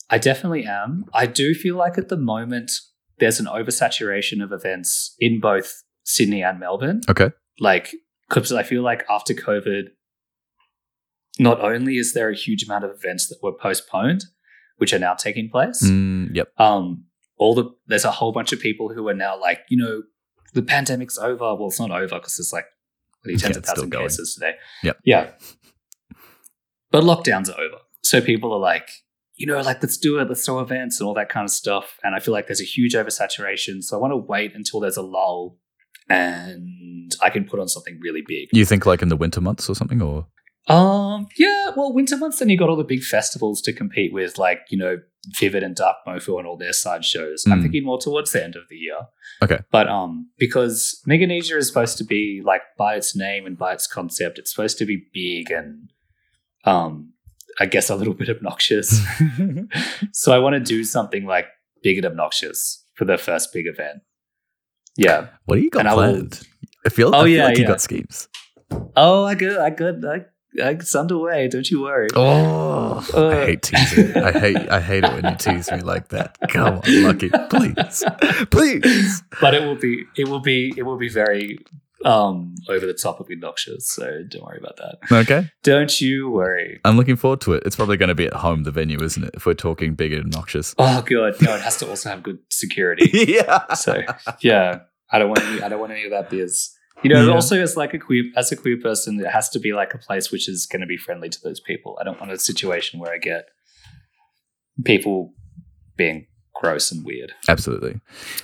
I 0.08 0.18
definitely 0.18 0.64
am. 0.64 1.04
I 1.12 1.26
do 1.26 1.52
feel 1.52 1.76
like 1.76 1.98
at 1.98 2.08
the 2.08 2.16
moment 2.16 2.70
there's 3.18 3.40
an 3.40 3.46
oversaturation 3.46 4.42
of 4.42 4.52
events 4.52 5.14
in 5.18 5.40
both 5.40 5.82
Sydney 6.06 6.42
and 6.42 6.58
Melbourne. 6.58 7.00
Okay. 7.08 7.30
Like, 7.60 7.92
because 8.28 8.52
I 8.52 8.62
feel 8.62 8.82
like 8.82 9.04
after 9.10 9.34
COVID, 9.34 9.88
not 11.38 11.60
only 11.60 11.98
is 11.98 12.14
there 12.14 12.30
a 12.30 12.34
huge 12.36 12.62
amount 12.64 12.84
of 12.84 12.90
events 12.92 13.28
that 13.28 13.38
were 13.42 13.52
postponed, 13.52 14.24
which 14.78 14.92
are 14.94 14.98
now 14.98 15.14
taking 15.14 15.50
place, 15.50 15.82
Mm, 15.84 16.34
yep. 16.34 16.48
um, 16.58 17.04
all 17.38 17.54
the 17.54 17.64
there's 17.86 18.04
a 18.04 18.10
whole 18.10 18.32
bunch 18.32 18.52
of 18.52 18.60
people 18.60 18.88
who 18.94 19.06
are 19.08 19.14
now 19.14 19.38
like, 19.38 19.60
you 19.68 19.76
know, 19.76 20.02
the 20.54 20.62
pandemic's 20.62 21.18
over. 21.18 21.54
Well, 21.54 21.68
it's 21.68 21.80
not 21.80 21.90
over 21.90 22.14
because 22.16 22.36
there's 22.36 22.52
like 22.52 22.66
tens 23.26 23.42
Yeah, 23.42 23.50
of 23.58 23.64
thousand 23.64 23.90
cases 23.90 24.34
today. 24.34 24.54
Yep. 24.82 24.98
Yeah. 25.04 25.30
But 26.90 27.02
lockdowns 27.04 27.50
are 27.50 27.60
over. 27.60 27.78
So 28.02 28.20
people 28.20 28.52
are 28.54 28.60
like, 28.60 28.88
you 29.34 29.46
know, 29.46 29.60
like 29.60 29.82
let's 29.82 29.98
do 29.98 30.18
it, 30.18 30.28
let's 30.28 30.46
throw 30.46 30.60
events 30.60 31.00
and 31.00 31.06
all 31.06 31.14
that 31.14 31.28
kind 31.28 31.44
of 31.44 31.50
stuff. 31.50 31.98
And 32.02 32.14
I 32.14 32.20
feel 32.20 32.32
like 32.32 32.46
there's 32.46 32.60
a 32.60 32.64
huge 32.64 32.94
oversaturation. 32.94 33.82
So 33.82 33.96
I 33.96 34.00
want 34.00 34.12
to 34.12 34.16
wait 34.16 34.54
until 34.54 34.80
there's 34.80 34.96
a 34.96 35.02
lull 35.02 35.58
and 36.08 37.14
I 37.22 37.30
can 37.30 37.44
put 37.44 37.60
on 37.60 37.68
something 37.68 37.98
really 38.02 38.22
big. 38.26 38.48
You 38.52 38.64
think 38.64 38.86
like 38.86 39.02
in 39.02 39.08
the 39.08 39.16
winter 39.16 39.40
months 39.40 39.68
or 39.68 39.74
something, 39.74 40.00
or 40.02 40.26
Um, 40.68 41.28
yeah, 41.38 41.70
well, 41.76 41.92
winter 41.92 42.16
months, 42.16 42.40
then 42.40 42.48
you 42.48 42.58
got 42.58 42.68
all 42.68 42.74
the 42.76 42.82
big 42.82 43.02
festivals 43.04 43.62
to 43.62 43.72
compete 43.72 44.12
with, 44.12 44.36
like, 44.36 44.62
you 44.68 44.76
know, 44.76 44.96
Vivid 45.38 45.62
and 45.62 45.76
Dark 45.76 45.96
Mofo 46.06 46.38
and 46.38 46.46
all 46.46 46.56
their 46.56 46.72
side 46.72 47.04
shows. 47.04 47.44
I'm 47.46 47.58
Mm. 47.60 47.62
thinking 47.62 47.84
more 47.84 47.98
towards 48.00 48.32
the 48.32 48.42
end 48.42 48.56
of 48.56 48.62
the 48.68 48.74
year. 48.76 48.96
Okay. 49.42 49.60
But 49.70 49.88
um, 49.88 50.30
because 50.38 51.00
Meganesia 51.06 51.56
is 51.56 51.68
supposed 51.68 51.98
to 51.98 52.04
be 52.04 52.42
like 52.44 52.62
by 52.76 52.96
its 52.96 53.14
name 53.14 53.46
and 53.46 53.56
by 53.56 53.72
its 53.74 53.86
concept, 53.86 54.38
it's 54.40 54.50
supposed 54.52 54.76
to 54.78 54.84
be 54.86 55.04
big 55.14 55.50
and 55.52 55.90
um 56.64 57.12
I 57.60 57.66
guess 57.66 57.88
a 57.90 57.96
little 57.96 58.14
bit 58.14 58.28
obnoxious. 58.28 59.00
so 60.12 60.32
I 60.32 60.38
want 60.38 60.54
to 60.54 60.60
do 60.60 60.84
something 60.84 61.24
like 61.26 61.46
big 61.82 61.96
and 61.98 62.06
obnoxious 62.06 62.84
for 62.94 63.04
the 63.04 63.16
first 63.18 63.52
big 63.52 63.66
event. 63.66 64.02
Yeah. 64.96 65.26
what 65.44 65.56
do 65.56 65.62
you 65.62 65.70
got 65.70 65.80
And 65.80 65.88
I 65.88 65.94
planned? 65.94 66.46
I 66.84 66.88
feel, 66.88 67.14
Oh, 67.14 67.20
I 67.20 67.24
feel 67.24 67.28
yeah, 67.36 67.44
like 67.46 67.58
you 67.58 67.66
got 67.66 67.80
schemes. 67.80 68.28
Oh, 68.96 69.24
I 69.24 69.34
good. 69.34 69.58
I 69.58 69.70
good. 69.70 70.04
I, 70.04 70.24
I, 70.62 70.70
it's 70.70 70.94
underway. 70.94 71.48
Don't 71.48 71.68
you 71.70 71.82
worry. 71.82 72.08
Oh, 72.14 73.06
Uh. 73.14 73.28
I 73.28 73.44
hate 73.46 73.62
teasing. 73.62 74.16
I 74.16 74.32
hate 74.32 74.56
I 74.70 74.80
hate 74.80 75.04
it 75.04 75.12
when 75.12 75.24
you 75.24 75.36
tease 75.36 75.70
me 75.70 75.80
like 75.82 76.08
that. 76.08 76.36
Come 76.48 76.78
on, 76.78 76.82
Lucky, 77.04 77.28
please, 77.50 78.04
please. 78.50 79.22
but 79.40 79.54
it 79.54 79.62
will 79.62 79.76
be 79.76 80.04
it 80.16 80.28
will 80.28 80.40
be 80.40 80.72
it 80.76 80.82
will 80.84 80.96
be 80.98 81.08
very 81.10 81.58
um 82.06 82.54
over 82.68 82.86
the 82.86 82.94
top 82.94 83.18
of 83.20 83.26
obnoxious 83.30 83.90
so 83.90 84.22
don't 84.30 84.44
worry 84.44 84.58
about 84.58 84.76
that 84.76 84.96
Okay, 85.24 85.50
don't 85.62 86.00
you 86.00 86.30
worry 86.30 86.80
I'm 86.84 86.96
looking 86.96 87.16
forward 87.16 87.40
to 87.42 87.54
it. 87.54 87.62
It's 87.66 87.74
probably 87.76 87.96
going 87.96 88.08
to 88.10 88.14
be 88.14 88.26
at 88.26 88.34
home, 88.34 88.62
the 88.62 88.70
venue, 88.70 89.02
isn't 89.02 89.24
it? 89.24 89.30
If 89.34 89.44
we're 89.46 89.54
talking 89.54 89.94
big 89.94 90.12
and 90.12 90.22
obnoxious. 90.26 90.74
oh 90.78 91.02
god 91.02 91.34
no 91.42 91.54
it 91.54 91.60
has 91.62 91.76
to 91.78 91.88
also 91.88 92.08
have 92.10 92.22
good 92.22 92.38
security 92.50 93.10
yeah. 93.38 93.74
so 93.74 93.92
yeah 94.40 94.80
i 95.10 95.18
don't 95.18 95.28
want 95.28 95.42
any 95.44 95.62
i 95.62 95.68
don't 95.68 95.80
want 95.80 95.92
any 95.92 96.04
of 96.04 96.10
that 96.10 96.30
biz 96.30 96.70
you 97.02 97.10
know 97.12 97.26
Yeah. 97.26 97.34
also 97.34 97.60
as 97.60 97.76
like 97.76 97.92
a 97.94 97.98
queer 97.98 98.24
as 98.36 98.52
a 98.52 98.56
queer 98.56 98.78
person 98.80 99.20
it 99.20 99.26
has 99.38 99.48
to 99.50 99.58
be 99.58 99.72
like 99.72 99.92
a 99.94 99.98
place 99.98 100.30
which 100.32 100.48
is 100.48 100.66
going 100.66 100.80
to 100.80 100.86
be 100.86 100.96
friendly 100.96 101.28
to 101.28 101.38
those 101.42 101.60
people 101.60 101.98
i 102.00 102.04
don't 102.04 102.18
want 102.20 102.32
a 102.32 102.38
situation 102.38 103.00
where 103.00 103.12
i 103.12 103.18
get 103.18 103.44
people 104.84 105.32
being 105.96 106.26
gross 106.60 106.90
and 106.92 107.04
weird 107.04 107.32
Absolutely. 107.48 108.00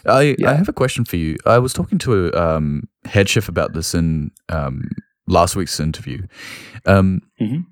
I, 0.06 0.36
Yeah. 0.38 0.50
I 0.50 0.54
have 0.54 0.68
a 0.68 0.72
question 0.72 1.04
for 1.04 1.16
you. 1.16 1.36
I 1.46 1.58
was 1.58 1.72
talking 1.72 1.98
to 1.98 2.28
a 2.28 2.32
um, 2.56 2.88
head 3.04 3.28
chef 3.28 3.48
about 3.48 3.72
this 3.72 3.94
in 3.94 4.30
um, 4.48 4.90
last 5.26 5.56
week's 5.56 5.78
interview. 5.80 6.26
Um, 6.86 7.22
Mhm. 7.40 7.66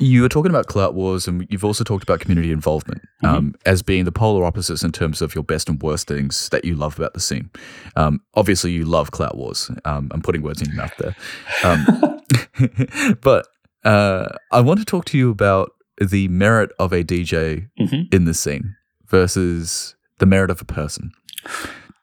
You 0.00 0.22
were 0.22 0.28
talking 0.28 0.50
about 0.50 0.66
clout 0.66 0.94
wars, 0.94 1.28
and 1.28 1.46
you've 1.48 1.64
also 1.64 1.84
talked 1.84 2.02
about 2.02 2.18
community 2.18 2.50
involvement 2.50 3.00
um, 3.22 3.54
as 3.64 3.80
being 3.80 4.04
the 4.04 4.10
polar 4.10 4.44
opposites 4.44 4.82
in 4.82 4.90
terms 4.90 5.22
of 5.22 5.36
your 5.36 5.44
best 5.44 5.68
and 5.68 5.80
worst 5.80 6.08
things 6.08 6.48
that 6.48 6.64
you 6.64 6.74
love 6.74 6.98
about 6.98 7.14
the 7.14 7.20
scene. 7.20 7.48
Um, 7.94 8.18
obviously, 8.34 8.72
you 8.72 8.84
love 8.86 9.12
clout 9.12 9.36
wars. 9.36 9.70
Um, 9.84 10.08
I'm 10.10 10.20
putting 10.20 10.42
words 10.42 10.60
in 10.60 10.66
your 10.70 10.76
mouth 10.76 10.96
there. 10.98 11.14
Um, 11.62 12.20
but 13.22 13.46
uh, 13.84 14.26
I 14.50 14.60
want 14.62 14.80
to 14.80 14.84
talk 14.84 15.04
to 15.06 15.18
you 15.18 15.30
about 15.30 15.70
the 16.00 16.26
merit 16.26 16.70
of 16.80 16.92
a 16.92 17.04
DJ 17.04 17.68
Mhm. 17.80 18.12
in 18.12 18.24
the 18.24 18.34
scene 18.34 18.74
versus 19.08 19.94
the 20.18 20.26
merit 20.26 20.50
of 20.50 20.60
a 20.60 20.64
person. 20.64 21.12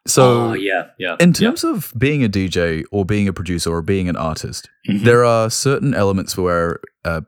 So, 0.07 0.49
oh 0.49 0.53
yeah 0.53 0.87
yeah 0.97 1.15
in 1.19 1.31
terms 1.31 1.63
of 1.63 1.93
being 1.95 2.23
a 2.23 2.29
DJ 2.29 2.83
or 2.91 3.05
being 3.05 3.27
a 3.27 3.33
producer 3.33 3.69
or 3.71 3.81
being 3.83 4.09
an 4.09 4.15
artist, 4.15 4.67
Mhm. 4.89 5.03
there 5.03 5.23
are 5.23 5.49
certain 5.51 5.93
elements 5.93 6.35
where 6.35 6.79
uh, 7.05 7.21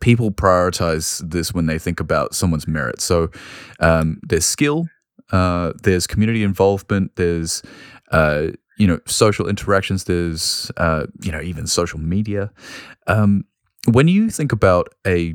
people 0.00 0.30
prioritize 0.30 1.20
this 1.30 1.54
when 1.54 1.66
they 1.66 1.78
think 1.78 2.00
about 2.00 2.34
someone's 2.34 2.68
merit. 2.68 3.00
So, 3.00 3.30
um, 3.80 4.18
there's 4.28 4.44
skill, 4.44 4.88
uh, 5.30 5.72
there's 5.82 6.06
community 6.06 6.42
involvement, 6.42 7.12
there's 7.16 7.62
uh, 8.10 8.48
you 8.78 8.86
know 8.86 8.98
social 9.06 9.48
interactions, 9.48 10.04
there's 10.04 10.70
uh, 10.76 11.06
you 11.22 11.32
know 11.32 11.40
even 11.40 11.66
social 11.66 11.98
media. 11.98 12.50
Um, 13.06 13.44
when 13.90 14.06
you 14.08 14.28
think 14.30 14.52
about 14.52 14.88
a 15.06 15.34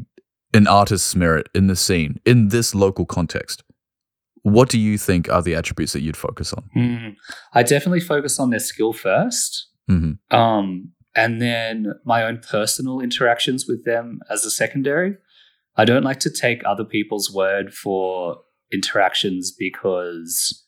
an 0.54 0.68
artist's 0.68 1.16
merit 1.16 1.50
in 1.56 1.68
the 1.68 1.76
scene 1.76 2.20
in 2.24 2.50
this 2.50 2.76
local 2.76 3.06
context, 3.06 3.64
what 4.52 4.70
do 4.70 4.80
you 4.80 4.98
think 4.98 5.30
are 5.30 5.42
the 5.42 5.56
attributes 5.56 5.94
that 5.94 6.02
you'd 6.02 6.18
focus 6.18 6.54
on? 6.54 6.64
Hmm. 6.74 7.10
I 7.54 7.64
definitely 7.64 8.00
focus 8.02 8.40
on 8.40 8.50
their 8.50 8.60
skill 8.60 8.94
first, 8.94 9.68
hmm 9.88 10.14
um, 10.32 10.92
and 11.16 11.42
then 11.42 11.94
my 12.06 12.24
own 12.24 12.38
personal 12.40 13.00
interactions 13.00 13.66
with 13.68 13.86
them 13.86 14.20
as 14.30 14.46
a 14.46 14.52
secondary. 14.52 15.16
I 15.76 15.86
don't 15.86 16.04
like 16.04 16.20
to 16.22 16.30
take 16.30 16.62
other 16.66 16.84
people's 16.86 17.32
word 17.34 17.74
for 17.74 18.42
interactions 18.72 19.52
because 19.52 20.64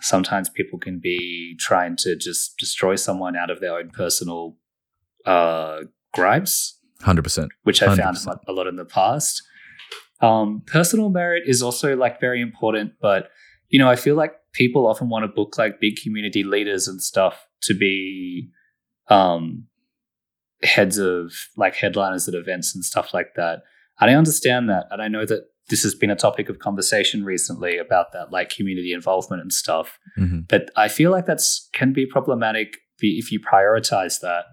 sometimes 0.00 0.48
people 0.48 0.78
can 0.78 0.98
be 1.02 1.56
trying 1.58 1.96
to 1.96 2.16
just 2.16 2.56
destroy 2.58 2.96
someone 2.96 3.36
out 3.36 3.50
of 3.50 3.60
their 3.60 3.76
own 3.78 3.90
personal 3.90 4.56
uh, 5.26 5.80
gripes 6.12 6.78
Hundred 7.02 7.22
percent. 7.22 7.50
which 7.64 7.82
I 7.82 7.94
found 7.96 8.16
100%. 8.16 8.38
a 8.48 8.52
lot 8.52 8.66
in 8.66 8.76
the 8.76 8.84
past. 8.84 9.42
Um, 10.24 10.62
personal 10.66 11.10
merit 11.10 11.42
is 11.46 11.62
also 11.62 11.96
like 11.96 12.20
very 12.20 12.40
important, 12.40 12.94
but 13.00 13.30
you 13.68 13.78
know, 13.78 13.90
I 13.90 13.96
feel 13.96 14.14
like 14.14 14.32
people 14.52 14.86
often 14.86 15.08
want 15.08 15.24
to 15.24 15.28
book 15.28 15.58
like 15.58 15.80
big 15.80 15.96
community 16.02 16.44
leaders 16.44 16.88
and 16.88 17.02
stuff 17.02 17.46
to 17.62 17.74
be 17.74 18.50
um, 19.08 19.66
heads 20.62 20.98
of 20.98 21.32
like 21.56 21.74
headliners 21.74 22.28
at 22.28 22.34
events 22.34 22.74
and 22.74 22.84
stuff 22.84 23.12
like 23.12 23.34
that. 23.36 23.62
And 24.00 24.10
I 24.10 24.14
understand 24.14 24.68
that, 24.70 24.86
and 24.90 25.02
I 25.02 25.08
know 25.08 25.26
that 25.26 25.42
this 25.68 25.82
has 25.82 25.94
been 25.94 26.10
a 26.10 26.16
topic 26.16 26.48
of 26.48 26.58
conversation 26.58 27.24
recently 27.24 27.78
about 27.78 28.12
that, 28.12 28.30
like 28.30 28.50
community 28.50 28.92
involvement 28.92 29.42
and 29.42 29.52
stuff. 29.52 29.98
hmm 30.16 30.40
But 30.48 30.70
I 30.76 30.88
feel 30.88 31.10
like 31.10 31.26
that's 31.26 31.68
can 31.72 31.92
be 31.92 32.06
problematic 32.06 32.78
if 33.00 33.30
you 33.32 33.40
prioritize 33.40 34.20
that 34.20 34.44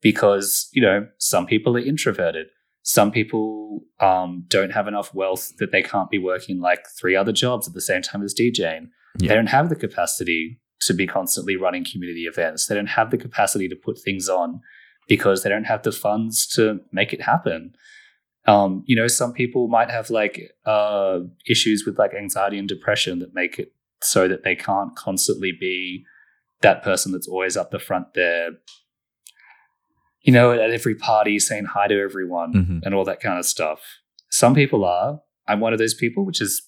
because 0.00 0.68
you 0.72 0.82
know 0.82 1.06
some 1.18 1.46
people 1.46 1.76
are 1.76 1.80
introverted. 1.80 2.46
Some 2.82 3.10
people 3.12 3.80
um, 4.00 4.44
don't 4.48 4.72
have 4.72 4.88
enough 4.88 5.14
wealth 5.14 5.52
that 5.58 5.70
they 5.70 5.82
can't 5.82 6.10
be 6.10 6.18
working 6.18 6.60
like 6.60 6.84
three 6.98 7.14
other 7.14 7.32
jobs 7.32 7.68
at 7.68 7.74
the 7.74 7.80
same 7.80 8.02
time 8.02 8.22
as 8.22 8.34
DJing. 8.34 8.88
Yeah. 9.18 9.28
They 9.28 9.34
don't 9.34 9.46
have 9.46 9.68
the 9.68 9.76
capacity 9.76 10.60
to 10.82 10.94
be 10.94 11.06
constantly 11.06 11.56
running 11.56 11.84
community 11.84 12.22
events. 12.22 12.66
They 12.66 12.74
don't 12.74 12.86
have 12.86 13.10
the 13.10 13.18
capacity 13.18 13.68
to 13.68 13.76
put 13.76 14.00
things 14.00 14.28
on 14.28 14.60
because 15.08 15.42
they 15.42 15.48
don't 15.48 15.64
have 15.64 15.82
the 15.82 15.92
funds 15.92 16.46
to 16.54 16.80
make 16.92 17.12
it 17.12 17.22
happen. 17.22 17.74
Um, 18.46 18.82
you 18.86 18.96
know, 18.96 19.06
some 19.06 19.32
people 19.32 19.68
might 19.68 19.90
have 19.90 20.10
like 20.10 20.50
uh, 20.66 21.20
issues 21.48 21.84
with 21.86 21.98
like 21.98 22.14
anxiety 22.14 22.58
and 22.58 22.68
depression 22.68 23.20
that 23.20 23.34
make 23.34 23.58
it 23.58 23.72
so 24.02 24.26
that 24.26 24.42
they 24.42 24.56
can't 24.56 24.96
constantly 24.96 25.52
be 25.58 26.04
that 26.62 26.82
person 26.82 27.12
that's 27.12 27.28
always 27.28 27.56
up 27.56 27.70
the 27.70 27.78
front 27.78 28.14
there, 28.14 28.50
you 30.22 30.32
know, 30.32 30.52
at 30.52 30.70
every 30.70 30.94
party 30.94 31.38
saying 31.38 31.64
hi 31.66 31.88
to 31.88 31.98
everyone 32.00 32.52
Mhm. 32.54 32.80
and 32.84 32.94
all 32.94 33.04
that 33.04 33.20
kind 33.20 33.38
of 33.38 33.44
stuff. 33.44 33.80
Some 34.30 34.54
people 34.54 34.84
are. 34.84 35.20
I'm 35.48 35.60
one 35.60 35.72
of 35.72 35.78
those 35.78 35.94
people, 35.94 36.24
which 36.24 36.40
is 36.40 36.62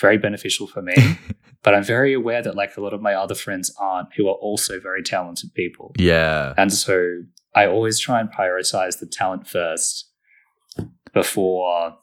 very 0.00 0.16
beneficial 0.18 0.66
for 0.66 0.80
me. 0.82 0.94
but 1.62 1.74
I'm 1.74 1.82
very 1.84 2.12
aware 2.14 2.42
that 2.42 2.54
like 2.54 2.76
a 2.76 2.80
lot 2.80 2.92
of 2.94 3.00
my 3.02 3.14
other 3.14 3.34
friends 3.34 3.74
aren't, 3.78 4.14
who 4.14 4.26
are 4.28 4.34
also 4.34 4.80
very 4.80 5.02
talented 5.02 5.52
people. 5.54 5.92
Yeah. 5.98 6.54
And 6.56 6.72
so 6.72 7.22
I 7.54 7.66
always 7.66 7.98
try 7.98 8.20
and 8.20 8.30
prioritize 8.32 8.98
the 9.00 9.06
talent 9.06 9.46
first 9.46 10.08
before 11.12 11.96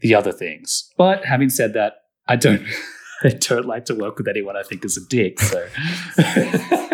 the 0.00 0.14
other 0.14 0.32
things. 0.32 0.90
But 0.98 1.24
having 1.24 1.48
said 1.50 1.72
that, 1.74 1.94
I 2.26 2.36
don't 2.36 2.62
I 3.24 3.30
don't 3.30 3.64
like 3.66 3.84
to 3.86 3.94
work 3.94 4.18
with 4.18 4.28
anyone 4.28 4.56
I 4.56 4.62
think 4.62 4.84
is 4.84 4.96
a 4.96 5.04
dick. 5.08 5.40
So 5.40 5.66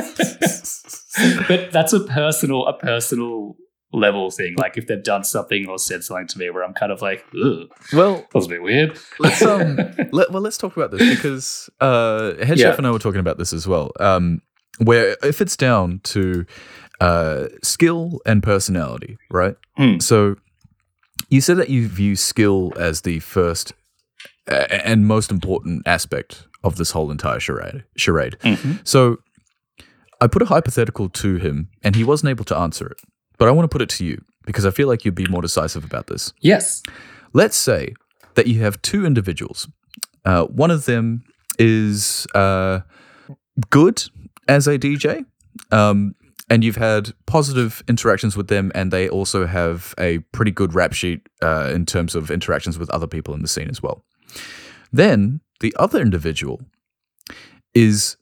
but 1.48 1.72
that's 1.72 1.92
a 1.92 2.00
personal 2.00 2.66
a 2.66 2.72
personal 2.78 3.56
level 3.92 4.30
thing. 4.30 4.54
Like 4.58 4.76
if 4.76 4.86
they've 4.88 5.02
done 5.02 5.22
something 5.24 5.68
or 5.68 5.78
said 5.78 6.02
something 6.02 6.26
to 6.28 6.38
me 6.38 6.50
where 6.50 6.64
I'm 6.64 6.74
kind 6.74 6.90
of 6.90 7.00
like, 7.00 7.24
ugh, 7.40 7.68
Well, 7.92 8.16
that 8.16 8.34
was 8.34 8.46
a 8.46 8.48
bit 8.48 8.62
weird. 8.62 8.98
let's 9.20 9.40
um 9.42 9.76
let, 10.12 10.32
well 10.32 10.42
let's 10.42 10.58
talk 10.58 10.76
about 10.76 10.90
this 10.90 11.08
because 11.08 11.70
uh 11.80 12.34
head 12.44 12.58
Yeah. 12.58 12.70
chef 12.70 12.78
and 12.78 12.86
i 12.86 12.90
were 12.90 12.98
talking 12.98 13.20
about 13.20 13.38
this 13.38 13.52
as 13.52 13.68
well 13.68 13.92
um 14.00 14.40
where 14.78 15.16
if 15.22 15.40
it's 15.40 15.56
down 15.56 16.00
to 16.04 16.44
uh 17.00 17.46
skill 17.62 18.20
and 18.26 18.42
personality 18.42 19.16
right 19.30 19.54
Hmm. 19.76 19.98
so 20.00 20.34
you 21.30 21.40
said 21.40 21.56
that 21.58 21.68
you 21.70 21.86
view 21.88 22.16
skill 22.16 22.72
as 22.76 23.02
the 23.02 23.20
first 23.20 23.72
and 24.48 25.06
most 25.06 25.30
important 25.30 25.86
aspect 25.86 26.46
of 26.64 26.76
this 26.76 26.90
whole 26.90 27.10
entire 27.10 27.40
charade 27.40 27.84
charade 27.96 28.36
Mhm. 28.42 28.80
so 28.86 29.18
i 30.20 30.26
put 30.26 30.42
a 30.42 30.46
hypothetical 30.46 31.08
to 31.08 31.36
him 31.36 31.68
and 31.82 31.96
he 31.96 32.04
wasn't 32.04 32.28
able 32.28 32.44
to 32.44 32.56
answer 32.56 32.86
it 32.86 32.98
but 33.38 33.48
i 33.48 33.50
want 33.50 33.64
to 33.64 33.72
put 33.74 33.82
it 33.82 33.88
to 33.88 34.04
you 34.04 34.22
because 34.46 34.64
i 34.66 34.70
feel 34.70 34.88
like 34.88 35.04
you'd 35.04 35.14
be 35.14 35.26
more 35.28 35.42
decisive 35.42 35.84
about 35.84 36.06
this 36.06 36.32
Yes. 36.40 36.82
let's 37.32 37.56
say 37.56 37.94
that 38.34 38.46
you 38.48 38.60
have 38.60 38.82
two 38.82 39.06
individuals. 39.06 39.68
Uh, 40.24 40.44
one 40.46 40.72
of 40.72 40.86
them 40.86 41.22
is 41.58 42.26
uh, 42.34 42.80
good 43.70 44.02
as 44.48 44.66
a 44.66 44.76
DJ, 44.76 45.24
um, 45.70 46.16
and 46.50 46.64
you've 46.64 46.74
had 46.90 47.12
positive 47.26 47.82
interactions 47.86 48.36
with 48.36 48.48
them, 48.48 48.72
and 48.74 48.90
they 48.90 49.08
also 49.08 49.46
have 49.46 49.94
a 49.98 50.18
pretty 50.32 50.50
good 50.50 50.74
rap 50.74 50.92
sheet 50.94 51.20
uh, 51.42 51.70
in 51.72 51.86
terms 51.86 52.16
of 52.16 52.28
interactions 52.30 52.76
with 52.76 52.90
other 52.90 53.06
people 53.06 53.34
in 53.34 53.42
the 53.42 53.46
scene 53.48 53.70
as 53.70 53.80
well. 53.80 54.04
Then 54.92 55.40
the 55.60 55.72
other 55.78 56.00
individual 56.00 56.60
is 57.72 58.16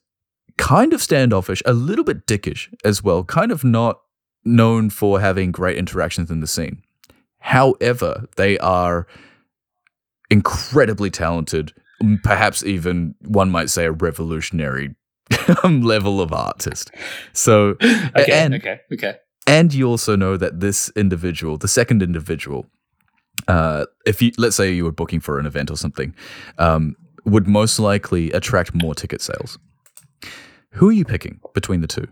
kind 0.59 0.93
of 0.93 1.03
standoffish, 1.03 1.63
a 1.67 1.73
little 1.73 2.05
bit 2.05 2.27
dickish 2.27 2.73
as 2.85 3.03
well, 3.03 3.25
kind 3.25 3.51
of 3.53 3.65
not 3.65 4.01
known 4.45 4.91
for 4.91 5.21
having 5.21 5.53
great 5.53 5.79
interactions 5.79 6.31
in 6.31 6.41
the 6.41 6.47
scene. 6.47 6.83
However, 7.39 8.27
they 8.37 8.59
are 8.59 9.07
incredibly 10.31 11.11
talented, 11.11 11.73
perhaps 12.23 12.65
even 12.65 13.15
one 13.21 13.51
might 13.51 13.71
say 13.71 13.85
a 13.85 13.93
revolutionary 13.93 14.95
level 15.65 16.21
of 16.21 16.33
artist. 16.33 16.91
So, 17.33 17.71
Okay. 17.83 18.31
and 18.31 18.55
okay. 18.55 18.81
Okay. 18.93 19.17
and 19.47 19.73
you 19.73 19.89
also 19.89 20.17
know 20.17 20.37
that 20.37 20.61
this 20.61 20.91
individual, 20.97 21.57
the 21.59 21.69
second 21.69 22.03
individual, 22.03 22.67
uh, 23.49 23.87
if 24.07 24.23
you 24.23 24.31
let's 24.39 24.57
say 24.57 24.73
you 24.73 24.85
were 24.85 24.93
booking 24.93 25.21
for 25.21 25.39
an 25.39 25.47
event 25.47 25.71
or 25.71 25.77
something, 25.77 26.15
um, 26.59 26.95
would 27.25 27.47
most 27.47 27.79
likely 27.79 28.31
attract 28.33 28.75
more 28.75 28.95
ticket 28.95 29.21
sales. 29.21 29.59
Who 30.73 30.89
are 30.89 30.93
you 30.93 31.05
picking 31.05 31.41
between 31.55 31.81
the 31.81 31.87
two? 31.87 32.07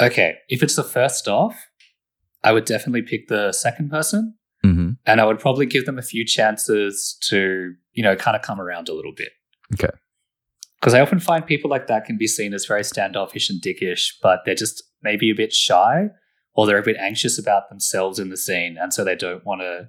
Okay. 0.00 0.36
If 0.48 0.62
it's 0.62 0.76
the 0.76 0.84
first 0.84 1.28
off, 1.28 1.56
I 2.44 2.52
would 2.52 2.64
definitely 2.64 3.02
pick 3.02 3.28
the 3.28 3.52
second 3.52 3.90
person. 3.90 4.34
Mm-hmm. 4.64 4.90
and 5.06 5.20
I 5.20 5.24
would 5.24 5.40
probably 5.40 5.66
give 5.66 5.86
them 5.86 5.98
a 5.98 6.02
few 6.02 6.24
chances 6.24 7.18
to, 7.22 7.74
you 7.94 8.02
know, 8.04 8.14
kind 8.14 8.36
of 8.36 8.42
come 8.42 8.60
around 8.60 8.88
a 8.88 8.94
little 8.94 9.10
bit. 9.12 9.30
Okay. 9.74 9.90
Because 10.80 10.94
I 10.94 11.00
often 11.00 11.18
find 11.18 11.44
people 11.44 11.68
like 11.68 11.88
that 11.88 12.04
can 12.04 12.16
be 12.16 12.28
seen 12.28 12.54
as 12.54 12.64
very 12.66 12.84
standoffish 12.84 13.50
and 13.50 13.60
dickish, 13.60 14.12
but 14.22 14.42
they're 14.44 14.54
just 14.54 14.84
maybe 15.02 15.32
a 15.32 15.34
bit 15.34 15.52
shy 15.52 16.10
or 16.54 16.64
they're 16.68 16.78
a 16.78 16.82
bit 16.84 16.96
anxious 16.96 17.40
about 17.40 17.70
themselves 17.70 18.20
in 18.20 18.28
the 18.30 18.36
scene. 18.36 18.76
And 18.80 18.94
so 18.94 19.02
they 19.02 19.16
don't 19.16 19.44
want 19.44 19.62
to 19.62 19.88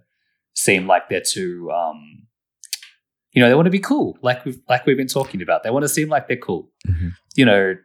seem 0.56 0.88
like 0.88 1.08
they're 1.08 1.22
too, 1.22 1.70
um, 1.72 2.26
you 3.32 3.44
know, 3.44 3.50
they 3.50 3.56
want 3.56 3.68
to 3.68 3.72
be 3.72 3.78
cool, 3.80 4.18
like 4.24 4.44
we've, 4.44 4.58
like 4.68 4.88
we've 4.88 4.98
been 4.98 5.06
talking 5.06 5.44
about. 5.44 5.62
They 5.62 5.70
want 5.70 5.84
to 5.84 5.90
seem 5.90 6.10
like 6.10 6.28
they're 6.28 6.38
cool. 6.38 6.72
Mhm. 6.88 7.12
You 7.36 7.46
know, 7.46 7.76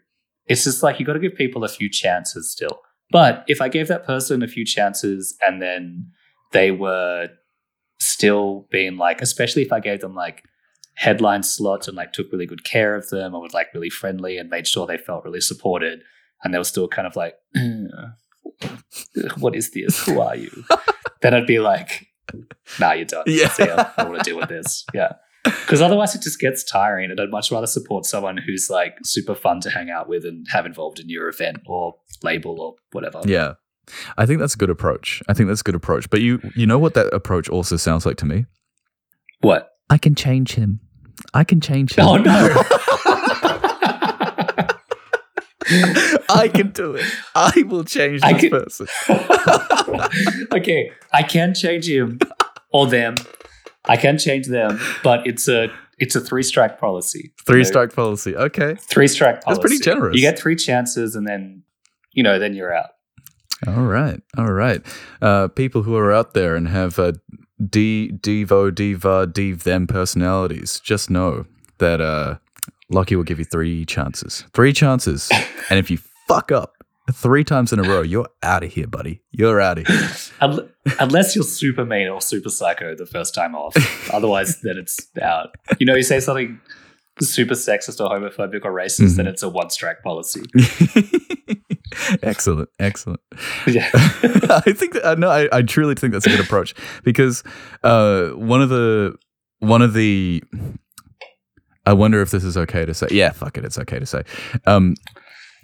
it's 0.48 0.64
just 0.64 0.82
like 0.82 0.98
you 0.98 1.06
got 1.06 1.14
to 1.14 1.18
give 1.18 1.34
people 1.34 1.64
a 1.64 1.68
few 1.68 1.88
chances 1.90 2.50
still. 2.50 2.80
But 3.10 3.44
if 3.48 3.60
I 3.60 3.68
gave 3.68 3.88
that 3.88 4.04
person 4.04 4.42
a 4.42 4.48
few 4.48 4.64
chances 4.64 5.36
and 5.46 5.62
then 5.62 6.10
they 6.52 6.70
were 6.70 7.28
still 8.00 8.66
being 8.70 8.96
like, 8.96 9.22
especially 9.22 9.62
if 9.62 9.72
I 9.72 9.80
gave 9.80 10.00
them 10.00 10.14
like 10.14 10.44
headline 10.94 11.42
slots 11.42 11.88
and 11.88 11.96
like 11.96 12.12
took 12.12 12.30
really 12.32 12.46
good 12.46 12.64
care 12.64 12.94
of 12.94 13.08
them 13.08 13.32
and 13.34 13.42
was 13.42 13.54
like 13.54 13.72
really 13.72 13.90
friendly 13.90 14.36
and 14.36 14.50
made 14.50 14.66
sure 14.66 14.86
they 14.86 14.98
felt 14.98 15.24
really 15.24 15.40
supported 15.40 16.02
and 16.42 16.52
they 16.52 16.58
were 16.58 16.64
still 16.64 16.88
kind 16.88 17.06
of 17.06 17.16
like, 17.16 17.34
what 19.38 19.54
is 19.54 19.70
this? 19.70 20.04
Who 20.06 20.20
are 20.20 20.36
you? 20.36 20.50
then 21.22 21.34
I'd 21.34 21.46
be 21.46 21.60
like, 21.60 22.06
nah, 22.78 22.92
you're 22.92 23.04
done. 23.04 23.24
Yeah. 23.26 23.52
I 23.58 24.02
don't 24.02 24.12
want 24.12 24.24
to 24.24 24.30
deal 24.30 24.38
with 24.38 24.48
this. 24.48 24.84
Yeah. 24.92 25.12
Because 25.60 25.80
otherwise 25.82 26.14
it 26.14 26.22
just 26.22 26.38
gets 26.40 26.62
tiring 26.64 27.10
and 27.10 27.20
I'd 27.20 27.30
much 27.30 27.50
rather 27.50 27.66
support 27.66 28.04
someone 28.04 28.36
who's 28.38 28.68
like 28.70 28.98
super 29.02 29.34
fun 29.34 29.60
to 29.60 29.70
hang 29.70 29.90
out 29.90 30.08
with 30.08 30.24
and 30.24 30.46
have 30.50 30.66
involved 30.66 30.98
in 31.00 31.08
your 31.08 31.28
event 31.28 31.58
or 31.66 31.94
label 32.22 32.60
or 32.60 32.74
whatever. 32.92 33.20
Yeah. 33.24 33.54
I 34.18 34.26
think 34.26 34.38
that's 34.40 34.54
a 34.54 34.58
good 34.58 34.70
approach. 34.70 35.22
I 35.28 35.34
think 35.34 35.48
that's 35.48 35.60
a 35.60 35.64
good 35.64 35.74
approach. 35.74 36.10
But 36.10 36.20
you 36.20 36.40
you 36.54 36.66
know 36.66 36.78
what 36.78 36.94
that 36.94 37.06
approach 37.14 37.48
also 37.48 37.76
sounds 37.76 38.04
like 38.04 38.16
to 38.18 38.26
me? 38.26 38.44
What? 39.40 39.70
I 39.88 39.96
can 39.98 40.14
change 40.14 40.54
him. 40.54 40.80
I 41.32 41.44
can 41.44 41.60
change 41.60 41.94
him. 41.94 42.06
Oh 42.06 42.16
no. 42.18 42.62
I 46.30 46.48
can 46.52 46.70
do 46.70 46.94
it. 46.94 47.04
I 47.34 47.64
will 47.66 47.84
change 47.84 48.20
I 48.22 48.32
this 48.32 48.40
can- 48.42 48.50
person. 48.50 48.86
okay, 50.52 50.90
I 51.12 51.22
can 51.22 51.54
change 51.54 51.88
him 51.88 52.18
or 52.72 52.86
them. 52.86 53.16
I 53.84 53.96
can 53.96 54.18
change 54.18 54.46
them, 54.46 54.80
but 55.02 55.26
it's 55.26 55.48
a 55.48 55.70
it's 55.98 56.14
a 56.14 56.20
three 56.20 56.42
strike 56.42 56.78
policy. 56.78 57.32
Three 57.44 57.58
You 57.58 57.64
know, 57.64 57.68
strike 57.68 57.94
policy. 57.94 58.36
Okay. 58.36 58.76
Three 58.76 59.08
strike 59.08 59.42
policy. 59.42 59.60
That's 59.60 59.68
pretty 59.68 59.82
generous. 59.82 60.16
You 60.16 60.22
get 60.22 60.38
three 60.38 60.56
chances, 60.56 61.16
and 61.16 61.26
then 61.26 61.62
you 62.12 62.22
know, 62.22 62.38
then 62.38 62.54
you're 62.54 62.74
out. 62.74 62.90
All 63.66 63.84
right. 63.84 64.20
All 64.36 64.52
right. 64.52 64.82
Uh, 65.20 65.48
people 65.48 65.82
who 65.82 65.96
are 65.96 66.12
out 66.12 66.34
there 66.34 66.54
and 66.54 66.68
have 66.68 66.98
uh, 66.98 67.12
D, 67.68 68.12
Devo, 68.12 68.72
Diva, 68.72 69.26
Div, 69.26 69.64
them 69.64 69.86
personalities, 69.86 70.78
just 70.80 71.10
know 71.10 71.44
that 71.78 72.00
uh, 72.00 72.38
Lockie 72.88 73.16
will 73.16 73.24
give 73.24 73.38
you 73.38 73.44
three 73.44 73.84
chances. 73.84 74.44
Three 74.54 74.72
chances. 74.72 75.28
and 75.70 75.78
if 75.78 75.90
you 75.90 75.98
fuck 76.28 76.52
up 76.52 76.77
three 77.12 77.44
times 77.44 77.72
in 77.72 77.78
a 77.78 77.82
row, 77.82 78.02
you're 78.02 78.28
out 78.42 78.62
of 78.62 78.72
here, 78.72 78.86
buddy. 78.86 79.22
You're 79.30 79.60
out 79.60 79.78
of 79.78 79.86
here. 79.86 80.68
Unless 81.00 81.34
you're 81.34 81.44
super 81.44 81.84
mean 81.84 82.08
or 82.08 82.20
super 82.20 82.50
psycho 82.50 82.94
the 82.94 83.06
first 83.06 83.34
time 83.34 83.54
off. 83.54 83.74
Otherwise, 84.12 84.60
then 84.62 84.76
it's 84.78 84.98
out. 85.20 85.54
You 85.78 85.86
know, 85.86 85.94
you 85.94 86.02
say 86.02 86.20
something 86.20 86.60
super 87.20 87.54
sexist 87.54 88.00
or 88.00 88.08
homophobic 88.08 88.64
or 88.64 88.72
racist, 88.72 89.16
then 89.16 89.26
it's 89.26 89.42
a 89.42 89.48
one 89.48 89.70
strike 89.70 90.02
policy. 90.02 90.42
excellent. 92.22 92.68
Excellent. 92.78 93.20
Yeah. 93.66 93.88
I 93.92 94.72
think 94.72 94.92
that, 94.92 95.18
no, 95.18 95.28
I, 95.28 95.48
I 95.50 95.62
truly 95.62 95.94
think 95.94 96.12
that's 96.12 96.26
a 96.26 96.30
good 96.30 96.40
approach 96.40 96.74
because 97.02 97.42
uh, 97.82 98.28
one 98.30 98.62
of 98.62 98.68
the 98.68 99.16
one 99.58 99.82
of 99.82 99.92
the 99.92 100.42
I 101.84 101.94
wonder 101.94 102.20
if 102.20 102.30
this 102.30 102.44
is 102.44 102.56
okay 102.56 102.84
to 102.84 102.92
say. 102.92 103.08
Yeah, 103.10 103.32
fuck 103.32 103.56
it, 103.56 103.64
it's 103.64 103.78
okay 103.78 103.98
to 103.98 104.04
say. 104.04 104.22
Um, 104.66 104.94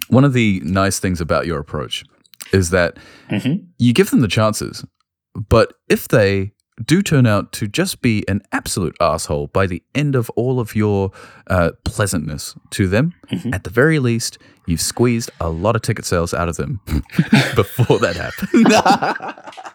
one 0.09 0.23
of 0.23 0.33
the 0.33 0.61
nice 0.63 0.99
things 0.99 1.21
about 1.21 1.45
your 1.45 1.59
approach 1.59 2.03
is 2.53 2.69
that 2.71 2.97
Mhm. 3.29 3.65
you 3.77 3.93
give 3.93 4.09
them 4.11 4.21
the 4.21 4.27
chances, 4.27 4.85
but 5.49 5.73
if 5.89 6.07
they 6.07 6.51
do 6.85 7.01
turn 7.01 7.25
out 7.25 7.53
to 7.53 7.67
just 7.69 8.01
be 8.01 8.23
an 8.27 8.41
absolute 8.51 8.95
asshole 8.99 9.47
by 9.47 9.65
the 9.65 9.81
end 9.95 10.13
of 10.13 10.29
all 10.31 10.59
of 10.59 10.75
your 10.75 11.09
uh, 11.47 11.71
pleasantness 11.85 12.53
to 12.71 12.87
them, 12.87 13.13
Mhm. 13.31 13.53
at 13.55 13.63
the 13.63 13.69
very 13.69 13.97
least, 13.99 14.37
you've 14.67 14.81
squeezed 14.81 15.31
a 15.39 15.49
lot 15.49 15.75
of 15.77 15.81
ticket 15.83 16.05
sales 16.05 16.33
out 16.33 16.49
of 16.49 16.57
them 16.57 16.81
before 17.55 17.97
that 17.99 18.15
happened. 18.17 18.67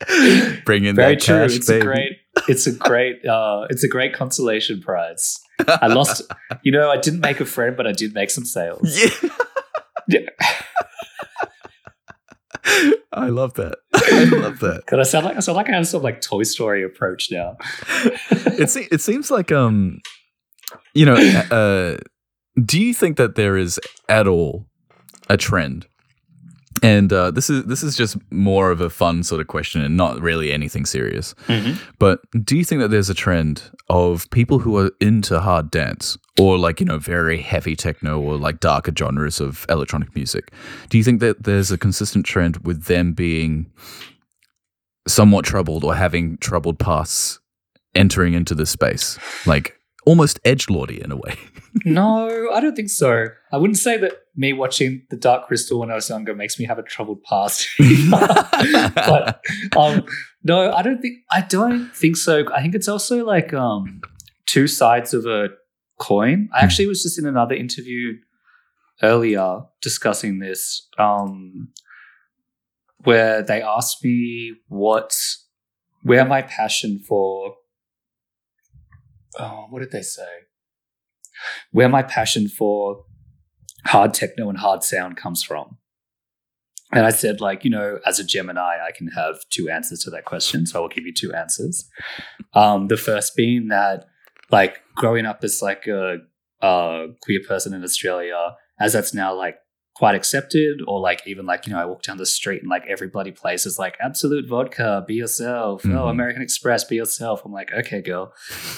Bring 0.64 0.84
in 0.84 0.96
Very 0.96 1.14
that 1.14 1.20
true. 1.22 1.36
cash, 1.38 1.56
it's 1.56 1.68
baby. 1.68 1.80
a 1.80 1.84
great 1.84 2.12
it's 2.48 2.66
a 2.66 2.72
great 2.72 3.24
uh 3.28 3.66
it's 3.70 3.84
a 3.84 3.88
great 3.88 4.12
consolation 4.12 4.80
prize. 4.80 5.38
I 5.68 5.86
lost 5.86 6.22
you 6.62 6.72
know, 6.72 6.90
I 6.90 6.96
didn't 6.98 7.20
make 7.20 7.40
a 7.40 7.44
friend, 7.44 7.76
but 7.76 7.86
I 7.86 7.92
did 7.92 8.12
make 8.14 8.30
some 8.30 8.44
sales. 8.44 8.98
Yeah. 8.98 9.28
Yeah. 10.08 10.28
I 13.12 13.28
love 13.28 13.54
that. 13.54 13.76
I 13.94 14.24
love 14.24 14.58
that. 14.60 14.86
Could 14.86 14.98
I 14.98 15.04
sound 15.04 15.26
like 15.26 15.36
I 15.36 15.40
sound 15.40 15.56
like 15.56 15.68
I 15.68 15.76
have 15.76 15.86
some 15.86 16.02
like 16.02 16.20
Toy 16.20 16.42
Story 16.42 16.82
approach 16.82 17.28
now? 17.30 17.56
it, 18.30 18.70
se- 18.70 18.88
it 18.90 19.00
seems 19.00 19.30
like 19.30 19.52
um 19.52 20.00
you 20.94 21.06
know 21.06 21.14
uh 21.14 21.96
do 22.64 22.80
you 22.80 22.92
think 22.94 23.16
that 23.18 23.34
there 23.36 23.56
is 23.56 23.78
at 24.08 24.26
all 24.26 24.66
a 25.28 25.36
trend 25.36 25.86
and 26.84 27.12
uh, 27.12 27.30
this 27.30 27.48
is 27.50 27.64
this 27.64 27.82
is 27.82 27.96
just 27.96 28.16
more 28.30 28.70
of 28.70 28.80
a 28.80 28.90
fun 28.90 29.22
sort 29.22 29.40
of 29.40 29.46
question 29.46 29.80
and 29.82 29.96
not 29.96 30.20
really 30.20 30.52
anything 30.52 30.84
serious 30.86 31.34
Mhm. 31.48 31.76
but 31.98 32.20
do 32.44 32.56
you 32.56 32.64
think 32.64 32.80
that 32.82 32.90
there's 32.90 33.10
a 33.10 33.14
trend 33.14 33.62
of 33.88 34.28
people 34.30 34.58
who 34.60 34.76
are 34.78 34.90
into 35.00 35.40
hard 35.40 35.70
dance 35.70 36.18
or 36.38 36.58
like 36.58 36.80
you 36.80 36.86
know 36.86 36.98
very 36.98 37.38
heavy 37.52 37.74
techno 37.76 38.20
or 38.20 38.36
like 38.46 38.60
darker 38.60 38.92
genres 38.98 39.40
of 39.40 39.64
electronic 39.68 40.14
music 40.14 40.44
do 40.90 40.98
you 40.98 41.04
think 41.04 41.20
that 41.20 41.44
there's 41.44 41.70
a 41.72 41.78
consistent 41.78 42.24
trend 42.26 42.56
with 42.58 42.84
them 42.84 43.12
being 43.14 43.66
somewhat 45.06 45.44
troubled 45.44 45.84
or 45.84 45.94
having 45.94 46.36
troubled 46.38 46.78
pasts 46.78 47.38
entering 47.94 48.34
into 48.34 48.54
this 48.54 48.70
space 48.70 49.18
like 49.46 49.76
almost 50.06 50.38
edge 50.44 50.68
lordy 50.68 51.00
in 51.02 51.10
a 51.10 51.16
way. 51.16 51.34
no, 51.86 52.50
I 52.52 52.60
don't 52.60 52.76
think 52.76 52.90
so. 52.90 53.28
I 53.52 53.56
wouldn't 53.56 53.78
say 53.78 53.96
that 53.96 54.12
me 54.36 54.52
watching 54.52 55.02
The 55.10 55.16
Dark 55.16 55.46
Crystal 55.46 55.78
when 55.78 55.90
I 55.90 55.94
was 55.94 56.08
younger 56.08 56.34
makes 56.34 56.58
me 56.58 56.64
have 56.66 56.78
a 56.78 56.82
troubled 56.82 57.22
past. 57.22 57.68
but 58.10 59.40
um, 59.76 60.04
no, 60.42 60.72
I 60.72 60.82
don't 60.82 61.00
think 61.00 61.18
I 61.30 61.40
don't 61.42 61.90
think 61.94 62.16
so. 62.16 62.44
I 62.52 62.62
think 62.62 62.74
it's 62.74 62.88
also 62.88 63.24
like 63.24 63.52
um, 63.54 64.00
two 64.46 64.66
sides 64.66 65.14
of 65.14 65.26
a 65.26 65.48
coin. 65.98 66.48
I 66.52 66.60
actually 66.60 66.86
was 66.86 67.02
just 67.02 67.18
in 67.18 67.26
another 67.26 67.54
interview 67.54 68.14
earlier 69.02 69.62
discussing 69.82 70.38
this, 70.38 70.88
um, 70.98 71.68
where 73.04 73.42
they 73.42 73.62
asked 73.62 74.04
me 74.04 74.54
what 74.68 75.16
where 76.02 76.24
my 76.24 76.42
passion 76.42 76.98
for 76.98 77.54
oh, 79.38 79.66
what 79.70 79.80
did 79.80 79.90
they 79.90 80.02
say? 80.02 80.28
Where 81.72 81.88
my 81.88 82.02
passion 82.02 82.48
for 82.48 83.04
hard 83.86 84.14
techno 84.14 84.48
and 84.48 84.58
hard 84.58 84.82
sound 84.82 85.16
comes 85.16 85.42
from. 85.42 85.78
And 86.92 87.04
I 87.04 87.10
said, 87.10 87.40
like, 87.40 87.64
you 87.64 87.70
know, 87.70 87.98
as 88.06 88.18
a 88.18 88.24
Gemini, 88.24 88.76
I 88.86 88.92
can 88.96 89.08
have 89.08 89.36
two 89.50 89.68
answers 89.68 90.04
to 90.04 90.10
that 90.10 90.26
question. 90.26 90.66
So 90.66 90.78
I 90.78 90.82
will 90.82 90.88
give 90.88 91.06
you 91.06 91.14
two 91.14 91.32
answers. 91.32 91.88
Um, 92.52 92.88
the 92.88 92.96
first 92.96 93.34
being 93.34 93.68
that, 93.68 94.04
like, 94.50 94.80
growing 94.94 95.26
up 95.26 95.42
as 95.42 95.60
like 95.60 95.86
a, 95.86 96.18
a 96.60 97.06
queer 97.22 97.40
person 97.48 97.74
in 97.74 97.82
Australia, 97.82 98.56
as 98.78 98.92
that's 98.92 99.14
now 99.14 99.34
like 99.34 99.56
quite 99.94 100.16
accepted 100.16 100.80
or 100.88 100.98
like 101.00 101.22
even 101.24 101.46
like 101.46 101.66
you 101.66 101.72
know 101.72 101.78
i 101.78 101.84
walk 101.84 102.02
down 102.02 102.16
the 102.16 102.26
street 102.26 102.60
and 102.60 102.68
like 102.68 102.84
every 102.88 103.06
bloody 103.06 103.30
place 103.30 103.64
is 103.64 103.78
like 103.78 103.96
absolute 104.00 104.48
vodka 104.48 105.04
be 105.06 105.14
yourself. 105.14 105.82
Mhm. 105.82 105.96
oh 105.96 106.08
american 106.08 106.42
express 106.42 106.82
be 106.84 106.96
yourself. 106.96 107.42
I'm 107.44 107.52
like 107.52 107.72
okay 107.72 108.00
girl. 108.02 108.32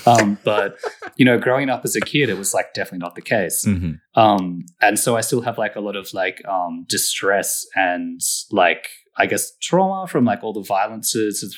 Um, 0.07 0.39
but 0.45 0.79
you 1.17 1.25
know 1.25 1.39
growing 1.39 1.71
up 1.71 1.85
as 1.85 1.97
a 1.97 2.01
kid 2.01 2.29
it 2.29 2.37
was 2.37 2.53
like 2.53 2.75
definitely 2.75 2.99
not 2.99 3.14
the 3.14 3.23
case. 3.23 3.64
Hmm 3.64 3.93
um, 4.14 4.64
and 4.81 4.99
so 4.99 5.17
i 5.17 5.21
still 5.21 5.43
have 5.43 5.59
like 5.59 5.77
a 5.77 5.81
lot 5.81 5.97
of 5.97 6.12
like 6.14 6.43
um, 6.47 6.85
distress 6.89 7.67
and 7.75 8.21
like 8.51 8.89
i 9.17 9.27
guess 9.27 9.53
trauma 9.61 10.07
from 10.07 10.25
like 10.25 10.43
all 10.43 10.53
the 10.53 10.62
violences 10.62 11.57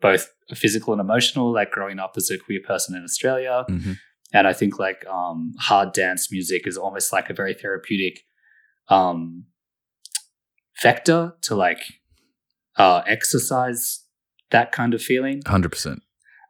both 0.00 0.32
physical 0.54 0.92
and 0.92 1.00
emotional 1.00 1.52
like 1.52 1.70
growing 1.70 1.98
up 1.98 2.14
as 2.16 2.30
a 2.30 2.38
queer 2.38 2.60
person 2.64 2.96
in 2.96 3.02
australia. 3.04 3.64
Hmm 3.68 3.92
and 4.32 4.46
I 4.46 4.52
think 4.52 4.78
like 4.78 5.04
um, 5.06 5.52
hard 5.58 5.92
dance 5.92 6.30
music 6.30 6.66
is 6.66 6.76
almost 6.76 7.12
like 7.12 7.30
a 7.30 7.34
very 7.34 7.54
therapeutic 7.54 8.20
um, 8.90 9.46
vector 10.82 11.34
to 11.42 11.54
like 11.54 11.82
uh, 12.76 13.02
exercise 13.06 14.04
that 14.50 14.72
kind 14.72 14.94
of 14.94 15.02
feeling. 15.02 15.42
100%. 15.42 16.00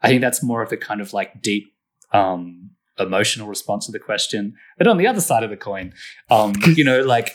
I 0.03 0.09
think 0.09 0.21
that's 0.21 0.43
more 0.43 0.63
of 0.63 0.71
the 0.71 0.77
kind 0.77 1.01
of 1.01 1.13
like 1.13 1.43
deep 1.43 1.75
um, 2.13 2.71
emotional 2.99 3.49
response 3.49 3.87
to 3.87 3.93
the 3.93 3.99
question. 3.99 4.55
But 4.79 4.87
on 4.87 4.97
the 4.97 5.07
other 5.07 5.21
side 5.21 5.45
of 5.45 5.51
the 5.51 5.57
coin, 5.57 5.93
um, 6.31 6.55
you 6.75 6.85
know, 6.85 7.03
like 7.03 7.35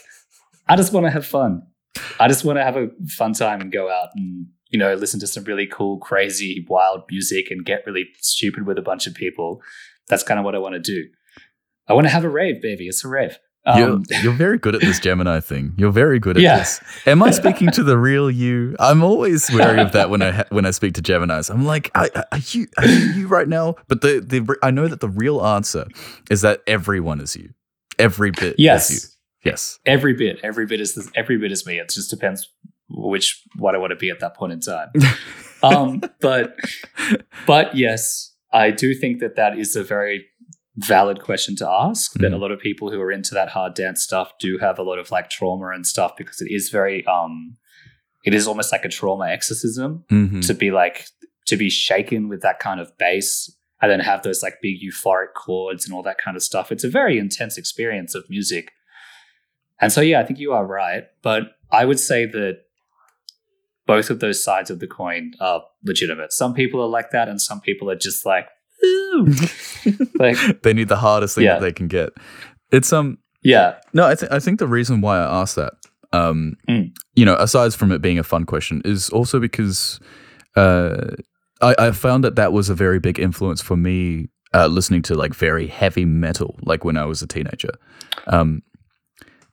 I 0.67 0.75
just 0.75 0.91
want 0.91 1.05
to 1.05 1.11
have 1.11 1.25
fun. 1.25 1.63
I 2.19 2.27
just 2.27 2.43
want 2.43 2.57
to 2.57 2.63
have 2.63 2.75
a 2.75 2.89
fun 3.07 3.33
time 3.33 3.61
and 3.61 3.71
go 3.71 3.89
out 3.89 4.09
and 4.15 4.47
you 4.69 4.77
know 4.79 4.95
listen 4.95 5.19
to 5.21 5.27
some 5.27 5.43
really 5.45 5.67
cool, 5.67 5.97
crazy, 5.97 6.65
wild 6.67 7.03
music 7.09 7.51
and 7.51 7.65
get 7.65 7.85
really 7.85 8.07
stupid 8.19 8.65
with 8.65 8.77
a 8.77 8.81
bunch 8.81 9.07
of 9.07 9.13
people. 9.13 9.61
That's 10.07 10.23
kind 10.23 10.39
of 10.39 10.45
what 10.45 10.55
I 10.55 10.59
want 10.59 10.73
to 10.73 10.79
do. 10.79 11.07
I 11.87 11.93
want 11.93 12.05
to 12.05 12.11
have 12.11 12.23
a 12.23 12.29
rave, 12.29 12.61
baby. 12.61 12.87
It's 12.87 13.05
a 13.05 13.07
rave. 13.07 13.37
You're, 13.75 13.89
Um, 13.91 14.03
you're 14.23 14.33
very 14.33 14.57
good 14.57 14.75
at 14.75 14.81
this 14.81 14.99
Gemini 14.99 15.39
thing. 15.39 15.73
You're 15.77 15.91
very 15.91 16.19
good 16.19 16.37
at 16.37 16.43
Yeah. 16.43 16.59
this. 16.59 16.79
Am 17.05 17.23
I 17.23 17.31
speaking 17.31 17.71
to 17.71 17.83
the 17.83 17.97
real 17.97 18.29
you? 18.29 18.75
I'm 18.79 19.03
always 19.03 19.49
wary 19.51 19.79
of 19.81 19.91
that 19.93 20.09
when 20.09 20.21
I 20.21 20.31
ha- 20.31 20.45
when 20.49 20.65
I 20.65 20.71
speak 20.71 20.93
to 20.95 21.01
Gemini's. 21.01 21.49
I'm 21.49 21.65
like, 21.65 21.89
are, 21.95 22.09
are 22.31 22.37
you 22.51 22.67
are 22.77 22.85
you 22.87 22.99
you 23.13 23.27
right 23.27 23.47
now? 23.47 23.75
But 23.87 24.01
the 24.01 24.19
the 24.25 24.55
I 24.61 24.71
know 24.71 24.87
that 24.87 24.99
the 24.99 25.09
real 25.09 25.43
answer 25.45 25.87
is 26.29 26.41
that 26.41 26.61
everyone 26.67 27.19
is 27.21 27.35
you. 27.35 27.49
Every 27.97 28.31
bit 28.31 28.55
Yes. 28.57 28.89
is 28.91 29.03
you. 29.43 29.51
Yes. 29.51 29.79
every 29.85 30.13
bit, 30.13 30.39
every 30.43 30.65
bit 30.65 30.81
is 30.81 30.95
this, 30.95 31.09
every 31.15 31.37
bit 31.37 31.51
is 31.51 31.65
me. 31.67 31.77
It 31.79 31.89
just 31.89 32.09
depends 32.09 32.49
which 32.89 33.41
what 33.57 33.75
I 33.75 33.77
want 33.77 33.91
to 33.91 33.95
be 33.95 34.09
at 34.09 34.19
that 34.19 34.35
point 34.35 34.53
in 34.53 34.59
time. 34.59 34.89
um, 35.63 36.01
but 36.19 36.55
but 37.45 37.75
yes, 37.75 38.33
I 38.51 38.71
do 38.71 38.93
think 38.95 39.19
that 39.19 39.35
that 39.35 39.57
is 39.57 39.75
a 39.75 39.83
very 39.83 40.25
valid 40.77 41.21
question 41.21 41.55
to 41.57 41.69
ask. 41.69 42.13
That 42.15 42.33
a 42.33 42.37
lot 42.37 42.51
of 42.51 42.59
people 42.59 42.91
who 42.91 42.99
are 43.01 43.11
into 43.11 43.33
that 43.33 43.49
hard 43.49 43.73
dance 43.73 44.01
stuff 44.01 44.33
do 44.39 44.57
have 44.57 44.77
a 44.77 44.83
lot 44.83 44.99
of 44.99 45.11
like 45.11 45.29
trauma 45.29 45.69
and 45.69 45.85
stuff 45.85 46.15
because 46.17 46.41
it 46.41 46.51
is 46.51 46.69
very 46.69 47.05
um, 47.05 47.57
it 48.23 48.33
is 48.33 48.47
almost 48.47 48.71
like 48.71 48.85
a 48.85 48.89
trauma 48.89 49.27
exorcism 49.27 50.03
hmm 50.09 50.41
to 50.41 50.53
be 50.53 50.71
like 50.71 51.07
to 51.45 51.55
be 51.55 51.69
shaken 51.69 52.27
with 52.27 52.41
that 52.41 52.59
kind 52.59 52.79
of 52.79 52.97
bass 52.97 53.51
and 53.81 53.91
then 53.91 53.99
have 53.99 54.23
those 54.23 54.41
like 54.41 54.55
big 54.61 54.77
euphoric 54.81 55.33
chords 55.35 55.85
and 55.85 55.93
all 55.93 56.03
that 56.03 56.17
kind 56.17 56.35
of 56.35 56.43
stuff. 56.43 56.71
It's 56.71 56.83
a 56.83 56.89
very 56.89 57.17
intense 57.19 57.57
experience 57.57 58.15
of 58.15 58.29
music. 58.29 58.71
And 59.79 59.91
so 59.91 60.01
yeah, 60.01 60.19
I 60.19 60.25
think 60.25 60.39
you 60.39 60.53
are 60.53 60.65
right, 60.65 61.03
but 61.21 61.57
I 61.71 61.85
would 61.85 61.99
say 61.99 62.25
that 62.25 62.61
both 63.85 64.09
of 64.09 64.19
those 64.19 64.43
sides 64.43 64.71
of 64.71 64.79
the 64.79 64.87
coin 64.87 65.33
are 65.39 65.63
legitimate. 65.83 66.33
Some 66.33 66.53
people 66.53 66.81
are 66.81 66.87
like 66.87 67.11
that 67.11 67.29
and 67.29 67.39
some 67.39 67.61
people 67.61 67.89
are 67.91 67.95
just 67.95 68.25
like 68.25 68.47
Like 70.19 70.61
They 70.63 70.73
need 70.73 70.87
the 70.89 70.97
hardest 70.97 71.35
thing 71.35 71.45
Yeah. 71.45 71.53
that 71.55 71.61
they 71.61 71.71
can 71.73 71.87
get. 71.87 72.09
It's 72.71 72.91
um 72.93 73.17
yeah. 73.43 73.75
No, 73.93 74.07
I, 74.07 74.15
th- 74.15 74.31
I 74.31 74.39
think 74.39 74.57
the 74.59 74.67
reason 74.67 75.01
why 75.01 75.17
I 75.19 75.41
asked 75.41 75.55
that, 75.55 75.73
um, 76.11 76.55
Mm. 76.67 76.91
you 77.15 77.25
know, 77.25 77.35
aside 77.35 77.73
from 77.75 77.91
it 77.91 78.01
being 78.01 78.17
a 78.19 78.23
fun 78.23 78.43
question, 78.45 78.81
is 78.83 79.09
also 79.11 79.39
because 79.39 79.99
uh, 80.55 81.11
I, 81.61 81.75
I 81.77 81.91
found 81.91 82.23
that 82.23 82.35
that 82.37 82.53
was 82.53 82.69
a 82.69 82.73
very 82.75 82.99
big 82.99 83.19
influence 83.19 83.61
for 83.61 83.77
me 83.77 84.29
uh, 84.55 84.65
listening 84.67 85.03
to 85.03 85.13
like 85.15 85.35
very 85.35 85.67
heavy 85.67 86.05
metal, 86.05 86.55
like 86.63 86.83
when 86.83 86.97
I 86.97 87.05
was 87.05 87.21
a 87.21 87.27
teenager. 87.27 87.71
Um, 88.27 88.61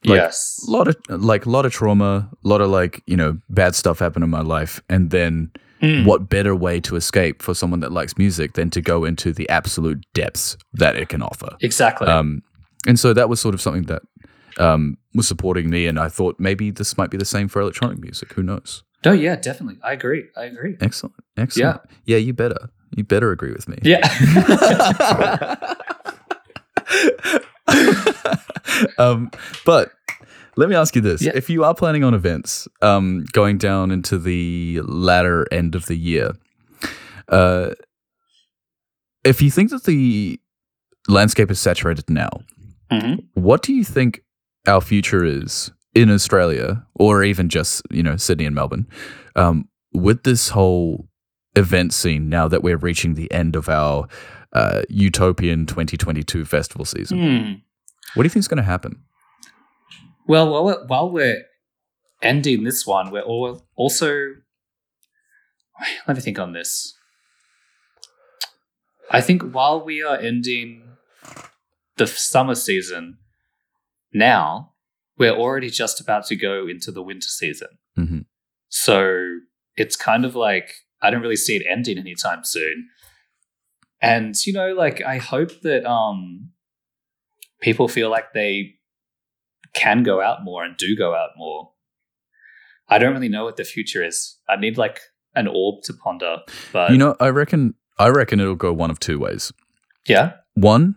Like, 0.05 0.17
yes. 0.17 0.65
a 0.67 0.71
lot 0.71 0.89
of 0.89 0.97
like 1.09 1.45
a 1.47 1.51
lot 1.51 1.67
of 1.67 1.73
trauma, 1.73 2.31
a 2.45 2.49
lot 2.49 2.61
of 2.63 2.71
like 2.71 3.03
you 3.07 3.17
know 3.17 3.39
bad 3.51 3.75
stuff 3.75 3.99
happened 4.01 4.25
in 4.25 4.31
my 4.31 4.41
life, 4.43 4.81
and 4.89 5.11
then 5.11 5.51
Mm. 5.83 6.07
what 6.07 6.29
better 6.29 6.55
way 6.55 6.81
to 6.81 6.95
escape 6.95 7.43
for 7.43 7.55
someone 7.55 7.81
that 7.81 7.91
likes 7.91 8.17
music 8.17 8.53
than 8.53 8.71
to 8.71 8.81
go 8.81 9.05
into 9.05 9.33
the 9.33 9.49
absolute 9.49 10.05
depths 10.15 10.57
that 10.75 10.95
it 10.95 11.09
can 11.09 11.23
offer? 11.23 11.57
Exactly. 11.61 12.07
Um, 12.07 12.43
and 12.87 12.99
so 12.99 13.13
that 13.13 13.29
was 13.29 13.41
sort 13.41 13.55
of 13.55 13.61
something 13.61 13.85
that 13.85 14.03
um, 14.59 14.97
was 15.15 15.27
supporting 15.27 15.71
me, 15.71 15.87
and 15.87 15.99
I 15.99 16.09
thought 16.09 16.37
maybe 16.39 16.71
this 16.71 16.97
might 16.97 17.11
be 17.11 17.17
the 17.17 17.25
same 17.25 17.49
for 17.49 17.61
electronic 17.61 17.99
music. 17.99 18.33
Who 18.35 18.43
knows? 18.43 18.85
no, 19.05 19.11
yeah, 19.13 19.35
definitely. 19.35 19.79
I 19.83 19.93
agree. 19.93 20.27
I 20.37 20.45
agree. 20.45 20.77
Excellent, 20.81 21.15
excellent. 21.37 21.81
Yeah, 21.89 21.97
Yeah, 22.05 22.19
you 22.19 22.33
better, 22.33 22.71
you 22.97 23.03
better 23.03 23.33
agree 23.33 23.53
with 23.53 23.67
me. 23.69 23.79
Yeah. 23.83 24.07
um, 28.99 29.31
but 29.65 29.91
let 30.57 30.69
me 30.69 30.75
ask 30.77 30.95
you 30.97 31.01
this: 31.03 31.23
Yeah. 31.23 31.33
If 31.35 31.49
you 31.51 31.65
are 31.65 31.75
planning 31.75 32.05
on 32.05 32.15
events 32.15 32.69
um, 32.83 33.25
going 33.33 33.59
down 33.59 33.91
into 33.91 34.19
the 34.19 34.81
latter 34.85 35.47
end 35.53 35.75
of 35.75 35.87
the 35.87 35.97
year, 35.97 36.33
uh, 37.29 37.71
if 39.25 39.41
you 39.43 39.51
think 39.51 39.71
that 39.71 39.85
the 39.85 40.41
landscape 41.09 41.51
is 41.51 41.61
saturated 41.61 42.09
now, 42.11 42.31
Mhm. 42.91 43.25
what 43.35 43.63
do 43.63 43.73
you 43.73 43.85
think 43.85 44.23
our 44.67 44.81
future 44.81 45.25
is 45.25 45.71
in 45.95 46.11
Australia, 46.11 46.85
or 46.95 47.23
even 47.25 47.49
just 47.49 47.83
you 47.91 48.03
know 48.03 48.17
Sydney 48.17 48.45
and 48.47 48.55
Melbourne, 48.55 48.87
um, 49.37 49.69
with 49.93 50.23
this 50.25 50.51
whole 50.51 51.09
event 51.57 51.93
scene 51.93 52.29
now 52.31 52.49
that 52.49 52.63
we're 52.63 52.79
reaching 52.79 53.15
the 53.15 53.31
end 53.31 53.57
of 53.57 53.69
our 53.69 54.07
uh, 54.55 54.83
utopian 54.91 55.65
2022 55.67 56.45
festival 56.45 56.85
season? 56.85 57.19
Hmm. 57.19 57.53
What 58.15 58.23
do 58.23 58.27
you 58.27 58.31
think 58.31 58.41
is 58.43 58.49
going 58.49 58.59
to 58.59 58.63
happen? 58.63 59.03
Well, 60.27 60.51
while 60.51 60.65
we're, 60.65 60.87
while 60.87 61.11
we're 61.11 61.43
ending 62.23 62.65
this 62.65 62.87
one, 62.87 63.11
we're 63.11 63.23
all 63.23 63.67
also. 63.77 64.35
Let 66.07 66.17
me 66.17 66.23
think 66.23 66.39
on 66.39 66.53
this. 66.53 66.97
I 69.11 69.21
think 69.21 69.43
while 69.53 69.85
we 69.85 70.03
are 70.03 70.17
ending 70.17 70.85
the 71.97 72.07
summer 72.07 72.55
season 72.55 73.19
now, 74.13 74.73
we're 75.19 75.33
already 75.33 75.71
just 75.71 76.01
about 76.01 76.27
to 76.27 76.37
go 76.37 76.67
into 76.67 76.91
the 76.91 77.03
winter 77.03 77.29
season. 77.29 77.69
hmm 77.97 78.21
So 78.69 79.39
it's 79.77 79.97
kind 79.97 80.25
of 80.25 80.35
like 80.35 80.73
I 81.03 81.11
don't 81.11 81.23
really 81.23 81.37
see 81.37 81.57
it 81.57 81.67
ending 81.69 81.99
anytime 81.99 82.45
soon. 82.45 82.89
And 84.01 84.35
you 84.47 84.53
know, 84.53 84.73
like 84.73 85.03
I 85.03 85.19
hope 85.19 85.61
that 85.63 85.85
um 85.85 86.51
people 87.61 87.89
feel 87.89 88.11
like 88.11 88.33
they 88.33 88.75
can 89.75 90.03
go 90.03 90.21
out 90.21 90.45
more 90.45 90.65
and 90.65 90.77
do 90.77 90.97
go 90.97 91.15
out 91.15 91.31
more. 91.37 91.71
I 92.89 92.99
don't 92.99 93.13
really 93.15 93.29
know 93.29 93.45
what 93.45 93.57
the 93.57 93.65
future 93.65 94.05
is. 94.05 94.37
I 94.49 94.57
need 94.57 94.77
like 94.77 95.01
an 95.35 95.47
orb 95.49 95.83
to 95.85 95.95
ponder. 95.95 96.39
But 96.73 96.91
you 96.91 96.99
know, 96.99 97.17
I 97.21 97.29
reckon, 97.31 97.75
I 97.99 98.09
reckon 98.09 98.39
it'll 98.41 98.55
go 98.55 98.73
one 98.73 98.91
of 98.91 98.99
two 99.01 99.19
ways. 99.19 99.53
yeah. 100.07 100.33
One, 100.55 100.97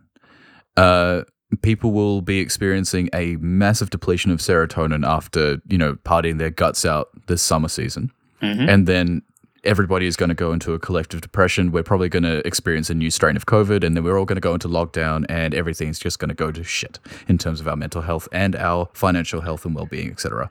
uh, 0.76 1.22
people 1.62 1.92
will 1.94 2.22
be 2.22 2.40
experiencing 2.40 3.10
a 3.14 3.38
massive 3.38 3.90
depletion 3.90 4.32
of 4.32 4.40
serotonin 4.40 5.08
after 5.08 5.62
you 5.68 5.78
know 5.78 5.94
partying 6.04 6.38
their 6.40 6.50
guts 6.50 6.84
out 6.86 7.08
this 7.28 7.42
summer 7.42 7.70
season, 7.70 8.12
Mhm. 8.42 8.68
and 8.70 8.86
then 8.88 9.22
everybody 9.66 10.06
is 10.06 10.16
going 10.16 10.30
to 10.30 10.36
go 10.36 10.54
into 10.54 10.74
a 10.74 10.80
collective 10.80 11.22
depression. 11.22 11.72
We're 11.72 11.84
probably 11.84 12.10
going 12.10 12.24
to 12.24 12.46
experience 12.46 12.90
a 12.90 12.94
new 12.94 13.10
strain 13.12 13.36
of 13.36 13.46
COVID, 13.46 13.84
and 13.84 13.96
then 13.96 14.04
we're 14.04 14.18
all 14.18 14.26
going 14.26 14.38
to 14.38 14.42
go 14.42 14.54
into 14.54 14.68
lockdown, 14.68 15.26
and 15.30 15.54
everything's 15.54 16.00
just 16.00 16.20
going 16.20 16.30
to 16.30 16.36
go 16.36 16.52
to 16.52 16.64
shit 16.64 17.00
in 17.28 17.38
terms 17.38 17.60
of 17.60 17.68
our 17.68 17.76
mental 17.76 18.02
health 18.02 18.28
and 18.32 18.56
our 18.56 18.90
financial 18.94 19.42
health 19.42 19.66
and 19.66 19.76
well-being, 19.76 20.12
etc. 20.12 20.50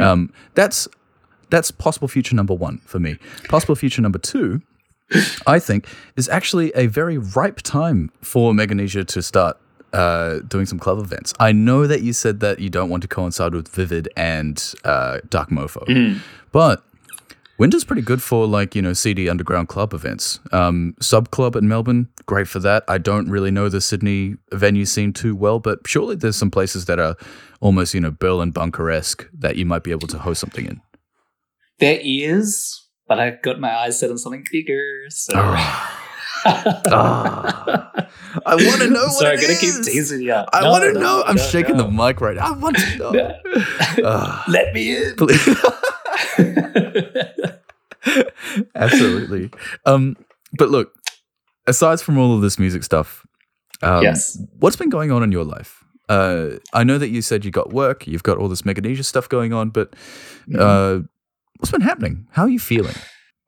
Um, 0.00 0.32
that's 0.54 0.88
that's 1.50 1.70
possible 1.70 2.08
future 2.08 2.34
number 2.34 2.54
one 2.54 2.78
for 2.78 2.98
me. 2.98 3.18
Possible 3.48 3.76
future 3.76 4.02
number 4.02 4.18
two, 4.18 4.62
I 5.46 5.58
think, 5.58 5.86
is 6.16 6.28
actually 6.28 6.72
a 6.74 6.86
very 6.86 7.18
ripe 7.18 7.62
time 7.62 8.10
for 8.20 8.52
Meganesia 8.52 9.06
to 9.06 9.22
start 9.22 9.56
uh, 9.92 10.40
doing 10.40 10.66
some 10.66 10.78
club 10.78 10.98
events. 10.98 11.32
I 11.38 11.52
know 11.52 11.86
that 11.86 12.02
you 12.02 12.12
said 12.12 12.40
that 12.40 12.58
you 12.58 12.68
don't 12.68 12.90
want 12.90 13.02
to 13.02 13.08
coincide 13.08 13.54
with 13.54 13.68
Vivid 13.68 14.08
and 14.16 14.74
uh, 14.84 15.20
Dark 15.28 15.50
Mofo, 15.50 16.20
but 16.52 16.82
Winter's 17.58 17.84
pretty 17.84 18.02
good 18.02 18.22
for 18.22 18.46
like 18.46 18.74
you 18.74 18.82
know 18.82 18.92
CD 18.92 19.28
underground 19.28 19.68
club 19.68 19.94
events. 19.94 20.40
Um, 20.52 20.94
Sub 21.00 21.30
Club 21.30 21.56
in 21.56 21.68
Melbourne, 21.68 22.08
great 22.26 22.48
for 22.48 22.58
that. 22.60 22.84
I 22.88 22.98
don't 22.98 23.30
really 23.30 23.50
know 23.50 23.68
the 23.68 23.80
Sydney 23.80 24.36
venue 24.52 24.84
scene 24.84 25.12
too 25.12 25.34
well, 25.34 25.58
but 25.58 25.78
surely 25.86 26.16
there's 26.16 26.36
some 26.36 26.50
places 26.50 26.84
that 26.84 26.98
are 26.98 27.16
almost 27.60 27.94
you 27.94 28.00
know 28.00 28.10
Berlin 28.10 28.50
bunker 28.50 28.90
esque 28.90 29.26
that 29.38 29.56
you 29.56 29.64
might 29.64 29.84
be 29.84 29.90
able 29.90 30.08
to 30.08 30.18
host 30.18 30.40
something 30.40 30.66
in. 30.66 30.80
There 31.78 31.98
is, 32.02 32.86
but 33.08 33.18
I've 33.18 33.42
got 33.42 33.58
my 33.60 33.74
eyes 33.74 33.98
set 33.98 34.10
on 34.10 34.18
something 34.18 34.44
bigger. 34.50 35.04
So. 35.08 35.34
Ah. 36.46 38.08
I 38.46 38.54
want 38.54 38.82
to 38.82 38.90
know 38.90 39.04
what 39.06 39.18
so 39.18 39.26
I'm 39.26 39.40
gonna 39.40 39.56
keep 39.58 39.74
teasing 39.84 40.22
you. 40.22 40.32
I 40.34 40.60
No, 40.60 40.70
want 40.70 40.84
to 40.84 40.92
no, 40.92 41.00
know. 41.00 41.22
I'm 41.26 41.36
no, 41.36 41.42
shaking 41.42 41.76
the 41.76 41.88
mic 41.88 42.20
right 42.20 42.36
now. 42.36 42.54
I 42.54 42.56
want 42.56 42.76
to 42.76 42.96
know. 42.98 43.38
Ah, 44.04 44.44
Let 44.48 44.74
me 44.74 44.96
in. 44.96 45.16
please. 45.16 45.48
Absolutely. 48.74 49.50
Um, 49.84 50.16
but 50.58 50.70
look, 50.70 50.94
aside 51.66 52.00
from 52.00 52.18
all 52.18 52.34
of 52.34 52.42
this 52.42 52.58
music 52.58 52.84
stuff, 52.84 53.26
um, 53.82 54.02
Yes. 54.02 54.38
what's 54.58 54.76
been 54.76 54.90
going 54.90 55.10
on 55.10 55.22
in 55.22 55.32
your 55.32 55.44
life? 55.44 55.82
Uh, 56.08 56.50
I 56.72 56.84
know 56.84 56.98
that 56.98 57.08
you 57.08 57.20
said 57.22 57.44
you 57.44 57.50
got 57.50 57.72
work, 57.72 58.06
you've 58.06 58.22
got 58.22 58.38
all 58.38 58.48
this 58.48 58.62
Meganesia 58.62 59.04
stuff 59.04 59.28
going 59.28 59.52
on, 59.52 59.70
but 59.70 59.94
Mm-hmm. 60.48 60.60
uh, 60.60 61.06
what's 61.58 61.72
been 61.72 61.80
happening? 61.80 62.28
How 62.32 62.44
are 62.44 62.48
you 62.50 62.60
feeling? 62.60 62.94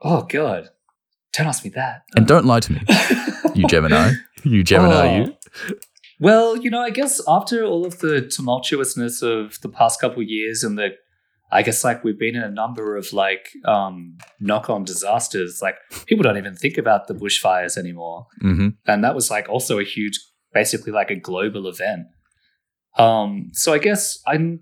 oh 0.01 0.22
god, 0.22 0.70
don't 1.35 1.47
ask 1.47 1.64
me 1.64 1.70
that. 1.74 2.03
And 2.16 2.26
don't 2.26 2.47
lie 2.47 2.61
to 2.61 2.72
me, 2.72 2.81
you 3.55 3.66
Gemini. 3.68 4.12
You 4.45 4.62
Gemini, 4.62 4.95
Oh. 4.95 5.16
you. 5.26 5.37
Well, 6.20 6.57
you 6.57 6.70
know, 6.70 6.81
I 6.81 6.91
guess 6.91 7.20
after 7.29 7.64
all 7.64 7.85
of 7.85 7.99
the 7.99 8.22
tumultuousness 8.22 9.22
of 9.22 9.61
the 9.62 9.68
past 9.68 10.01
couple 10.01 10.22
of 10.22 10.29
years 10.29 10.62
and 10.64 10.79
the 10.79 10.91
I 11.51 11.62
guess 11.62 11.83
like 11.83 12.05
we've 12.05 12.18
been 12.18 12.37
in 12.37 12.43
a 12.43 12.51
number 12.51 12.97
of 12.97 13.12
like 13.12 13.51
um 13.64 14.18
knock-on 14.41 14.85
disasters, 14.85 15.61
like 15.62 15.76
people 16.07 16.22
don't 16.22 16.37
even 16.39 16.55
think 16.55 16.79
about 16.79 17.09
the 17.09 17.14
bushfires 17.14 17.76
anymore. 17.76 18.26
hmm 18.41 18.68
And 18.87 19.03
that 19.05 19.14
was 19.14 19.31
like 19.31 19.49
also 19.49 19.79
a 19.79 19.85
huge 19.85 20.18
basically 20.55 20.93
like 20.93 21.11
a 21.11 21.16
global 21.16 21.66
event. 21.68 22.07
Um 22.97 23.51
so 23.53 23.72
I 23.72 23.79
guess 23.79 24.18
I'm 24.26 24.61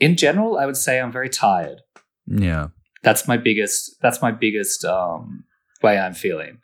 in 0.00 0.16
general 0.16 0.58
I 0.58 0.66
would 0.66 0.76
say 0.76 1.00
I'm 1.00 1.12
very 1.12 1.28
tired. 1.30 1.80
Yeah. 2.26 2.68
That's 3.02 3.28
my 3.28 3.36
biggest 3.36 3.96
that's 4.02 4.20
my 4.22 4.32
biggest 4.32 4.84
um 4.84 5.44
way 5.84 5.98
I'm 5.98 6.14
feeling. 6.14 6.58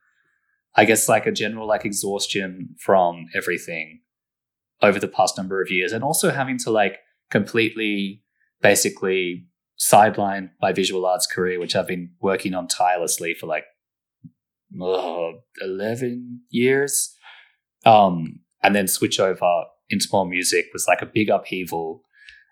I 0.74 0.84
guess 0.84 1.08
like 1.08 1.26
a 1.26 1.32
general 1.32 1.68
like 1.68 1.84
exhaustion 1.84 2.74
from 2.78 3.26
everything 3.34 4.00
over 4.82 4.98
the 4.98 5.08
past 5.08 5.36
number 5.36 5.62
of 5.62 5.70
years 5.70 5.92
and 5.92 6.02
also 6.02 6.30
having 6.30 6.58
to 6.58 6.70
like 6.70 6.98
completely 7.30 8.22
basically 8.62 9.46
sideline 9.76 10.50
my 10.60 10.72
visual 10.72 11.06
arts 11.06 11.26
career 11.26 11.58
which 11.60 11.76
I've 11.76 11.86
been 11.86 12.10
working 12.20 12.54
on 12.54 12.66
tirelessly 12.66 13.34
for 13.34 13.46
like 13.46 13.64
oh, 14.80 15.40
11 15.60 16.42
years 16.50 17.14
um 17.84 18.40
and 18.62 18.74
then 18.74 18.86
switch 18.88 19.18
over 19.18 19.64
into 19.88 20.08
more 20.12 20.26
music 20.26 20.66
was 20.72 20.86
like 20.86 21.02
a 21.02 21.06
big 21.06 21.28
upheaval 21.28 22.02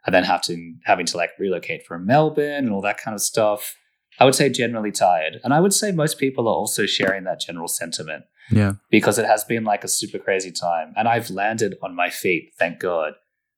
and 0.04 0.14
then 0.14 0.24
have 0.24 0.42
to 0.42 0.74
having 0.84 1.06
to 1.06 1.16
like 1.16 1.30
relocate 1.38 1.84
from 1.86 2.06
Melbourne 2.06 2.64
and 2.64 2.72
all 2.72 2.80
that 2.82 2.98
kind 2.98 3.14
of 3.14 3.20
stuff. 3.20 3.76
I 4.20 4.24
would 4.24 4.34
say 4.34 4.48
generally 4.48 4.90
tired. 4.90 5.38
And 5.44 5.54
I 5.54 5.60
would 5.60 5.72
say 5.72 5.92
most 5.92 6.18
people 6.18 6.48
are 6.48 6.54
also 6.54 6.86
sharing 6.86 7.24
that 7.24 7.40
general 7.40 7.68
sentiment 7.68 8.24
Yeah. 8.50 8.72
because 8.90 9.18
it 9.18 9.26
has 9.26 9.44
been 9.44 9.64
like 9.64 9.84
a 9.84 9.88
super 9.88 10.18
crazy 10.18 10.50
time. 10.50 10.92
And 10.96 11.06
I've 11.06 11.30
landed 11.30 11.76
on 11.82 11.94
my 11.94 12.10
feet, 12.10 12.52
thank 12.58 12.80
God. 12.80 13.12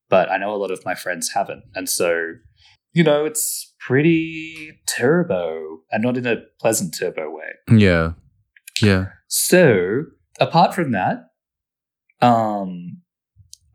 But 0.08 0.30
I 0.30 0.36
know 0.38 0.52
a 0.54 0.56
lot 0.58 0.70
of 0.70 0.84
my 0.84 0.94
friends 0.94 1.30
haven't. 1.34 1.62
And 1.74 1.88
so, 1.88 2.34
you 2.92 3.02
know, 3.04 3.24
it's 3.24 3.72
pretty 3.78 4.72
turbo 4.86 5.78
and 5.90 6.02
not 6.02 6.16
in 6.16 6.26
a 6.26 6.36
pleasant 6.60 6.94
turbo 6.98 7.30
way. 7.30 7.78
Yeah. 7.78 8.12
Yeah. 8.82 9.06
So, 9.28 10.02
apart 10.40 10.74
from 10.74 10.92
that, 10.92 11.30
um, 12.20 13.00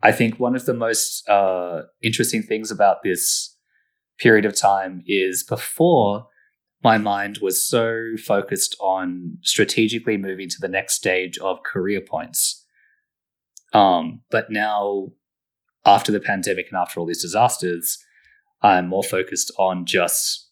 I 0.02 0.12
think 0.12 0.38
one 0.38 0.54
of 0.54 0.66
the 0.66 0.74
most 0.74 1.28
uh, 1.28 1.82
interesting 2.02 2.42
things 2.42 2.70
about 2.70 3.02
this 3.02 3.56
period 4.18 4.44
of 4.44 4.54
time 4.54 5.02
is 5.06 5.42
before 5.42 6.26
my 6.86 6.98
mind 6.98 7.38
was 7.42 7.66
so 7.66 8.12
focused 8.16 8.76
on 8.78 9.38
strategically 9.42 10.16
moving 10.16 10.48
to 10.48 10.60
the 10.60 10.68
next 10.68 10.94
stage 10.94 11.36
of 11.38 11.64
career 11.64 12.00
points. 12.00 12.64
Um, 13.72 14.20
but 14.30 14.50
now, 14.50 15.08
after 15.84 16.12
the 16.12 16.20
pandemic 16.20 16.66
and 16.70 16.78
after 16.78 17.00
all 17.00 17.06
these 17.06 17.22
disasters, 17.22 17.98
I'm 18.62 18.86
more 18.86 19.02
focused 19.02 19.50
on 19.58 19.84
just 19.84 20.48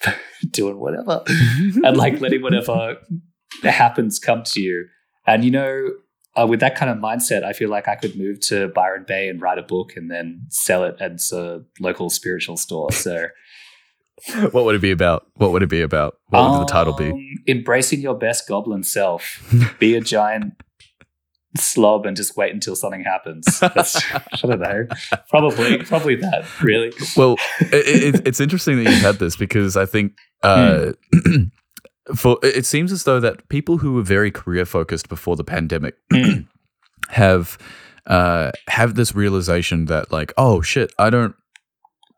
doing 0.50 0.78
whatever 0.78 1.24
and 1.28 1.96
like 1.96 2.20
letting 2.20 2.42
whatever 2.42 2.98
happens 3.64 4.20
come 4.20 4.44
to 4.44 4.62
you. 4.62 4.86
And 5.26 5.44
you 5.44 5.50
know, 5.50 5.88
uh, 6.36 6.46
with 6.46 6.60
that 6.60 6.76
kind 6.76 6.92
of 6.92 6.98
mindset, 6.98 7.42
I 7.42 7.52
feel 7.52 7.68
like 7.68 7.88
I 7.88 7.96
could 7.96 8.16
move 8.16 8.38
to 8.42 8.68
Byron 8.68 9.06
Bay 9.08 9.28
and 9.28 9.42
write 9.42 9.58
a 9.58 9.62
book 9.62 9.96
and 9.96 10.08
then 10.08 10.46
sell 10.50 10.84
it 10.84 10.94
at 11.00 11.20
a 11.32 11.62
local 11.80 12.10
spiritual 12.10 12.58
store. 12.58 12.92
So, 12.92 13.26
what 14.52 14.64
would 14.64 14.74
it 14.74 14.80
be 14.80 14.90
about? 14.90 15.26
What 15.36 15.52
would 15.52 15.62
it 15.62 15.68
be 15.68 15.82
about? 15.82 16.16
What 16.28 16.50
would 16.52 16.60
the 16.60 16.70
title 16.72 16.92
be? 16.94 17.10
um, 17.10 17.20
Embracing 17.46 18.00
your 18.00 18.14
best 18.16 18.48
goblin 18.48 18.82
self. 18.82 19.42
be 19.78 19.94
a 19.94 20.00
giant 20.00 20.54
slob 21.56 22.04
and 22.06 22.16
just 22.16 22.36
wait 22.36 22.52
until 22.52 22.74
something 22.74 23.02
happens. 23.04 23.60
That's, 23.60 23.96
I 24.14 24.22
don't 24.42 24.60
know. 24.60 24.86
Probably, 25.28 25.78
probably 25.84 26.16
that. 26.16 26.44
Really. 26.62 26.92
Well, 27.16 27.36
it, 27.60 28.14
it, 28.16 28.26
it's 28.28 28.40
interesting 28.40 28.82
that 28.82 28.90
you've 28.90 29.02
had 29.02 29.18
this 29.18 29.36
because 29.36 29.76
I 29.76 29.86
think 29.86 30.12
uh, 30.42 30.92
for 32.16 32.38
it 32.42 32.66
seems 32.66 32.92
as 32.92 33.04
though 33.04 33.20
that 33.20 33.48
people 33.48 33.78
who 33.78 33.94
were 33.94 34.02
very 34.02 34.30
career 34.30 34.64
focused 34.64 35.08
before 35.08 35.36
the 35.36 35.44
pandemic 35.44 35.94
Mm. 36.12 36.46
have 37.10 37.56
uh, 38.06 38.50
have 38.68 38.94
this 38.94 39.14
realization 39.14 39.86
that 39.86 40.12
like, 40.12 40.32
oh 40.36 40.60
shit, 40.60 40.92
I 40.98 41.08
don't. 41.10 41.34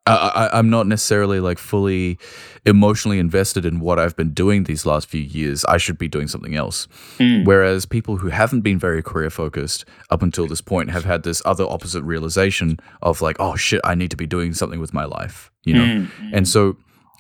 I, 0.07 0.15
I, 0.53 0.59
I'm 0.59 0.71
not 0.71 0.87
necessarily 0.87 1.41
like 1.41 1.59
fully 1.59 2.19
emotionally 2.65 3.19
invested 3.19 3.65
in 3.65 3.81
what 3.81 3.99
I've 3.99 4.17
been 4.17 4.33
doing 4.33 4.65
these 4.65 4.87
last 4.87 5.09
few 5.09 5.21
years. 5.21 5.65
I 5.65 5.79
should 5.79 5.99
be 5.99 6.09
doing 6.09 6.29
something 6.29 6.55
else. 6.55 6.87
Mm. 7.19 7.45
Whereas 7.45 7.87
people 7.87 8.17
who 8.17 8.29
haven't 8.29 8.61
been 8.61 8.79
very 8.79 9.03
career 9.03 9.31
focused 9.31 9.85
up 10.11 10.23
until 10.23 10.47
this 10.47 10.61
point 10.61 10.91
have 10.91 11.05
had 11.05 11.23
this 11.23 11.43
other 11.45 11.65
opposite 11.65 12.03
realization 12.03 12.79
of 13.03 13.21
like, 13.21 13.37
oh 13.41 13.57
shit, 13.57 13.81
I 13.85 13.95
need 13.95 14.11
to 14.11 14.17
be 14.17 14.27
doing 14.27 14.53
something 14.53 14.81
with 14.81 14.95
my 14.95 15.05
life, 15.05 15.51
you 15.65 15.75
know? 15.75 15.85
Mm, 15.85 16.11
And 16.33 16.49
so 16.49 16.77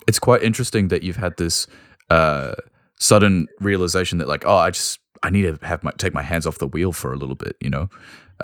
it's 0.06 0.18
quite 0.18 0.42
interesting 0.42 0.88
that 0.88 1.02
you've 1.02 1.16
had 1.16 1.36
this 1.36 1.66
uh, 2.10 2.54
sudden 2.98 3.48
realization 3.60 4.18
that 4.18 4.28
like, 4.28 4.44
oh, 4.46 4.56
I 4.56 4.70
just 4.70 5.00
I 5.22 5.30
need 5.30 5.42
to 5.42 5.66
have 5.66 5.82
my 5.82 5.92
take 5.98 6.14
my 6.14 6.22
hands 6.22 6.46
off 6.46 6.58
the 6.58 6.68
wheel 6.68 6.92
for 6.92 7.12
a 7.12 7.16
little 7.16 7.34
bit, 7.34 7.56
you 7.60 7.70
know? 7.70 7.88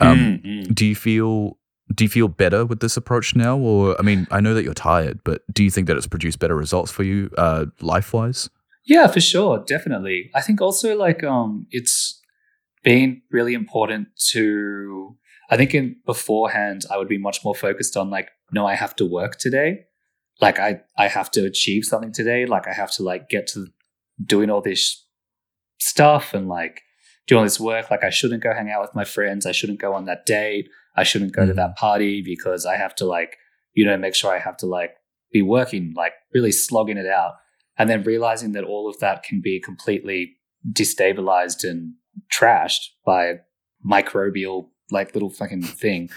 Um, 0.01 0.40
mm. 0.45 0.74
Do 0.74 0.86
you 0.86 0.97
feel 0.97 1.59
do 1.95 2.05
you 2.05 2.09
feel 2.09 2.28
better 2.28 2.64
with 2.64 2.80
this 2.80 2.97
approach 2.97 3.34
now, 3.34 3.59
or 3.59 3.99
I 3.99 4.03
mean, 4.03 4.26
I 4.30 4.40
know 4.40 4.55
that 4.55 4.64
you're 4.64 4.74
tired, 4.74 5.20
but 5.24 5.43
do 5.53 5.64
you 5.64 5.70
think 5.70 5.86
that 5.88 5.97
it's 5.97 6.07
produced 6.07 6.38
better 6.38 6.57
results 6.57 6.90
for 6.90 7.03
you 7.03 7.30
uh, 7.36 7.66
life 7.80 8.12
wise? 8.12 8.49
Yeah, 8.84 9.07
for 9.07 9.20
sure, 9.20 9.62
definitely. 9.66 10.30
I 10.34 10.40
think 10.40 10.61
also 10.61 10.97
like 10.97 11.22
um 11.22 11.66
it's 11.70 12.20
been 12.82 13.22
really 13.30 13.55
important 13.55 14.09
to 14.30 15.16
I 15.51 15.57
think 15.57 15.74
in 15.74 15.97
beforehand 16.05 16.84
I 16.90 16.99
would 16.99 17.09
be 17.09 17.18
much 17.18 17.45
more 17.45 17.55
focused 17.55 17.97
on 17.97 18.11
like 18.11 18.30
no 18.51 18.66
I 18.66 18.74
have 18.74 18.97
to 18.97 19.07
work 19.07 19.38
today. 19.38 19.84
Like 20.40 20.59
I 20.59 20.80
I 20.99 21.09
have 21.09 21.30
to 21.32 21.45
achieve 21.45 21.84
something 21.84 22.12
today, 22.12 22.47
like 22.47 22.66
I 22.66 22.72
have 22.72 22.90
to 22.93 23.03
like 23.03 23.28
get 23.28 23.47
to 23.49 23.68
doing 24.24 24.51
all 24.51 24.61
this 24.61 25.07
stuff 25.78 26.34
and 26.34 26.49
like 26.49 26.82
doing 27.26 27.38
all 27.38 27.45
this 27.45 27.61
work 27.61 27.90
like 27.90 28.05
I 28.05 28.11
shouldn't 28.11 28.43
go 28.43 28.53
hang 28.53 28.70
out 28.70 28.82
with 28.82 28.95
my 28.95 29.05
friends, 29.05 29.47
I 29.47 29.53
shouldn't 29.53 29.80
go 29.80 29.95
on 29.95 30.07
that 30.07 30.26
date, 30.26 30.68
I 30.97 31.03
shouldn't 31.05 31.32
go 31.32 31.47
to 31.47 31.53
Mhm. 31.53 31.57
that 31.57 31.76
party 31.76 32.22
because 32.24 32.66
I 32.66 32.76
have 32.76 32.95
to 32.97 33.07
like 33.07 33.36
you 33.74 33.84
know 33.86 33.97
make 33.97 34.14
sure 34.14 34.34
I 34.34 34.38
have 34.38 34.57
to 34.59 34.66
like 34.66 34.93
be 35.32 35.43
working 35.43 35.93
like 35.97 36.12
really 36.34 36.53
slogging 36.53 36.99
it 36.99 37.07
out 37.07 37.32
and 37.78 37.88
then 37.88 38.03
realizing 38.03 38.53
that 38.53 38.64
all 38.64 38.88
of 38.88 38.99
that 39.01 39.22
can 39.22 39.40
be 39.40 39.61
completely 39.61 40.34
destabilized 40.70 41.64
and 41.68 41.95
trashed 42.32 42.88
by 43.07 43.24
a 43.26 43.34
microbial 43.86 44.68
like 44.90 45.14
little 45.14 45.30
fucking 45.30 45.62
thing 45.62 46.11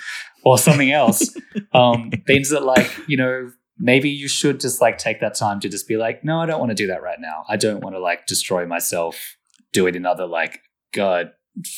or 0.43 0.57
something 0.57 0.91
else 0.91 1.33
um 1.73 2.11
means 2.27 2.49
that 2.49 2.63
like 2.63 2.91
you 3.07 3.15
know 3.17 3.49
maybe 3.77 4.09
you 4.09 4.27
should 4.27 4.59
just 4.59 4.81
like 4.81 4.97
take 4.97 5.19
that 5.19 5.35
time 5.35 5.59
to 5.59 5.67
just 5.67 5.85
be 5.85 5.97
like, 5.97 6.23
no, 6.23 6.39
I 6.39 6.45
don't 6.45 6.61
want 6.61 6.69
to 6.69 6.75
do 6.75 6.87
that 6.87 7.03
right 7.03 7.19
now. 7.19 7.43
I 7.49 7.57
don't 7.57 7.81
want 7.83 7.93
to 7.93 7.99
like 7.99 8.25
destroy 8.25 8.65
myself 8.65 9.35
do 9.73 9.81
doing 9.81 9.97
another 9.97 10.25
like 10.25 10.61
god 10.93 11.31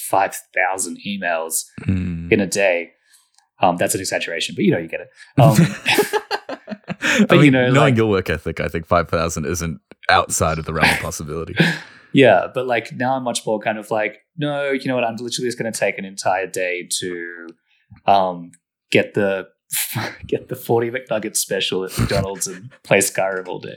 five 0.09 0.35
thousand 0.53 0.97
emails 1.07 1.63
Mm. 1.87 2.16
In 2.31 2.39
a 2.39 2.47
day. 2.47 2.91
Um, 3.59 3.77
that's 3.77 3.95
an 3.95 4.01
exaggeration, 4.01 4.53
but 4.55 4.63
you 4.65 4.71
know 4.71 4.77
you 4.77 4.87
get 4.87 5.01
it. 5.01 5.09
Um, 5.39 5.55
I 6.99 7.25
But, 7.27 7.39
you 7.39 7.51
know, 7.51 7.63
knowing 7.71 7.75
like- 7.75 7.97
your 7.97 8.07
work 8.07 8.29
ethic, 8.29 8.59
I 8.59 8.67
think 8.67 8.85
five 8.85 9.09
thousand 9.09 9.45
isn't 9.45 9.79
outside 10.09 10.59
of 10.59 10.65
the 10.65 10.73
realm 10.73 10.89
of 10.89 10.99
possibility. 10.99 11.55
Yeah, 12.13 12.47
but 12.51 12.65
like 12.65 12.93
now 12.93 13.15
I'm 13.17 13.23
much 13.23 13.45
more 13.45 13.59
kind 13.59 13.77
of 13.77 13.91
like, 13.91 14.19
no, 14.37 14.71
you 14.71 14.87
know 14.87 14.95
what? 14.95 15.03
I'm 15.03 15.17
literally 15.17 15.49
just 15.49 15.59
going 15.59 15.71
to 15.71 15.77
take 15.77 15.99
an 15.99 16.05
entire 16.05 16.47
day 16.47 16.87
to 16.99 17.47
um, 18.07 18.51
get 18.91 19.13
the 19.13 19.49
get 20.25 20.47
the 20.47 20.55
40 20.55 20.91
McNugget 20.91 21.35
special 21.35 21.83
at 21.83 21.95
McDonald's 21.99 22.47
and 22.47 22.71
play 22.83 22.99
Skyrim 22.99 23.47
all 23.47 23.59
day. 23.59 23.75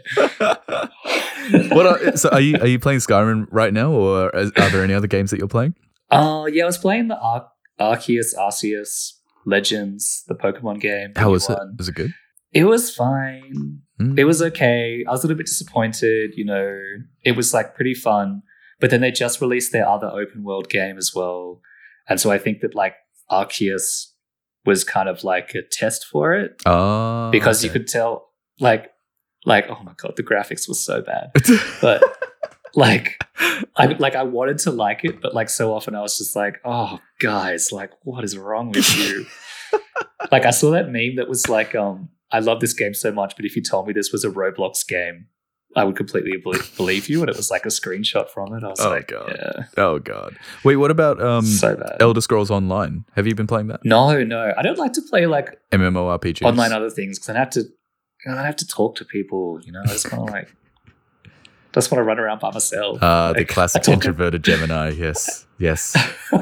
what 1.74 1.86
are, 1.86 2.16
so 2.16 2.28
are 2.30 2.40
you 2.40 2.57
are 2.61 2.66
you 2.68 2.78
playing 2.78 3.01
Skyrim 3.01 3.46
right 3.51 3.74
now, 3.74 3.90
or 3.90 4.34
are 4.34 4.46
there 4.70 4.84
any 4.84 4.94
other 4.94 5.09
games 5.09 5.30
that 5.32 5.38
you're 5.38 5.48
playing? 5.48 5.74
Uh, 6.11 6.46
yeah, 6.51 6.62
I 6.62 6.66
was 6.66 6.78
playing 6.78 7.09
the 7.09 7.18
Ar- 7.18 7.48
Arceus, 7.81 8.35
Arceus 8.37 9.12
Legends, 9.47 10.24
the 10.28 10.35
Pokemon 10.35 10.81
game. 10.81 11.12
How 11.16 11.31
was 11.31 11.49
it? 11.49 11.59
Was 11.78 11.89
it 11.89 11.95
good? 11.95 12.12
It 12.53 12.64
was 12.64 12.95
fine. 12.95 13.81
Mm. 14.01 14.18
It 14.18 14.24
was 14.24 14.43
okay. 14.43 15.05
I 15.07 15.11
was 15.11 15.22
a 15.22 15.26
little 15.26 15.39
bit 15.39 15.47
disappointed. 15.47 16.33
You 16.37 16.45
know, 16.45 16.78
it 17.24 17.37
was 17.37 17.55
like 17.55 17.74
pretty 17.74 17.95
fun, 17.95 18.43
but 18.81 18.91
then 18.91 19.01
they 19.01 19.11
just 19.11 19.41
released 19.41 19.72
their 19.72 19.89
other 19.89 20.09
open 20.09 20.43
world 20.43 20.68
game 20.68 20.99
as 20.99 21.12
well, 21.14 21.61
and 22.09 22.20
so 22.20 22.31
I 22.31 22.39
think 22.39 22.61
that 22.61 22.74
like 22.74 22.95
Arceus 23.31 24.07
was 24.66 24.85
kind 24.85 25.09
of 25.09 25.24
like 25.24 25.55
a 25.55 25.62
test 25.62 26.05
for 26.05 26.35
it 26.35 26.61
Oh, 26.66 27.31
because 27.31 27.64
you 27.64 27.70
could 27.70 27.87
tell, 27.87 28.28
like, 28.59 28.91
like 29.47 29.66
oh 29.70 29.83
my 29.83 29.93
god, 29.97 30.14
the 30.16 30.22
graphics 30.22 30.68
was 30.68 30.85
so 30.85 31.01
bad, 31.03 31.31
but 31.81 32.03
like. 32.74 33.22
I 33.76 33.86
like 33.98 34.14
I 34.14 34.22
wanted 34.24 34.58
to 34.58 34.70
like 34.70 35.04
it, 35.04 35.20
but 35.20 35.34
like 35.34 35.48
so 35.48 35.72
often 35.74 35.94
I 35.94 36.00
was 36.02 36.18
just 36.18 36.36
like, 36.36 36.60
oh 36.64 36.98
guys, 37.20 37.72
like 37.72 37.90
what 38.02 38.24
is 38.24 38.36
wrong 38.36 38.70
with 38.72 38.96
you? 38.98 39.26
like 40.32 40.44
I 40.44 40.50
saw 40.50 40.70
that 40.72 40.90
meme 40.90 41.16
that 41.16 41.28
was 41.28 41.48
like, 41.48 41.74
um, 41.74 42.08
I 42.30 42.40
love 42.40 42.60
this 42.60 42.72
game 42.74 42.94
so 42.94 43.10
much, 43.12 43.34
but 43.36 43.44
if 43.44 43.56
you 43.56 43.62
told 43.62 43.86
me 43.86 43.92
this 43.92 44.12
was 44.12 44.24
a 44.24 44.30
Roblox 44.30 44.86
game, 44.86 45.26
I 45.76 45.84
would 45.84 45.96
completely 45.96 46.32
believe 46.76 47.08
you. 47.08 47.20
And 47.20 47.30
it 47.30 47.36
was 47.36 47.50
like 47.50 47.64
a 47.64 47.68
screenshot 47.70 48.28
from 48.28 48.52
it. 48.54 48.62
I 48.64 48.68
was 48.68 48.80
Oh, 48.80 48.90
like, 48.90 49.08
God. 49.08 49.36
yeah, 49.40 49.64
oh 49.78 49.98
god. 49.98 50.36
Wait, 50.64 50.76
what 50.76 50.90
about 50.90 51.22
um 51.22 51.44
so 51.44 51.76
bad. 51.76 51.96
Elder 52.00 52.20
Scrolls 52.20 52.50
Online? 52.50 53.04
Have 53.16 53.26
you 53.26 53.34
been 53.34 53.46
playing 53.46 53.68
that? 53.68 53.80
no, 53.84 54.22
no, 54.24 54.52
I 54.56 54.62
don't 54.62 54.78
like 54.78 54.92
to 54.94 55.02
play 55.02 55.26
like 55.26 55.58
MMORPGs. 55.72 56.42
online 56.42 56.72
other 56.72 56.90
things 56.90 57.18
because 57.18 57.34
I 57.34 57.38
have 57.38 57.50
to, 57.50 57.64
I 58.30 58.42
have 58.42 58.56
to 58.56 58.66
talk 58.66 58.96
to 58.96 59.04
people. 59.04 59.60
You 59.62 59.72
know, 59.72 59.80
I 59.82 59.86
just 59.88 60.12
want 60.12 60.26
to 60.26 60.32
like, 60.32 60.54
just 61.72 61.90
want 61.90 62.00
to 62.00 62.04
run 62.04 62.18
around 62.18 62.40
by 62.40 62.50
myself. 62.52 63.02
Uh, 63.02 63.32
the 63.32 63.44
classic 63.44 63.86
introverted 63.88 64.42
Gemini. 64.42 64.90
Yes, 64.90 65.46
yes. 65.58 65.94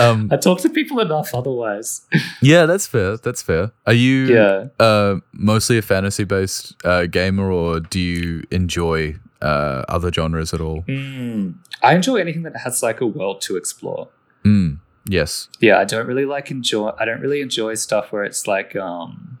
um, 0.00 0.28
I 0.30 0.36
talk 0.40 0.60
to 0.60 0.68
people 0.68 1.00
enough 1.00 1.34
otherwise. 1.34 2.02
yeah, 2.40 2.66
that's 2.66 2.86
fair. 2.86 3.16
That's 3.16 3.42
fair. 3.42 3.72
Are 3.86 3.92
you 3.92 4.26
Yeah. 4.34 4.66
uh, 4.78 5.16
mostly 5.32 5.78
a 5.78 5.82
fantasy-based 5.82 6.76
uh, 6.84 7.06
gamer, 7.06 7.50
or 7.50 7.80
do 7.80 7.98
you 8.00 8.44
enjoy 8.50 9.16
uh, 9.40 9.84
other 9.88 10.12
genres 10.12 10.52
at 10.54 10.60
all? 10.60 10.82
Mm. 10.82 11.54
I 11.82 11.94
enjoy 11.94 12.16
anything 12.16 12.42
that 12.42 12.56
has 12.58 12.82
like 12.82 13.00
a 13.00 13.06
world 13.06 13.40
to 13.42 13.56
explore. 13.56 14.08
Mm, 14.44 14.78
yes. 15.06 15.48
Yeah, 15.60 15.78
I 15.78 15.84
don't 15.84 16.06
really 16.06 16.24
like 16.26 16.50
enjoy. 16.50 16.90
I 16.98 17.04
don't 17.04 17.20
really 17.20 17.40
enjoy 17.40 17.74
stuff 17.74 18.12
where 18.12 18.24
it's 18.24 18.46
like 18.46 18.76
um, 18.76 19.38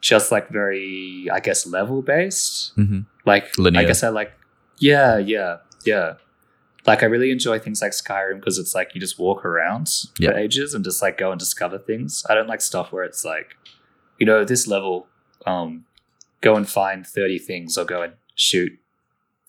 just 0.00 0.30
like 0.32 0.48
very, 0.50 1.28
I 1.32 1.40
guess, 1.40 1.66
level 1.66 2.02
based. 2.02 2.72
hmm 2.74 3.00
Like 3.24 3.56
Linear. 3.58 3.82
I 3.82 3.84
guess 3.84 4.02
I 4.02 4.08
like. 4.08 4.32
Yeah, 4.78 5.18
yeah, 5.18 5.58
yeah. 5.84 6.14
Like 6.86 7.02
I 7.02 7.06
really 7.06 7.30
enjoy 7.30 7.58
things 7.58 7.82
like 7.82 7.92
Skyrim 7.92 8.36
because 8.40 8.58
it's 8.58 8.74
like 8.74 8.94
you 8.94 9.00
just 9.00 9.18
walk 9.18 9.44
around 9.44 9.88
Yeah. 10.18 10.30
for 10.30 10.38
ages 10.38 10.72
and 10.74 10.84
just 10.84 11.02
like 11.02 11.18
go 11.18 11.30
and 11.32 11.38
discover 11.38 11.78
things. 11.78 12.24
I 12.30 12.34
don't 12.34 12.46
like 12.48 12.60
stuff 12.60 12.92
where 12.92 13.04
it's 13.04 13.24
like, 13.24 13.56
you 14.18 14.24
know, 14.26 14.44
this 14.44 14.66
level, 14.66 15.06
um, 15.46 15.84
go 16.40 16.54
and 16.56 16.68
find 16.68 17.06
thirty 17.06 17.38
things 17.38 17.76
or 17.76 17.84
go 17.84 18.02
and 18.02 18.12
shoot 18.36 18.72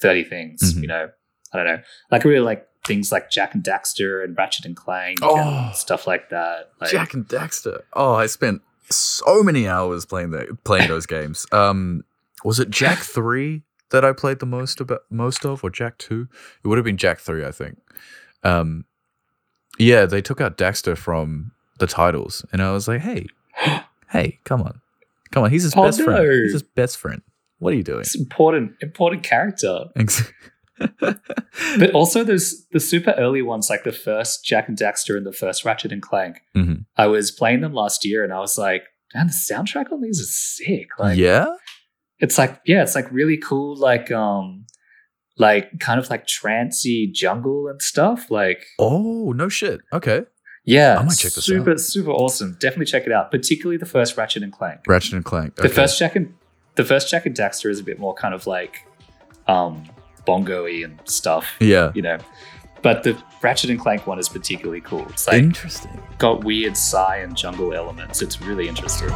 thirty 0.02 0.24
things. 0.24 0.74
Mhm. 0.74 0.82
You 0.82 0.88
know, 0.88 1.10
I 1.54 1.58
don't 1.58 1.68
know. 1.68 1.80
Like 2.12 2.26
I 2.26 2.30
really 2.30 2.44
like 2.46 2.68
things 2.86 3.12
like 3.12 3.30
Jak 3.30 3.54
and 3.54 3.64
Daxter 3.64 4.24
and 4.24 4.36
Ratchet 4.38 4.66
and 4.66 4.76
Clank 4.76 5.20
Oh. 5.22 5.38
and 5.38 5.76
stuff 5.76 6.08
like 6.08 6.30
that. 6.30 6.72
Like, 6.82 6.92
Jak 6.92 7.14
and 7.14 7.28
Daxter. 7.28 7.82
Oh, 7.94 8.16
I 8.16 8.26
spent 8.26 8.62
so 8.92 9.44
many 9.44 9.68
hours 9.68 10.06
playing 10.06 10.32
that 10.32 10.64
playing 10.64 10.88
those 10.88 11.06
games. 11.18 11.46
Um, 11.52 12.04
was 12.44 12.60
it 12.60 12.70
Jak 12.70 12.98
three 13.16 13.64
that 13.92 14.06
I 14.06 14.14
played 14.14 14.40
the 14.40 14.46
most 14.46 14.80
about 14.80 15.02
most 15.10 15.46
of, 15.46 15.64
or 15.64 15.70
Jak 15.70 15.98
two? 15.98 16.28
It 16.64 16.68
would 16.68 16.78
have 16.78 16.86
been 16.86 16.98
Jak 16.98 17.20
three, 17.20 17.46
I 17.46 17.52
think. 17.52 17.78
Um, 18.44 18.86
yeah, 19.78 20.06
they 20.06 20.22
took 20.22 20.42
out 20.42 20.58
Daxter 20.58 20.98
from 20.98 21.52
the 21.80 21.88
titles, 21.88 22.46
and 22.52 22.62
I 22.62 22.72
was 22.72 22.88
like, 22.88 23.02
hey, 23.02 23.28
hey, 24.10 24.40
come 24.44 24.62
on, 24.62 24.82
come 25.32 25.44
on, 25.44 25.52
he's 25.52 25.64
his 25.64 25.74
Oh, 25.76 25.84
best 25.84 26.02
friend. 26.02 26.44
He's 26.44 26.54
his 26.54 26.64
best 26.64 26.98
friend. 26.98 27.22
What 27.60 27.74
are 27.74 27.78
you 27.78 27.84
doing? 27.84 28.02
it's 28.02 28.16
important, 28.16 28.74
important 28.82 29.24
character. 29.24 29.86
But 31.78 31.92
also 31.94 32.24
those 32.24 32.66
the 32.72 32.80
super 32.80 33.12
early 33.18 33.42
ones, 33.42 33.70
like 33.70 33.84
the 33.84 33.92
first 33.92 34.46
Jak 34.46 34.68
and 34.70 34.78
Daxter 34.78 35.18
and 35.18 35.26
the 35.26 35.32
first 35.34 35.66
Ratchet 35.66 35.92
and 35.92 36.02
Clank. 36.02 36.42
Mhm. 36.56 36.86
I 36.98 37.08
was 37.08 37.32
playing 37.32 37.62
them 37.62 37.74
last 37.74 38.06
year 38.06 38.24
and 38.24 38.34
I 38.34 38.40
was 38.40 38.58
like, 38.58 38.84
man, 39.14 39.28
the 39.28 39.34
soundtrack 39.34 39.92
on 39.92 40.02
these 40.02 40.20
is 40.20 40.36
sick. 40.36 40.88
Like 40.98 41.18
yeah, 41.18 41.48
it's 42.20 42.38
like, 42.38 42.60
yeah, 42.66 42.82
it's 42.82 42.96
like 42.96 43.12
really 43.12 43.38
cool, 43.38 43.76
like 43.76 44.12
um 44.12 44.66
like 45.38 45.80
kind 45.80 46.00
of 46.00 46.10
like 46.10 46.28
trancy 46.28 47.08
jungle 47.14 47.68
and 47.68 47.82
stuff. 47.82 48.30
Like 48.32 48.66
Oh 48.78 49.32
no 49.36 49.50
shit. 49.50 49.82
Okay. 49.94 50.24
yeah, 50.66 50.98
I 51.00 51.04
might 51.04 51.18
check 51.18 51.34
this 51.34 51.46
super, 51.46 51.78
super 51.78 52.12
awesome. 52.12 52.58
Definitely 52.60 52.86
check 52.86 53.06
it 53.06 53.12
out. 53.12 53.32
Particularly 53.32 53.78
the 53.78 53.86
first 53.86 54.18
Ratchet 54.18 54.44
and 54.44 54.52
Clank. 54.54 54.82
Ratchet 54.88 55.14
and 55.14 55.26
Clank. 55.26 55.56
The 55.56 55.70
first 55.70 56.00
Jak 56.00 56.16
and 56.16 56.34
the 56.76 56.84
first 56.86 57.10
Jak 57.10 57.26
and 57.26 57.36
Daxter 57.36 57.70
is 57.70 57.80
a 57.80 57.84
bit 57.84 58.00
more 58.00 58.14
kind 58.14 58.34
of 58.34 58.48
like 58.48 58.78
um 59.48 59.84
bongo-y 60.26 60.82
and 60.84 61.00
stuff. 61.06 61.46
Yeah. 61.60 61.92
you 61.96 62.02
know. 62.02 62.18
But 62.82 63.04
the 63.04 63.22
Ratchet 63.42 63.70
and 63.70 63.80
Clank 63.80 64.08
one 64.08 64.20
is 64.20 64.30
particularly 64.30 64.82
cool. 64.82 65.06
It's 65.10 65.28
like 65.28 65.44
Interesting. 65.44 66.02
got 66.18 66.44
weird 66.46 66.74
sci 66.74 67.18
and 67.18 67.36
jungle 67.36 67.74
elements. 67.74 68.22
It's 68.22 68.42
really 68.42 68.68
interesting. 68.70 69.10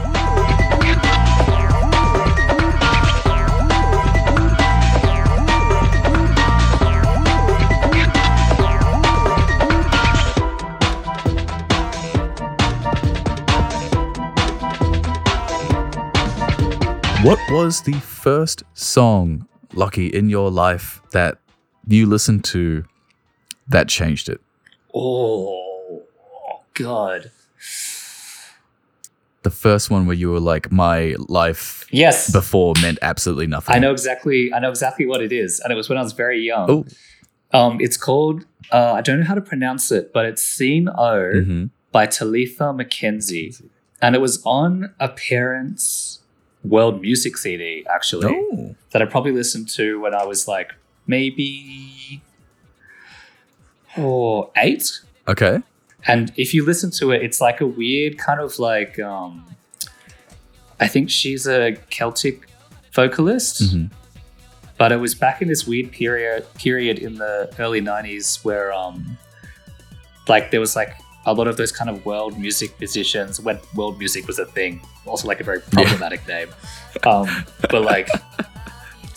What 17.24 17.39
was 17.49 17.82
the 17.82 17.93
first 17.93 18.64
song, 18.74 19.47
Lucky, 19.74 20.07
in 20.07 20.30
your 20.30 20.51
life 20.51 21.01
that 21.11 21.38
you 21.88 22.05
listened 22.05 22.43
to 22.45 22.86
that 23.67 23.88
changed 23.88 24.30
it? 24.30 24.39
Oh, 24.93 26.03
God. 26.74 27.32
The 29.41 29.49
first 29.49 29.89
one 29.89 30.05
where 30.05 30.15
you 30.15 30.30
were 30.32 30.39
like, 30.39 30.71
my 30.71 31.15
life 31.28 31.86
Yes. 31.91 32.32
before 32.32 32.74
meant 32.82 32.99
absolutely 33.01 33.47
nothing. 33.47 33.76
I 33.76 33.80
know 33.80 33.91
exactly 33.91 34.53
I 34.53 34.59
know 34.59 34.69
exactly 34.69 35.05
what 35.05 35.21
it 35.21 35.32
is. 35.34 35.59
And 35.59 35.71
it 35.74 35.76
was 35.76 35.89
when 35.89 35.97
I 35.97 36.01
was 36.01 36.13
very 36.13 36.39
young. 36.41 36.69
Oh. 36.69 36.86
Um 37.51 37.78
it's 37.82 37.97
called 37.97 38.45
uh, 38.71 38.93
I 38.93 39.01
don't 39.01 39.19
know 39.19 39.26
how 39.26 39.36
to 39.36 39.41
pronounce 39.41 39.91
it, 39.91 40.13
but 40.13 40.26
it's 40.26 40.41
Scene 40.41 40.88
O 40.89 41.41
hmm 41.41 41.65
by 41.91 42.05
Talitha 42.07 42.74
MacKenzie. 42.74 43.61
And 44.01 44.15
it 44.15 44.19
was 44.19 44.41
on 44.45 44.93
a 44.99 45.09
parent's 45.09 46.19
world 46.64 47.01
music 47.01 47.38
CD, 47.38 47.86
actually. 47.93 48.28
Oh. 48.28 48.76
that 48.91 49.01
I 49.01 49.05
probably 49.05 49.32
listened 49.32 49.68
to 49.70 49.99
when 49.99 50.14
I 50.14 50.24
was 50.26 50.47
like 50.47 50.72
maybe 51.07 52.22
or 53.97 54.45
oh 54.45 54.51
eight. 54.57 55.01
Okay. 55.28 55.61
And 56.05 56.32
if 56.36 56.53
you 56.53 56.66
listen 56.66 56.91
to 56.99 57.11
it, 57.11 57.24
it's 57.24 57.39
like 57.39 57.61
a 57.61 57.68
weird 57.68 58.18
kind 58.18 58.39
of 58.39 58.59
like 58.59 58.99
um 58.99 59.45
I 60.80 60.88
think 60.88 61.09
she's 61.09 61.47
a 61.47 61.74
Celtic 61.89 62.47
vocalist. 62.91 63.61
Mhm. 63.64 63.91
But 64.78 64.91
it 64.91 64.97
was 64.97 65.16
back 65.16 65.41
in 65.41 65.47
this 65.47 65.66
weird 65.68 65.91
period 65.91 66.45
period 66.55 66.99
in 66.99 67.16
the 67.16 67.53
early 67.59 67.82
nineties 67.82 68.39
where 68.43 68.74
um 68.74 69.18
like 70.28 70.51
there 70.51 70.59
was 70.59 70.76
like 70.76 70.95
a 71.26 71.34
lot 71.34 71.47
of 71.47 71.55
those 71.57 71.71
kind 71.71 71.89
of 71.89 72.05
world 72.05 72.38
music 72.38 72.78
musicians 72.80 73.39
when 73.39 73.59
world 73.76 73.97
music 73.99 74.28
was 74.28 74.39
a 74.39 74.45
thing. 74.45 74.82
Also 75.05 75.28
like 75.28 75.39
a 75.39 75.43
very 75.43 75.59
problematic 75.61 76.28
name. 76.28 76.49
Um 77.05 77.28
but 77.69 77.82
like 77.84 78.09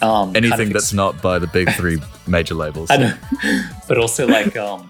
um 0.02 0.32
kind 0.32 0.36
of 0.36 0.44
Anything 0.44 0.66
ex- 0.68 0.72
that's 0.72 0.92
not 0.92 1.20
by 1.22 1.38
the 1.38 1.46
big 1.46 1.70
three 1.72 1.98
major 2.26 2.54
labels. 2.54 2.90
I 2.90 2.96
know, 2.98 3.14
but 3.88 3.98
also 3.98 4.26
like 4.26 4.56
um, 4.56 4.88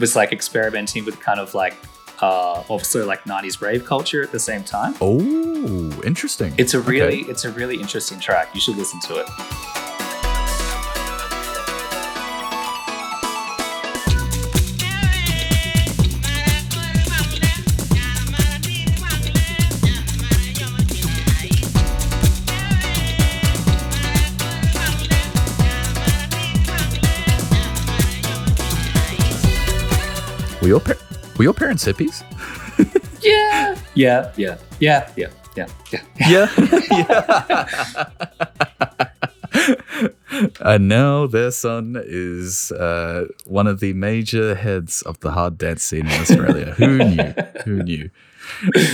was 0.00 0.16
like 0.16 0.32
experimenting 0.32 1.04
with 1.04 1.20
kind 1.20 1.38
of 1.40 1.54
like 1.54 1.74
uh, 2.22 2.62
also 2.68 3.04
like 3.06 3.24
'90s 3.24 3.60
rave 3.60 3.84
culture 3.84 4.22
at 4.22 4.32
the 4.32 4.38
same 4.40 4.64
time. 4.64 4.94
Oh. 5.00 5.92
Interesting. 6.04 6.54
It's 6.56 6.72
a 6.74 6.78
Okay. 6.78 6.88
really 6.88 7.20
it's 7.22 7.44
a 7.44 7.50
really 7.50 7.76
interesting 7.76 8.20
track. 8.20 8.54
You 8.54 8.60
should 8.60 8.76
listen 8.76 9.00
to 9.08 9.16
it. 9.20 9.87
Were 30.68 30.72
your, 30.72 30.80
par- 30.80 30.96
were 31.38 31.44
your 31.44 31.54
parents 31.54 31.86
hippies? 31.86 32.22
Yeah. 33.20 33.76
Yeah, 33.94 34.30
yeah, 34.36 34.58
yeah, 34.78 35.10
yeah, 35.16 35.30
yeah, 35.56 35.66
yeah. 35.90 36.02
Yeah. 36.28 36.48
yeah. 36.92 38.04
and 40.60 40.88
now 40.88 41.26
their 41.26 41.50
son 41.50 42.00
is 42.00 42.70
uh, 42.70 43.24
one 43.44 43.66
of 43.66 43.80
the 43.80 43.92
major 43.94 44.54
heads 44.54 45.02
of 45.02 45.18
the 45.18 45.32
hard 45.32 45.58
dance 45.58 45.82
scene 45.82 46.06
in 46.06 46.12
Australia. 46.20 46.74
Who 46.76 46.98
knew? 46.98 47.34
Who 47.64 47.82
knew? 47.82 48.08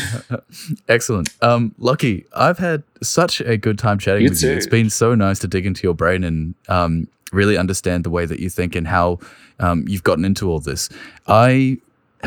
Excellent. 0.89 1.29
Um, 1.43 1.75
Lucky, 1.77 2.25
I've 2.35 2.57
had 2.59 2.83
such 3.03 3.43
a 3.43 3.59
good 3.59 3.79
time 3.79 3.99
chatting 3.99 4.23
You 4.23 4.31
with 4.31 4.43
you. 4.43 4.53
It's 4.53 4.67
been 4.67 4.89
so 4.89 5.15
nice 5.15 5.39
to 5.41 5.49
dig 5.49 5.67
into 5.67 5.83
your 5.83 5.95
brain 5.95 6.25
and 6.25 6.55
um, 6.69 7.09
really 7.31 7.59
understand 7.59 8.05
the 8.05 8.11
way 8.11 8.25
that 8.25 8.41
you 8.41 8.49
think 8.49 8.75
and 8.75 8.89
how 8.89 9.19
um, 9.61 9.85
you've 9.89 10.03
gotten 10.03 10.25
into 10.25 10.51
all 10.51 10.61
this. 10.61 10.89
I, 11.27 11.79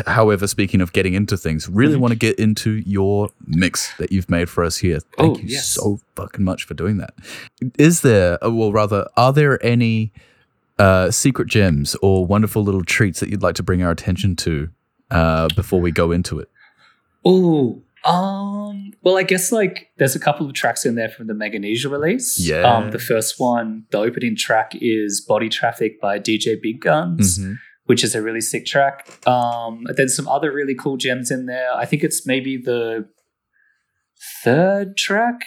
however, 0.06 0.48
speaking 0.48 0.82
of 0.82 0.94
getting 0.94 1.14
into 1.14 1.38
things, 1.38 1.68
really 1.70 1.94
Mm-hmm. 1.94 2.02
want 2.02 2.12
to 2.14 2.18
get 2.20 2.38
into 2.40 2.84
your 2.86 3.30
mix 3.46 3.96
that 3.98 4.12
you've 4.12 4.30
made 4.30 4.50
for 4.50 4.64
us 4.64 4.78
here. 4.78 5.00
Thank 5.18 5.38
Oh, 5.38 5.42
you 5.42 5.48
yes. 5.50 5.68
so 5.68 6.00
fucking 6.16 6.44
much 6.44 6.64
for 6.66 6.74
doing 6.74 6.98
that. 6.98 7.14
Is 7.80 8.02
there, 8.02 8.44
uh, 8.46 8.50
well, 8.52 8.72
rather, 8.72 9.08
are 9.18 9.34
there 9.34 9.64
any 9.66 10.12
uh, 10.80 11.10
secret 11.12 11.48
gems 11.48 11.96
or 12.02 12.26
wonderful 12.26 12.64
little 12.64 12.84
treats 12.84 13.20
that 13.20 13.30
you'd 13.30 13.42
like 13.42 13.56
to 13.56 13.64
bring 13.64 13.82
our 13.84 13.92
attention 13.92 14.36
to 14.38 14.70
uh, 15.10 15.48
before 15.56 15.82
we 15.82 15.92
go 15.92 16.12
into 16.12 16.40
it? 16.40 16.50
Oh, 17.26 17.82
um, 18.08 18.92
well, 19.04 19.18
I 19.18 19.24
guess 19.24 19.52
like 19.52 19.90
there's 19.98 20.16
a 20.16 20.20
couple 20.20 20.48
of 20.48 20.54
tracks 20.54 20.86
in 20.86 20.96
there 20.96 21.10
from 21.10 21.28
the 21.28 21.34
Meganesia 21.34 21.92
release. 21.92 22.40
Yeah. 22.40 22.62
Um, 22.64 22.92
the 22.92 23.00
first 23.00 23.36
one, 23.40 23.84
the 23.92 23.98
opening 24.00 24.36
track 24.36 24.72
is 24.82 25.22
Body 25.28 25.50
Traffic 25.50 26.00
by 26.02 26.18
DJ 26.20 26.56
Big 26.62 26.80
Guns, 26.82 27.38
Mhm. 27.40 27.56
which 27.86 28.04
is 28.04 28.16
a 28.16 28.22
really 28.22 28.42
sick 28.42 28.66
track. 28.66 29.08
Um, 29.28 29.84
and 29.88 29.96
then 29.98 30.10
some 30.10 30.28
other 30.28 30.52
really 30.52 30.76
cool 30.76 30.98
gems 30.98 31.30
in 31.32 31.46
there. 31.46 31.72
I 31.76 31.86
think 31.86 32.04
it's 32.04 32.26
maybe 32.26 32.58
the 32.58 33.08
third 34.44 34.98
track 34.98 35.42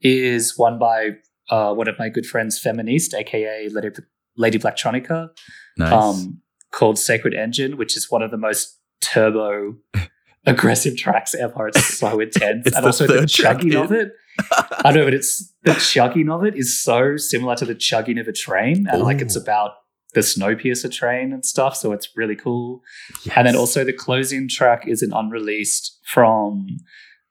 is 0.00 0.56
one 0.56 0.78
by 0.78 1.10
uh, 1.50 1.74
one 1.74 1.88
of 1.88 1.98
my 1.98 2.08
good 2.08 2.26
friends, 2.26 2.58
Feminist, 2.60 3.12
aka 3.14 3.68
Lady, 3.70 3.88
Lady 4.36 4.58
Blacktronica 4.58 5.30
Nice. 5.76 5.92
um, 5.92 6.40
called 6.72 6.96
Sacred 6.98 7.34
Engine, 7.34 7.76
which 7.76 7.96
is 7.96 8.08
one 8.08 8.22
of 8.22 8.30
the 8.30 8.36
most 8.36 8.78
turbo 9.02 9.74
aggressive 10.46 10.96
tracks 10.96 11.34
ever. 11.34 11.68
It's 11.68 11.98
so 11.98 12.20
intense. 12.20 12.66
It's 12.66 12.76
and 12.76 12.86
also 12.86 13.06
the 13.06 13.26
chugging 13.26 13.74
of 13.74 13.92
it. 13.92 14.12
I 14.84 14.92
know, 14.92 15.04
but 15.04 15.14
it's 15.14 15.52
the 15.62 15.74
chugging 15.74 16.30
of 16.30 16.44
it 16.44 16.56
is 16.56 16.80
so 16.80 17.16
similar 17.16 17.56
to 17.56 17.64
the 17.64 17.74
chugging 17.74 18.18
of 18.18 18.28
a 18.28 18.32
train. 18.32 18.86
And 18.90 19.02
like 19.02 19.20
it's 19.20 19.36
about 19.36 19.72
the 20.14 20.20
Snowpiercer 20.20 20.90
train 20.90 21.32
and 21.32 21.44
stuff. 21.44 21.76
So 21.76 21.92
it's 21.92 22.08
really 22.16 22.36
cool. 22.36 22.82
And 23.36 23.46
then 23.46 23.56
also 23.56 23.84
the 23.84 23.92
closing 23.92 24.48
track 24.48 24.88
is 24.88 25.02
an 25.02 25.12
unreleased 25.12 25.98
from 26.04 26.66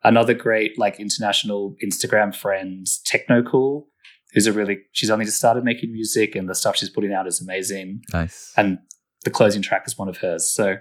another 0.03 0.33
great 0.33 0.77
like 0.77 0.99
international 0.99 1.75
Instagram 1.83 2.33
friend, 2.33 2.87
Techno 3.05 3.41
Cool, 3.43 3.87
who's 4.33 4.47
a 4.47 4.53
really 4.53 4.79
she's 4.91 5.09
only 5.09 5.25
just 5.25 5.37
started 5.37 5.63
making 5.63 5.91
music 5.91 6.35
and 6.35 6.47
the 6.47 6.55
stuff 6.55 6.77
she's 6.77 6.89
putting 6.89 7.13
out 7.13 7.27
is 7.27 7.41
amazing. 7.41 8.01
nice. 8.13 8.53
And 8.55 8.79
the 9.25 9.29
closing 9.31 9.61
track 9.61 9.83
is 9.85 9.97
one 9.97 10.07
of 10.07 10.17
hers. 10.17 10.49
So 10.49 10.77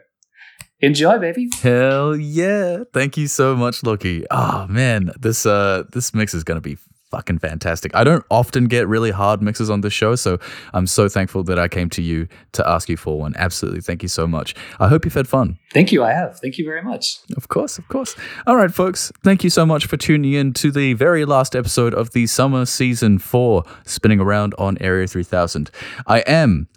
enjoy, 0.81 1.19
baby. 1.19 1.51
Hell 1.63 2.17
yeah. 2.17 2.85
Thank 2.93 3.17
you 3.17 3.29
so 3.29 3.57
much, 3.57 3.83
Loki. 3.83 4.25
Oh 4.31 4.67
man, 4.69 5.13
this 5.19 5.47
uh 5.47 5.85
this 5.93 6.15
mix 6.15 6.35
is 6.35 6.45
gonna 6.45 6.61
be 6.61 6.77
fucking 7.11 7.39
fantastic. 7.39 7.95
I 7.95 8.05
don't 8.05 8.25
often 8.31 8.67
get 8.67 8.87
really 8.87 9.11
hard 9.11 9.43
mixes 9.43 9.71
on 9.71 9.81
this 9.81 9.93
show, 9.93 10.15
so 10.15 10.39
I'm 10.75 10.87
so 10.87 11.09
thankful 11.09 11.43
that 11.45 11.59
I 11.59 11.69
came 11.69 11.89
to 11.91 12.03
you 12.03 12.29
to 12.53 12.69
ask 12.69 12.89
you 12.89 12.97
for 12.97 13.19
one. 13.19 13.35
Absolutely. 13.37 13.81
Thank 13.81 14.03
you 14.03 14.09
so 14.09 14.27
much. 14.27 14.55
I 14.79 14.89
hope 14.89 15.05
you've 15.05 15.15
had 15.15 15.29
fun. 15.29 15.59
Thank 15.73 15.93
you, 15.93 16.05
I 16.05 16.13
have. 16.13 16.39
Thank 16.39 16.59
you 16.59 16.65
very 16.65 16.83
much. 16.83 17.19
Of 17.37 17.49
course, 17.49 17.79
of 17.79 17.89
course. 17.89 18.15
All 18.47 18.57
right, 18.57 18.73
folks. 18.73 19.13
Thank 19.25 19.45
you 19.45 19.51
so 19.51 19.65
much 19.65 19.87
for 19.87 19.97
tuning 19.97 20.33
in 20.33 20.53
to 20.55 20.71
the 20.71 20.95
very 20.95 21.25
last 21.25 21.57
episode 21.57 21.95
of 21.95 22.13
the 22.13 22.27
summer 22.27 22.67
season 22.67 23.19
four, 23.19 23.65
spinning 23.85 24.21
around 24.21 24.55
on 24.59 24.79
Area 24.81 25.07
3000. 25.07 25.71
I 26.07 26.21
am 26.21 26.69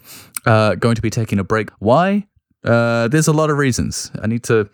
uh, 0.46 0.76
going 0.76 0.96
to 0.96 1.02
be 1.02 1.10
taking 1.10 1.40
a 1.40 1.44
break. 1.44 1.70
Why? 1.80 2.28
Uh, 2.64 3.08
there's 3.08 3.28
a 3.28 3.34
lot 3.34 3.50
of 3.50 3.58
reasons. 3.58 4.12
I 4.22 4.28
need 4.28 4.44
to 4.44 4.70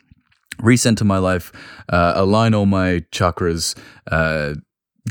recenter 0.59 1.03
my 1.03 1.17
life, 1.17 1.51
uh, 1.89 2.13
align 2.15 2.53
all 2.53 2.65
my 2.65 3.03
chakras, 3.11 3.75
uh, 4.11 4.55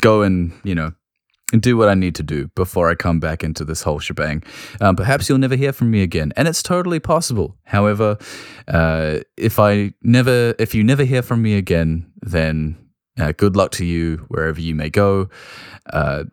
go 0.00 0.22
and, 0.22 0.52
you 0.64 0.74
know, 0.74 0.92
and 1.52 1.62
do 1.62 1.76
what 1.76 1.88
I 1.88 1.94
need 1.94 2.16
to 2.16 2.22
do 2.22 2.48
before 2.56 2.90
I 2.90 2.96
come 2.96 3.20
back 3.20 3.44
into 3.44 3.64
this 3.64 3.82
whole 3.82 4.00
shebang. 4.00 4.42
Um, 4.80 4.96
perhaps 4.96 5.28
you'll 5.28 5.38
never 5.38 5.54
hear 5.54 5.72
from 5.72 5.90
me 5.90 6.02
again, 6.02 6.32
and 6.36 6.48
it's 6.48 6.62
totally 6.62 6.98
possible. 6.98 7.56
However, 7.64 8.18
uh, 8.66 9.20
if 9.36 9.58
I 9.58 9.92
never, 10.02 10.54
if 10.58 10.74
you 10.74 10.82
never 10.82 11.04
hear 11.04 11.22
from 11.22 11.42
me 11.42 11.56
again, 11.56 12.10
then 12.20 12.76
uh, 13.18 13.32
good 13.32 13.54
luck 13.54 13.70
to 13.72 13.84
you 13.84 14.26
wherever 14.28 14.60
you 14.60 14.74
may 14.74 14.90
go. 14.90 15.28
Uh, 15.92 16.24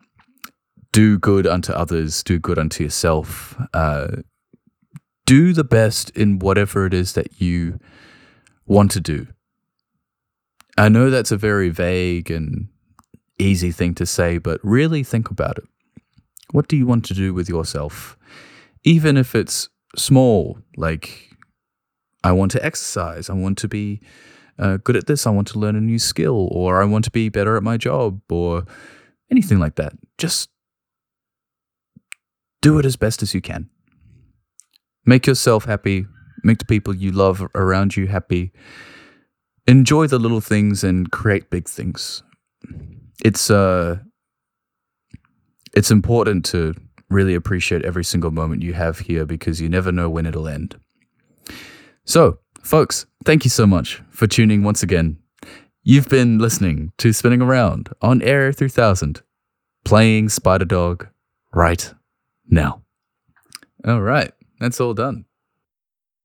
do 0.92 1.18
good 1.18 1.46
unto 1.46 1.72
others. 1.72 2.22
Do 2.22 2.38
good 2.38 2.58
unto 2.58 2.82
yourself. 2.84 3.56
Do 5.26 5.52
the 5.52 5.64
best 5.64 6.10
in 6.10 6.38
whatever 6.38 6.86
it 6.86 6.94
is 6.94 7.14
that 7.14 7.40
you 7.40 7.80
want 8.66 8.90
to 8.92 9.00
do. 9.00 9.26
I 10.76 10.88
know 10.88 11.10
that's 11.10 11.32
a 11.32 11.36
very 11.36 11.70
vague 11.70 12.30
and 12.30 12.68
easy 13.38 13.70
thing 13.70 13.94
to 13.94 14.06
say, 14.06 14.38
but 14.38 14.60
really 14.62 15.02
think 15.02 15.30
about 15.30 15.58
it. 15.58 15.64
What 16.50 16.68
do 16.68 16.76
you 16.76 16.86
want 16.86 17.04
to 17.06 17.14
do 17.14 17.32
with 17.32 17.48
yourself? 17.48 18.18
Even 18.84 19.16
if 19.16 19.34
it's 19.34 19.68
small, 19.96 20.58
like 20.76 21.30
I 22.22 22.32
want 22.32 22.50
to 22.52 22.64
exercise, 22.64 23.30
I 23.30 23.34
want 23.34 23.58
to 23.58 23.68
be 23.68 24.00
uh, 24.58 24.78
good 24.78 24.96
at 24.96 25.06
this, 25.06 25.26
I 25.26 25.30
want 25.30 25.48
to 25.48 25.58
learn 25.58 25.76
a 25.76 25.80
new 25.80 25.98
skill, 25.98 26.48
or 26.52 26.80
I 26.80 26.84
want 26.84 27.04
to 27.06 27.10
be 27.10 27.28
better 27.28 27.56
at 27.56 27.62
my 27.62 27.76
job, 27.76 28.20
or 28.30 28.64
anything 29.30 29.58
like 29.58 29.76
that. 29.76 29.94
Just 30.18 30.50
do 32.60 32.78
it 32.78 32.84
as 32.84 32.96
best 32.96 33.22
as 33.22 33.34
you 33.34 33.40
can. 33.40 33.68
Make 35.06 35.26
yourself 35.26 35.64
happy, 35.64 36.06
make 36.42 36.58
the 36.58 36.64
people 36.64 36.94
you 36.94 37.12
love 37.12 37.46
around 37.54 37.96
you 37.96 38.06
happy. 38.06 38.52
Enjoy 39.66 40.06
the 40.06 40.18
little 40.18 40.40
things 40.40 40.84
and 40.84 41.10
create 41.10 41.50
big 41.50 41.68
things 41.68 42.22
it's 43.22 43.50
uh 43.50 43.98
it's 45.74 45.90
important 45.90 46.44
to 46.44 46.74
really 47.10 47.34
appreciate 47.34 47.84
every 47.84 48.04
single 48.04 48.30
moment 48.30 48.62
you 48.62 48.72
have 48.72 48.98
here 49.00 49.24
because 49.24 49.60
you 49.60 49.68
never 49.68 49.90
know 49.90 50.08
when 50.08 50.26
it'll 50.26 50.48
end. 50.48 50.76
So, 52.04 52.38
folks, 52.62 53.06
thank 53.24 53.44
you 53.44 53.50
so 53.50 53.66
much 53.66 54.00
for 54.10 54.26
tuning 54.26 54.62
once 54.62 54.82
again. 54.82 55.18
You've 55.82 56.08
been 56.08 56.38
listening 56.38 56.92
to 56.98 57.12
Spinning 57.12 57.42
Around 57.42 57.90
on 58.00 58.22
Area 58.22 58.52
3000, 58.52 59.22
playing 59.84 60.28
Spiderdog 60.28 61.08
right 61.52 61.92
now. 62.48 62.82
All 63.86 64.00
right, 64.00 64.32
that's 64.64 64.80
all 64.80 64.94
done. 64.94 65.26